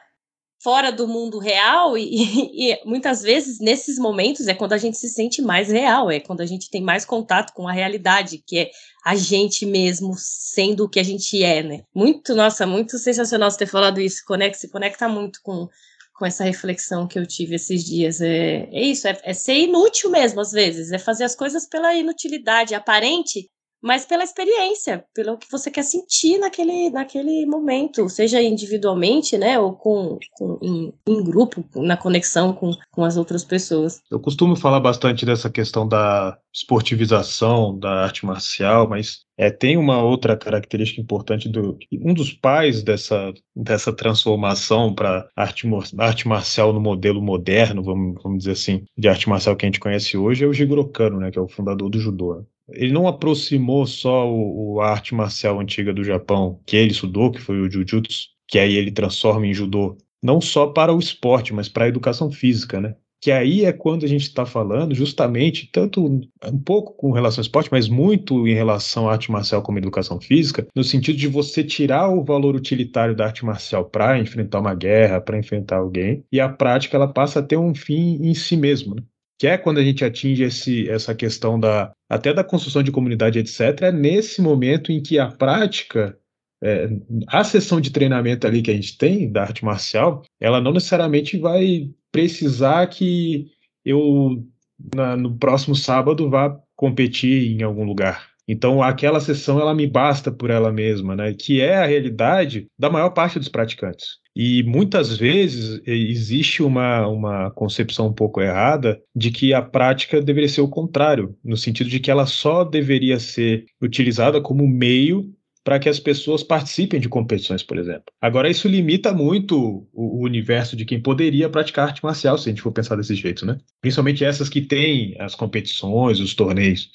[0.61, 5.09] fora do mundo real e, e, muitas vezes nesses momentos é quando a gente se
[5.09, 8.71] sente mais real, é quando a gente tem mais contato com a realidade, que é
[9.05, 11.83] a gente mesmo sendo o que a gente é, né?
[11.95, 15.67] Muito, nossa, muito sensacional você ter falado isso, conecta, se conecta muito com,
[16.13, 18.19] com essa reflexão que eu tive esses dias.
[18.19, 21.95] É, é isso, é, é ser inútil mesmo, às vezes, é fazer as coisas pela
[21.95, 23.49] inutilidade aparente,
[23.81, 29.73] mas pela experiência, pelo que você quer sentir naquele, naquele momento, seja individualmente, né, ou
[29.73, 34.01] com, com em, em, grupo, na conexão com, com as outras pessoas.
[34.11, 40.03] Eu costumo falar bastante dessa questão da esportivização da arte marcial, mas é, tem uma
[40.03, 45.65] outra característica importante do um dos pais dessa, dessa transformação para arte,
[45.97, 49.79] arte marcial no modelo moderno, vamos, vamos dizer assim, de arte marcial que a gente
[49.79, 53.07] conhece hoje, é o Jigoro Kano, né, que é o fundador do judô ele não
[53.07, 57.59] aproximou só o, o, a arte marcial antiga do Japão, que ele estudou, que foi
[57.59, 61.85] o Jujutsu, que aí ele transforma em judô, não só para o esporte, mas para
[61.85, 62.95] a educação física, né?
[63.21, 67.45] Que aí é quando a gente está falando justamente, tanto um pouco com relação ao
[67.45, 71.61] esporte, mas muito em relação à arte marcial como educação física, no sentido de você
[71.61, 76.39] tirar o valor utilitário da arte marcial para enfrentar uma guerra, para enfrentar alguém, e
[76.39, 78.95] a prática ela passa a ter um fim em si mesmo.
[78.95, 79.03] Né?
[79.39, 83.39] Que é quando a gente atinge esse, essa questão da até da construção de comunidade,
[83.39, 86.17] etc., é nesse momento em que a prática,
[86.61, 86.89] é,
[87.27, 91.37] a sessão de treinamento ali que a gente tem da arte marcial, ela não necessariamente
[91.37, 93.47] vai precisar que
[93.85, 94.45] eu
[94.93, 98.29] na, no próximo sábado vá competir em algum lugar.
[98.47, 101.33] Então, aquela sessão ela me basta por ela mesma, né?
[101.33, 104.18] Que é a realidade da maior parte dos praticantes.
[104.35, 110.47] E muitas vezes existe uma, uma concepção um pouco errada de que a prática deveria
[110.47, 115.33] ser o contrário, no sentido de que ela só deveria ser utilizada como meio
[115.63, 118.05] para que as pessoas participem de competições, por exemplo.
[118.21, 122.51] Agora, isso limita muito o, o, universo de quem poderia praticar arte marcial, se a
[122.51, 123.57] gente for pensar desse jeito, né?
[123.81, 126.89] Principalmente essas que têm as competições, os torneios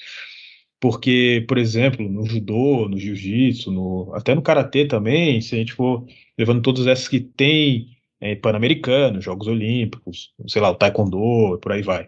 [0.85, 6.05] porque, por exemplo, no judô, no jiu-jitsu, até no karatê também, se a gente for
[6.37, 11.81] levando todos esses que tem é, pan-americano, Jogos Olímpicos, sei lá, o taekwondo, por aí
[11.81, 12.07] vai.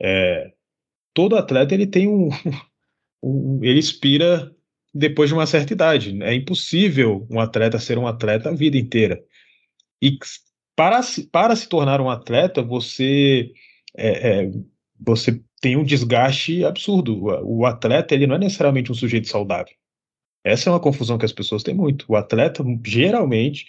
[0.00, 0.52] É,
[1.12, 2.28] todo atleta ele tem um,
[3.20, 4.54] um, ele expira
[4.94, 6.16] depois de uma certa idade.
[6.22, 9.20] É impossível um atleta ser um atleta a vida inteira.
[10.00, 10.16] E
[10.76, 11.00] para,
[11.32, 13.50] para se tornar um atleta, você
[13.96, 14.50] é, é,
[14.96, 17.24] você tem um desgaste absurdo.
[17.44, 19.74] O, atleta ele não é necessariamente um sujeito saudável.
[20.44, 22.04] Essa é uma confusão que as pessoas têm muito.
[22.08, 23.66] O atleta geralmente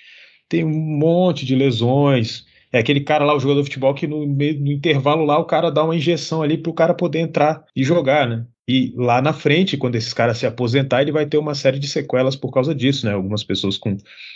[0.47, 2.45] tem um monte de lesões.
[2.71, 5.71] É aquele cara lá, o jogador de futebol, que no, no intervalo lá o cara
[5.71, 8.45] dá uma injeção ali para o cara poder entrar e jogar, né?
[8.67, 11.87] E lá na frente, quando esses caras se aposentar, ele vai ter uma série de
[11.87, 13.13] sequelas por causa disso, né?
[13.13, 13.95] Algumas pessoas com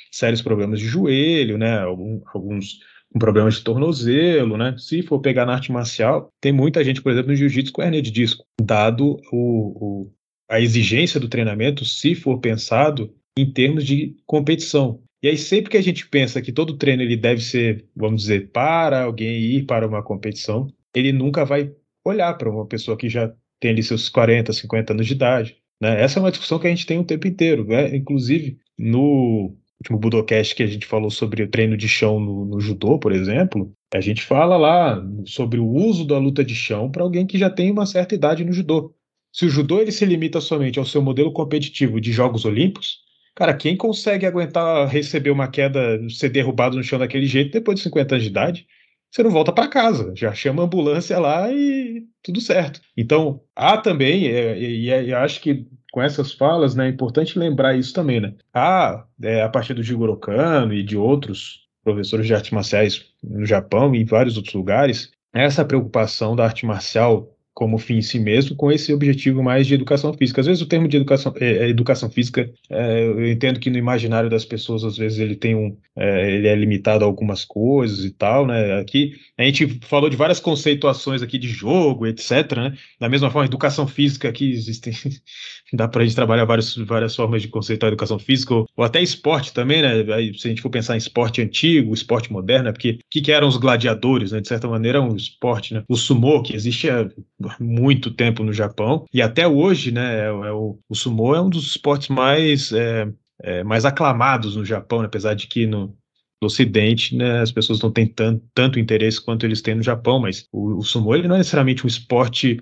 [0.10, 1.80] sérios problemas de joelho, né?
[1.80, 2.80] alguns
[3.12, 4.76] com problemas de tornozelo, né?
[4.78, 8.02] Se for pegar na arte marcial, tem muita gente, por exemplo, no jiu-jitsu com hernia
[8.02, 10.12] de disco, dado o, o,
[10.50, 15.02] a exigência do treinamento, se for pensado em termos de competição.
[15.24, 18.50] E aí, sempre que a gente pensa que todo treino ele deve ser, vamos dizer,
[18.52, 21.72] para alguém ir para uma competição, ele nunca vai
[22.04, 25.58] olhar para uma pessoa que já tem ali seus 40, 50 anos de idade.
[25.80, 26.02] Né?
[26.02, 27.66] Essa é uma discussão que a gente tem o tempo inteiro.
[27.66, 27.96] Né?
[27.96, 32.60] Inclusive, no último Budocast que a gente falou sobre o treino de chão no, no
[32.60, 37.04] judô, por exemplo, a gente fala lá sobre o uso da luta de chão para
[37.04, 38.96] alguém que já tem uma certa idade no judô.
[39.34, 43.00] Se o judô ele se limita somente ao seu modelo competitivo de Jogos Olímpicos,
[43.34, 47.84] Cara, quem consegue aguentar receber uma queda, ser derrubado no chão daquele jeito depois de
[47.84, 48.68] 50 anos de idade,
[49.10, 52.82] você não volta para casa, já chama a ambulância lá e tudo certo.
[52.96, 57.76] Então, há também, e, e, e acho que com essas falas, né, é importante lembrar
[57.76, 58.34] isso também, né?
[58.54, 63.46] Há, é, a partir do Jigoro Kano e de outros professores de artes marciais no
[63.46, 68.20] Japão e em vários outros lugares, essa preocupação da arte marcial como fim em si
[68.20, 70.42] mesmo, com esse objetivo mais de educação física.
[70.42, 73.78] Às vezes o termo de educação, é, é, educação física, é, eu entendo que no
[73.78, 78.06] imaginário das pessoas, às vezes ele tem um, é, ele é limitado a algumas coisas
[78.06, 78.80] e tal, né?
[78.80, 82.78] Aqui a gente falou de várias conceituações aqui de jogo, etc, né?
[83.00, 84.94] Da mesma forma, educação física que existem,
[85.74, 89.02] dá para a gente trabalhar várias, várias formas de conceituar educação física, ou, ou, até
[89.02, 90.04] esporte também, né?
[90.38, 93.32] Se a gente for pensar em esporte antigo, esporte moderno, é porque o que, que
[93.32, 94.40] eram os gladiadores, né?
[94.40, 95.84] De certa maneira, é um esporte, né?
[95.90, 97.10] O sumo, que existe há
[97.60, 101.50] muito tempo no Japão, e até hoje, né, é, é o, o sumo é um
[101.50, 103.08] dos esportes mais, é,
[103.42, 105.96] é, mais aclamados no Japão, né, apesar de que no,
[106.42, 110.20] no Ocidente, né, as pessoas não têm tanto, tanto interesse quanto eles têm no Japão,
[110.20, 112.60] mas o, o sumo ele não é necessariamente um esporte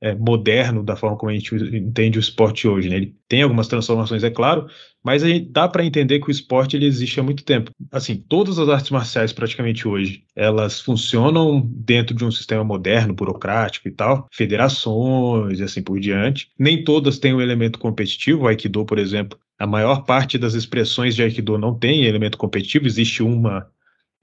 [0.00, 2.88] é, moderno da forma como a gente entende o esporte hoje.
[2.88, 2.96] Né?
[2.96, 4.68] Ele tem algumas transformações, é claro,
[5.08, 7.70] mas a gente dá para entender que o esporte ele existe há muito tempo.
[7.90, 13.88] Assim, todas as artes marciais praticamente hoje, elas funcionam dentro de um sistema moderno, burocrático
[13.88, 16.52] e tal, federações e assim por diante.
[16.58, 18.42] Nem todas têm o um elemento competitivo.
[18.42, 22.86] O Aikido, por exemplo, a maior parte das expressões de Aikido não tem elemento competitivo.
[22.86, 23.66] Existe uma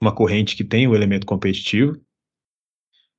[0.00, 2.00] uma corrente que tem o elemento competitivo,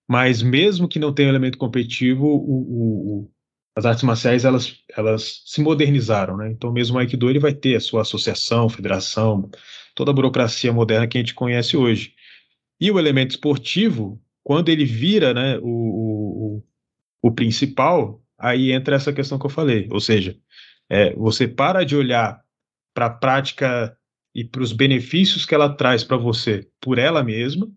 [0.07, 3.31] mas mesmo que não tenha elemento competitivo, o, o,
[3.77, 6.49] as artes marciais elas, elas se modernizaram, né?
[6.49, 9.51] Então mesmo o Aikido ele vai ter a sua associação, federação,
[9.93, 12.15] toda a burocracia moderna que a gente conhece hoje.
[12.81, 16.63] E o elemento esportivo, quando ele vira, né, o, o,
[17.21, 20.35] o principal, aí entra essa questão que eu falei, ou seja,
[20.89, 22.41] é, você para de olhar
[22.95, 23.95] para a prática
[24.33, 27.71] e para os benefícios que ela traz para você por ela mesma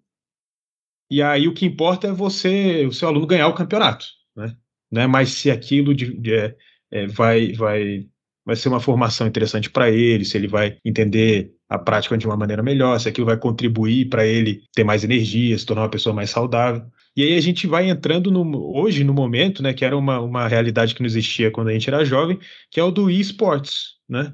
[1.11, 4.57] e aí o que importa é você, o seu aluno ganhar o campeonato, né?
[4.91, 6.55] Não é mais se aquilo de, de,
[6.91, 8.07] é, vai, vai,
[8.45, 12.37] vai ser uma formação interessante para ele, se ele vai entender a prática de uma
[12.37, 16.15] maneira melhor, se aquilo vai contribuir para ele ter mais energia, se tornar uma pessoa
[16.15, 16.85] mais saudável.
[17.17, 20.49] E aí a gente vai entrando no, hoje no momento, né, que era uma, uma
[20.49, 22.39] realidade que não existia quando a gente era jovem,
[22.71, 24.33] que é o do esports, né?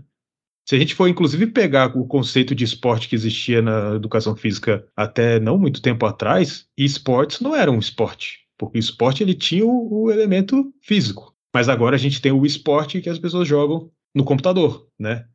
[0.68, 4.84] Se a gente for, inclusive, pegar o conceito de esporte que existia na educação física
[4.96, 9.64] até não muito tempo atrás, esportes não era um esporte, porque o esporte ele tinha
[9.64, 11.34] o, o elemento físico.
[11.54, 15.26] Mas agora a gente tem o esporte que as pessoas jogam no computador, né?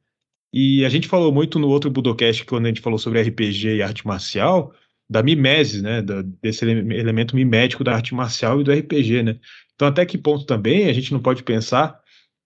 [0.53, 3.81] E a gente falou muito no outro Budocast, quando a gente falou sobre RPG e
[3.81, 4.73] arte marcial,
[5.09, 6.01] da mimese, né?
[6.01, 9.39] Da, desse elemento mimético da arte marcial e do RPG, né?
[9.75, 11.99] Então, até que ponto também a gente não pode pensar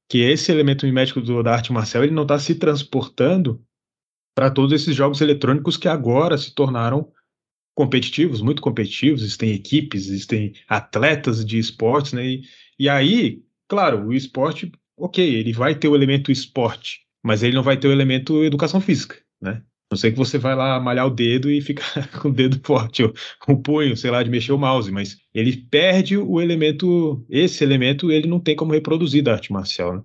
[0.10, 3.64] que esse elemento mimético do, da arte marcial ele não está se transportando
[4.35, 7.11] para todos esses jogos eletrônicos que agora se tornaram
[7.76, 12.26] competitivos, muito competitivos, existem equipes, existem atletas de esportes, né?
[12.26, 12.41] E,
[12.80, 17.64] e aí, claro, o esporte, ok, ele vai ter o elemento esporte, mas ele não
[17.64, 19.61] vai ter o elemento educação física, né?
[19.91, 21.84] não sei que você vai lá malhar o dedo e fica
[22.19, 23.14] com o dedo forte, ou
[23.47, 28.11] o punho, sei lá, de mexer o mouse, mas ele perde o elemento, esse elemento
[28.11, 30.03] ele não tem como reproduzir da arte marcial, né?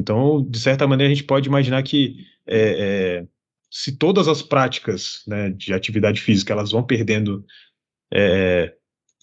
[0.00, 2.16] Então, de certa maneira, a gente pode imaginar que
[2.46, 3.26] é, é,
[3.74, 7.42] se todas as práticas né, de atividade física elas vão perdendo,
[8.12, 8.74] é,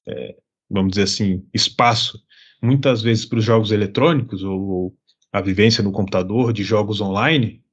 [0.07, 0.35] é
[0.67, 2.19] vamos dizer assim, espaço,
[2.59, 4.97] muitas vezes para os jogos eletrônicos ou, ou
[5.31, 7.63] a vivência no computador de jogos online,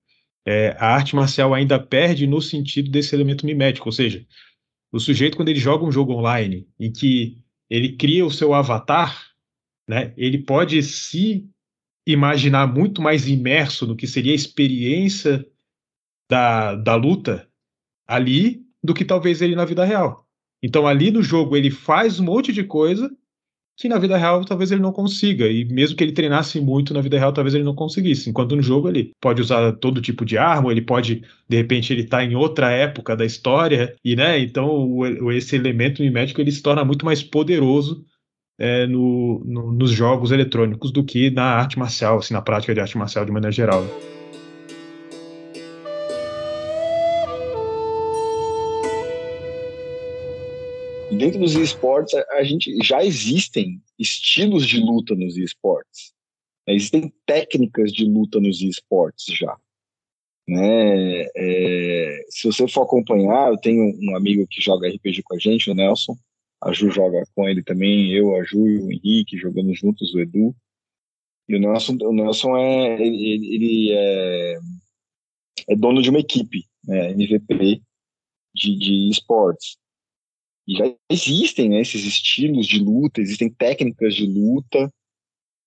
[0.46, 4.26] é, a arte marcial ainda perde no sentido desse elemento mimético, ou seja,
[4.92, 7.38] o sujeito quando ele joga um jogo online em que
[7.70, 9.30] ele cria o seu avatar,
[9.88, 11.48] né, ele pode se
[12.06, 15.44] imaginar muito mais imerso no que seria a experiência
[16.28, 17.48] da, da luta
[18.06, 20.26] ali do que talvez ele na vida real.
[20.62, 23.10] Então ali no jogo ele faz um monte de coisa
[23.76, 25.46] que na vida real talvez ele não consiga.
[25.46, 28.30] E mesmo que ele treinasse muito na vida real, talvez ele não conseguisse.
[28.30, 32.04] Enquanto no jogo ele pode usar todo tipo de arma, ele pode, de repente, ele
[32.04, 34.98] tá em outra época da história, e né, então
[35.30, 38.02] esse elemento mimético ele se torna muito mais poderoso
[38.58, 42.80] é, no, no, nos jogos eletrônicos do que na arte marcial, assim, na prática de
[42.80, 43.84] arte marcial de maneira geral.
[51.10, 56.12] Dentro dos esportes, a gente já existem estilos de luta nos esportes.
[56.66, 56.74] Né?
[56.74, 59.56] Existem técnicas de luta nos esportes já.
[60.48, 61.26] Né?
[61.36, 65.70] É, se você for acompanhar, eu tenho um amigo que joga RPG com a gente,
[65.70, 66.16] o Nelson.
[66.62, 70.20] A Ju joga com ele também, eu, a Ju e o Henrique, jogamos juntos, o
[70.20, 70.54] Edu.
[71.48, 74.58] E o Nelson, o Nelson é, ele, ele é,
[75.68, 77.82] é dono de uma equipe, né, MVP
[78.54, 79.76] de, de esportes.
[80.66, 84.92] E já existem né, esses estilos de luta, existem técnicas de luta.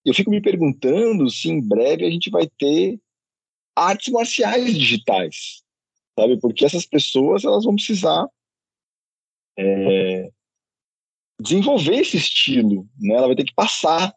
[0.04, 3.00] Eu fico me perguntando se em breve a gente vai ter
[3.76, 5.64] artes marciais digitais,
[6.18, 6.38] sabe?
[6.40, 8.28] Porque essas pessoas elas vão precisar
[9.58, 10.30] é,
[11.40, 13.16] desenvolver esse estilo, né?
[13.16, 14.14] Ela vai ter que passar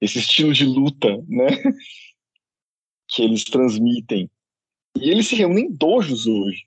[0.00, 1.48] esse estilo de luta, né?
[3.08, 4.30] que eles transmitem.
[4.98, 6.66] E eles se reúnem em dojos hoje.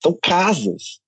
[0.00, 1.01] São casas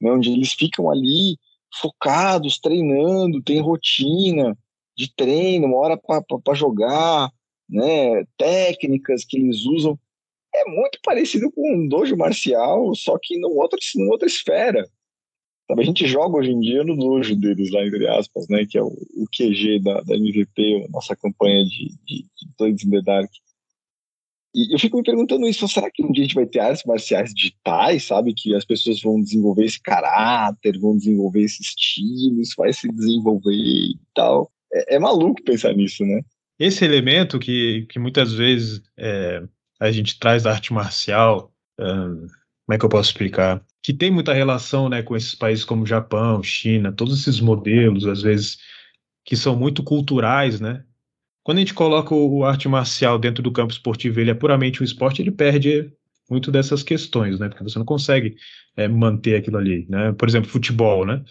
[0.00, 1.36] né, onde eles ficam ali
[1.80, 4.56] focados, treinando, tem rotina
[4.96, 7.30] de treino, uma hora para jogar,
[7.68, 9.98] né, técnicas que eles usam.
[10.54, 14.84] É muito parecido com um dojo marcial, só que num outro, numa outra esfera.
[15.78, 18.82] A gente joga hoje em dia no dojo deles, lá entre aspas, né, que é
[18.82, 23.30] o, o QG da, da MVP, nossa campanha de, de, de the Dark.
[24.54, 26.84] E eu fico me perguntando isso, será que um dia a gente vai ter artes
[26.84, 28.34] marciais digitais, sabe?
[28.34, 33.54] Que as pessoas vão desenvolver esse caráter, vão desenvolver esse estilo, isso vai se desenvolver
[33.54, 34.50] e tal.
[34.72, 36.22] É, é maluco pensar nisso, né?
[36.58, 39.42] Esse elemento que, que muitas vezes é,
[39.80, 43.64] a gente traz da arte marcial, como é que eu posso explicar?
[43.82, 48.20] Que tem muita relação né, com esses países como Japão, China, todos esses modelos, às
[48.20, 48.58] vezes,
[49.24, 50.84] que são muito culturais, né?
[51.42, 54.84] Quando a gente coloca o arte marcial dentro do campo esportivo, ele é puramente um
[54.84, 55.92] esporte, ele perde
[56.30, 57.48] muito dessas questões, né?
[57.48, 58.36] Porque você não consegue
[58.76, 60.12] é, manter aquilo ali, né?
[60.12, 61.24] Por exemplo, futebol, né?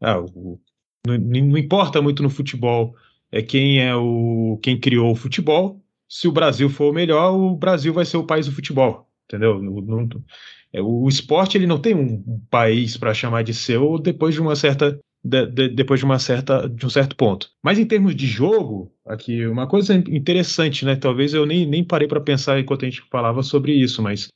[0.00, 0.60] Ah, o,
[1.06, 2.94] não, não, importa muito no futebol
[3.30, 5.80] é quem é o quem criou o futebol.
[6.08, 9.60] Se o Brasil for o melhor, o Brasil vai ser o país do futebol, entendeu?
[10.72, 14.40] É, o esporte ele não tem um, um país para chamar de seu depois de
[14.40, 17.50] uma certa de, de, depois de uma certa de um certo ponto.
[17.62, 20.96] Mas em termos de jogo, aqui uma coisa interessante, né?
[20.96, 24.28] Talvez eu nem, nem parei para pensar enquanto a gente falava sobre isso, mas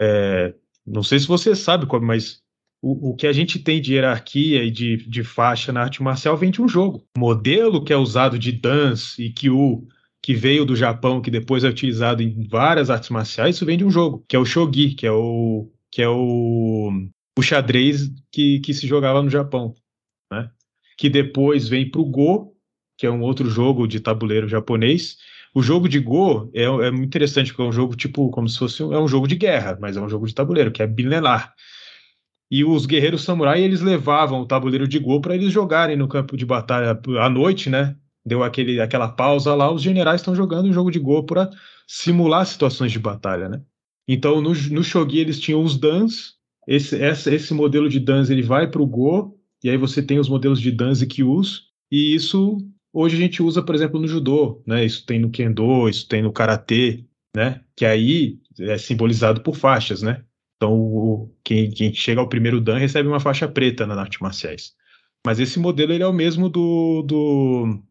[0.00, 0.54] é,
[0.86, 2.38] não sei se você sabe, mas
[2.82, 6.36] o, o, que a gente tem de hierarquia e de, de faixa na arte marcial
[6.36, 7.02] vem de um jogo.
[7.16, 9.86] O modelo que é usado de dance e kyu
[10.22, 13.84] que veio do Japão, que depois é utilizado em várias artes marciais, isso vem de
[13.84, 16.90] um jogo, que é o shogi, que é o que é o,
[17.38, 19.74] o xadrez que, que se jogava no Japão?
[20.96, 22.54] Que depois vem para o Go,
[22.96, 25.16] que é um outro jogo de tabuleiro japonês.
[25.54, 28.58] O jogo de Go é, é muito interessante, porque é um jogo tipo, como se
[28.58, 31.54] fosse é um jogo de guerra, mas é um jogo de tabuleiro, que é bilenar.
[32.50, 36.36] E os guerreiros samurai, eles levavam o tabuleiro de Go para eles jogarem no campo
[36.36, 37.96] de batalha à noite, né?
[38.24, 41.50] Deu aquele, aquela pausa lá, os generais estão jogando um jogo de Go para
[41.86, 43.62] simular situações de batalha, né?
[44.06, 46.34] Então, no, no Shogi, eles tinham os dans,
[46.66, 50.18] esse, esse, esse modelo de dans ele vai para o Go, e aí você tem
[50.18, 52.58] os modelos de dans e kyus, e isso
[52.92, 54.84] hoje a gente usa, por exemplo, no judô, né?
[54.84, 57.04] Isso tem no kendo, isso tem no karatê,
[57.34, 57.62] né?
[57.74, 60.22] Que aí é simbolizado por faixas, né?
[60.56, 64.74] Então, o, quem, quem, chega ao primeiro dan recebe uma faixa preta na arte marciais.
[65.26, 67.82] Mas esse modelo ele é o mesmo do, do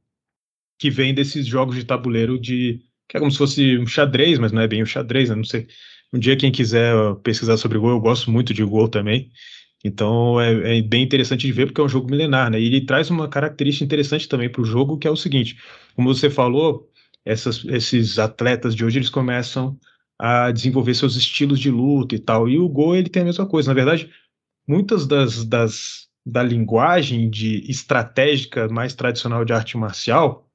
[0.79, 4.51] que vem desses jogos de tabuleiro de que é como se fosse um xadrez, mas
[4.51, 5.35] não é bem um xadrez, né?
[5.35, 5.67] não sei
[6.13, 6.93] Um dia, quem quiser
[7.23, 9.31] pesquisar sobre Go, eu gosto muito de Go também.
[9.83, 12.59] Então é, é, bem interessante de ver porque é um jogo milenar, né?
[12.59, 15.57] E ele traz uma característica interessante também para o jogo, que é o seguinte:
[15.95, 16.89] como você falou,
[17.25, 19.77] essas, esses atletas de hoje eles começam
[20.17, 22.47] a desenvolver seus estilos de luta e tal.
[22.47, 23.69] E o Go ele tem a mesma coisa.
[23.69, 24.09] Na verdade,
[24.67, 30.49] muitas das, das da linguagem de estratégica mais tradicional de arte marcial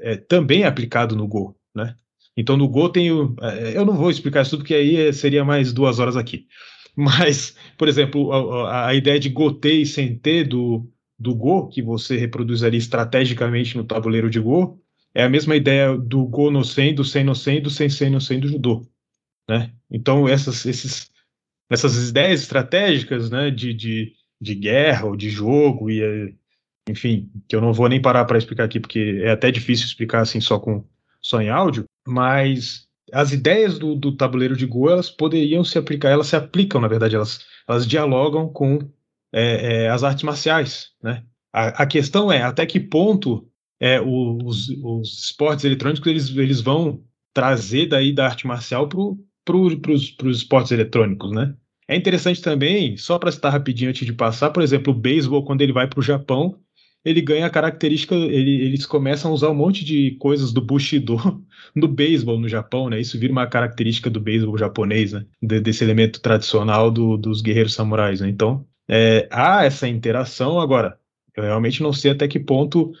[0.00, 1.96] é, também é aplicado no Go, né?
[2.34, 5.44] Então no Go tem o, é, eu não vou explicar isso tudo porque aí seria
[5.44, 6.46] mais duas horas aqui.
[6.96, 8.32] Mas, por exemplo,
[8.66, 10.86] a, a ideia de gotei sem ter do,
[11.18, 14.78] do Go, que você reproduz ali estrategicamente no tabuleiro de Go,
[15.14, 18.20] é a mesma ideia do Go no Sen, do Sen no Sen, do Sensei no
[18.20, 18.86] Sen do Judô.
[19.48, 19.72] Né?
[19.90, 21.10] Então, essas, esses,
[21.70, 26.34] essas ideias estratégicas né, de, de, de guerra ou de jogo, e
[26.88, 30.20] enfim, que eu não vou nem parar para explicar aqui, porque é até difícil explicar
[30.20, 30.84] assim só, com,
[31.20, 36.08] só em áudio, mas as ideias do, do, tabuleiro de Go elas poderiam se aplicar,
[36.10, 38.78] elas se aplicam, na verdade, elas, elas dialogam com
[39.32, 40.90] é, é, as artes marciais.
[41.02, 41.22] Né?
[41.52, 43.46] A, a, questão é até que ponto
[43.78, 48.98] é, os, os, esportes eletrônicos eles, eles vão trazer daí da arte marcial para
[49.44, 51.30] pro, os esportes eletrônicos.
[51.32, 51.54] Né?
[51.86, 55.60] É interessante também, só para citar rapidinho antes de passar, por exemplo, o beisebol, quando
[55.60, 56.58] ele vai para o Japão,
[57.04, 61.16] ele ganha a característica, ele, eles começam a usar um monte de coisas do Bushido
[61.74, 63.00] no beisebol no Japão, né?
[63.00, 65.26] Isso vira uma característica do beisebol japonês, né?
[65.42, 68.28] De, desse elemento tradicional do, dos guerreiros samurais, né?
[68.28, 70.60] Então, é, há essa interação.
[70.60, 70.98] Agora,
[71.36, 72.92] eu realmente não sei até que ponto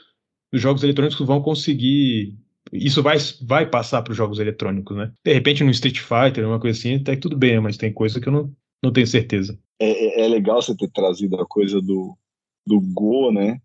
[0.52, 2.36] os jogos eletrônicos vão conseguir.
[2.72, 5.12] Isso vai, vai passar para os jogos eletrônicos, né?
[5.24, 8.20] De repente, no Street Fighter, uma coisa assim, até que tudo bem, mas tem coisa
[8.20, 8.52] que eu não,
[8.82, 9.58] não tenho certeza.
[9.78, 12.16] É, é, é legal você ter trazido a coisa do,
[12.66, 13.60] do Go, né?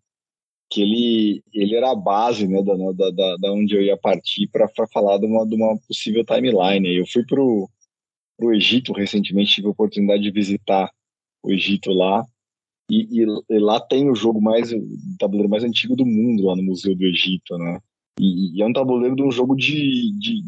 [0.70, 2.76] Que ele, ele era a base né, da,
[3.12, 6.96] da, da onde eu ia partir para falar de uma, de uma possível timeline.
[6.96, 7.70] Eu fui para o
[8.54, 10.92] Egito recentemente, tive a oportunidade de visitar
[11.44, 12.26] o Egito lá,
[12.90, 14.82] e, e, e, lá tem o jogo mais, o
[15.20, 17.80] tabuleiro mais antigo do mundo, lá no Museu do Egito, né?
[18.20, 20.42] E, e é um tabuleiro de um jogo de, de,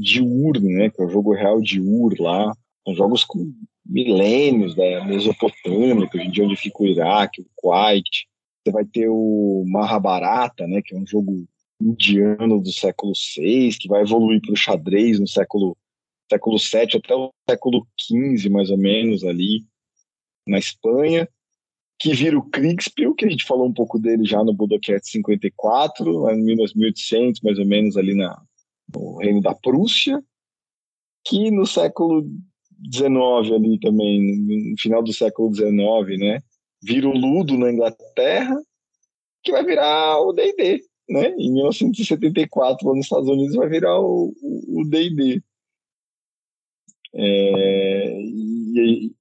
[0.00, 0.90] de Ur, né?
[0.90, 2.52] Que é o jogo real de Ur lá.
[2.84, 3.52] São jogos com
[3.84, 8.28] milênios da Mesopotâmia, que hoje em dia onde fica o Iraque, o Kuwait.
[8.66, 11.46] Você vai ter o Mahabharata, né, que é um jogo
[11.80, 15.76] indiano do século VI, que vai evoluir para o xadrez no século
[16.28, 19.64] século VII até o século XV, mais ou menos, ali
[20.48, 21.28] na Espanha,
[21.96, 26.28] que vira o Kriegspiel, que a gente falou um pouco dele já no Budapest 54,
[26.30, 28.42] em 1800, mais ou menos, ali na,
[28.92, 30.20] no Reino da Prússia,
[31.24, 32.28] que no século
[32.92, 36.40] XIX ali também, no final do século XIX, né,
[36.82, 38.56] vira o Ludo na Inglaterra,
[39.42, 41.34] que vai virar o D&D, né?
[41.38, 44.34] Em 1974, lá nos Estados Unidos, vai virar o
[44.88, 45.42] D&D.
[47.14, 49.12] É, e,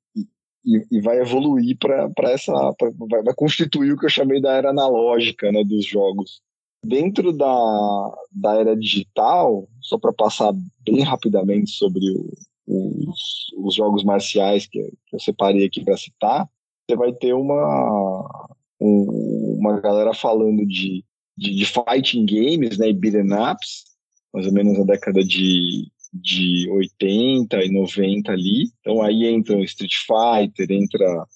[0.66, 4.54] e, e, vai evoluir para essa, pra, vai, vai, constituir o que eu chamei da
[4.54, 6.42] era analógica, né, dos jogos.
[6.84, 10.54] Dentro da, da era digital, só para passar
[10.84, 12.32] bem rapidamente sobre o,
[12.68, 16.50] os, os jogos marciais que, que eu separei aqui para citar,
[16.88, 18.48] você vai ter uma,
[18.80, 21.04] um, uma galera falando de,
[21.36, 23.86] de, de, fighting games, né, e beat'em ups,
[24.34, 28.70] mais ou menos na década de, de 80 e 90 ali.
[28.80, 31.28] Então aí entra Street Fighter, entra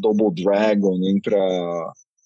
[0.00, 1.38] Double Dragon, entra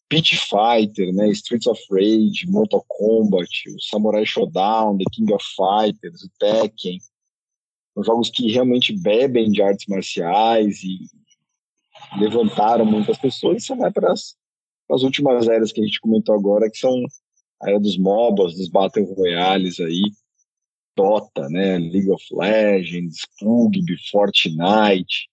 [0.08, 6.22] Pit Fighter, né, Streets of Rage, Mortal Kombat, o Samurai Showdown, The King of Fighters,
[6.22, 6.98] o Tekken.
[8.02, 11.06] Jogos que realmente bebem de artes marciais e,
[12.18, 16.70] levantaram muitas pessoas, e você vai para as últimas eras que a gente comentou agora,
[16.70, 16.94] que são
[17.62, 20.02] a era dos MOBAs, dos Battle Royales aí,
[20.96, 25.28] Dota, né, League of Legends, PUBG, Fortnite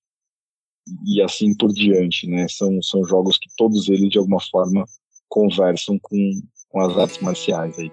[1.05, 2.47] e assim por diante, né?
[2.47, 4.85] São, são jogos que todos eles de alguma forma
[5.27, 7.91] conversam com, com as artes marciais aí.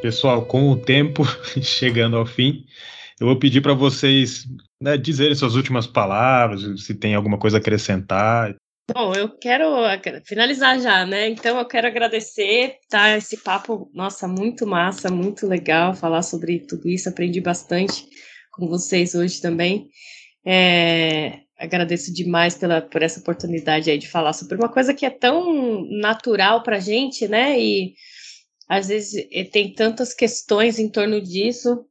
[0.00, 1.24] Pessoal, com o tempo
[1.62, 2.64] chegando ao fim,
[3.20, 4.46] eu vou pedir para vocês
[4.82, 8.54] né, dizerem suas últimas palavras, se tem alguma coisa a acrescentar.
[8.92, 9.68] Bom, eu quero
[10.24, 11.28] finalizar já, né?
[11.28, 13.16] Então eu quero agradecer, tá?
[13.16, 17.08] Esse papo, nossa, muito massa, muito legal falar sobre tudo isso.
[17.08, 18.04] Aprendi bastante
[18.52, 19.88] com vocês hoje também.
[20.44, 25.10] É, agradeço demais pela, por essa oportunidade aí de falar sobre uma coisa que é
[25.10, 27.60] tão natural para gente, né?
[27.60, 27.94] E
[28.70, 31.84] às vezes eh, tem tantas questões em torno disso.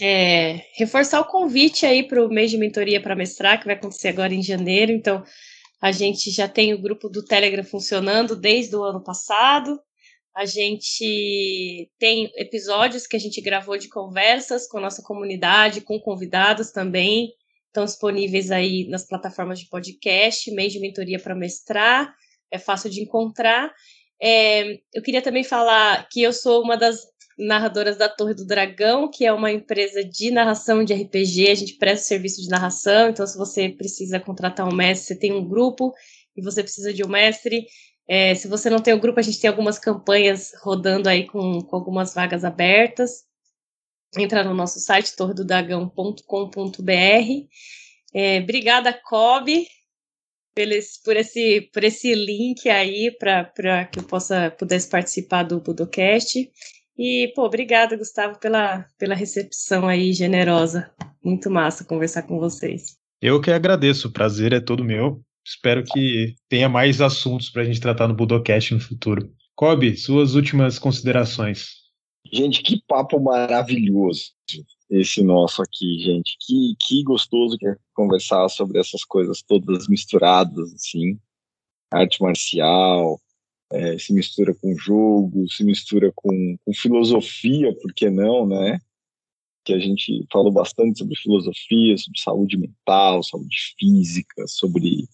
[0.00, 4.08] É, reforçar o convite aí para o mês de mentoria para mestrar, que vai acontecer
[4.08, 4.92] agora em janeiro.
[4.92, 5.22] Então,
[5.80, 9.78] A gente já tem o grupo do Telegram funcionando desde o ano passado.
[10.34, 16.00] A gente tem episódios que a gente gravou de conversas com a nossa comunidade, com
[16.00, 17.30] convidados também.
[17.68, 22.14] Estão disponíveis aí nas plataformas de podcast, mês de mentoria para mestrar,
[22.50, 23.72] é fácil de encontrar.
[24.20, 27.00] É, eu queria também falar que eu sou uma das
[27.38, 31.50] narradoras da Torre do Dragão, que é uma empresa de narração de RPG.
[31.50, 35.32] A gente presta serviço de narração, então se você precisa contratar um mestre, você tem
[35.32, 35.92] um grupo
[36.36, 37.66] e você precisa de um mestre.
[38.08, 41.26] É, se você não tem o um grupo, a gente tem algumas campanhas rodando aí
[41.26, 43.24] com, com algumas vagas abertas.
[44.16, 46.22] Entra no nosso site torredodagão.com.br.
[48.14, 49.66] É, obrigada, Kobe,
[50.56, 55.60] por esse, por esse, por esse link aí para que eu possa pudesse participar do
[55.60, 56.50] Budocast.
[56.98, 60.90] E, pô, obrigada, Gustavo, pela, pela recepção aí generosa.
[61.22, 62.96] Muito massa conversar com vocês.
[63.20, 65.20] Eu que agradeço, o prazer é todo meu.
[65.44, 69.30] Espero que tenha mais assuntos para a gente tratar no Budocast no futuro.
[69.54, 71.68] Kobe, suas últimas considerações.
[72.32, 74.32] Gente, que papo maravilhoso
[74.90, 76.36] esse nosso aqui, gente.
[76.40, 81.18] Que, que gostoso que é conversar sobre essas coisas todas misturadas, assim.
[81.92, 83.20] Arte marcial,
[83.72, 88.80] é, se mistura com jogo, se mistura com, com filosofia, por que não, né?
[89.64, 95.08] Que a gente falou bastante sobre filosofia, sobre saúde mental, saúde física, sobre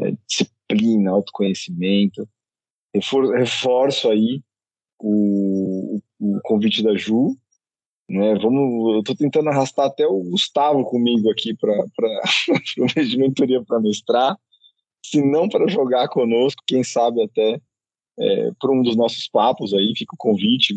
[0.00, 2.28] é, disciplina, autoconhecimento.
[2.94, 4.42] Refor reforço aí
[5.00, 7.36] o, o, convite da Ju,
[8.08, 8.34] né?
[8.34, 13.62] Vamos, eu estou tentando arrastar até o Gustavo comigo aqui para o mês de mentoria
[13.64, 14.36] para mestrar,
[15.04, 17.60] se não para jogar conosco, quem sabe até
[18.18, 20.74] é, para um dos nossos papos aí, fica o convite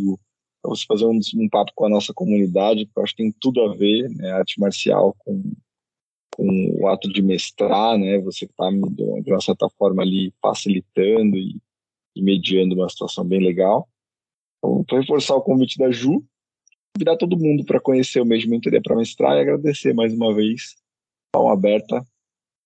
[0.62, 3.62] para você fazer um, um, papo com a nossa comunidade, que acho que tem tudo
[3.62, 5.54] a ver, né, arte marcial com,
[6.36, 11.58] com o ato de mestrar, né, você está de uma certa forma ali facilitando e,
[12.16, 13.88] e mediando uma situação bem legal.
[14.58, 16.24] Então, para reforçar o convite da Ju,
[16.98, 20.76] convidar todo mundo para conhecer o de mentoria para mestrar e agradecer mais uma vez,
[21.32, 22.04] palma aberta,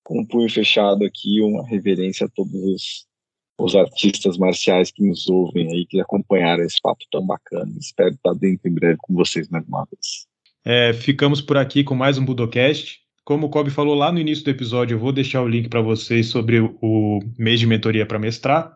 [0.03, 3.11] com um punho fechado aqui, uma reverência a todos os
[3.59, 7.71] os artistas marciais que nos ouvem aí, que acompanharam esse papo tão bacana.
[7.79, 10.25] Espero estar dentro em breve com vocês mais uma vez.
[10.65, 12.99] É, ficamos por aqui com mais um Budocast.
[13.23, 15.79] Como o Kobe falou lá no início do episódio, eu vou deixar o link para
[15.79, 18.75] vocês sobre o, o mês de mentoria para mestrar.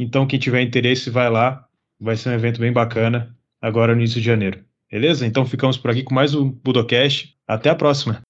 [0.00, 1.64] Então, quem tiver interesse, vai lá.
[2.00, 4.64] Vai ser um evento bem bacana, agora no início de janeiro.
[4.94, 5.26] Beleza?
[5.26, 7.34] Então, ficamos por aqui com mais um Budocast.
[7.48, 8.22] Até a próxima!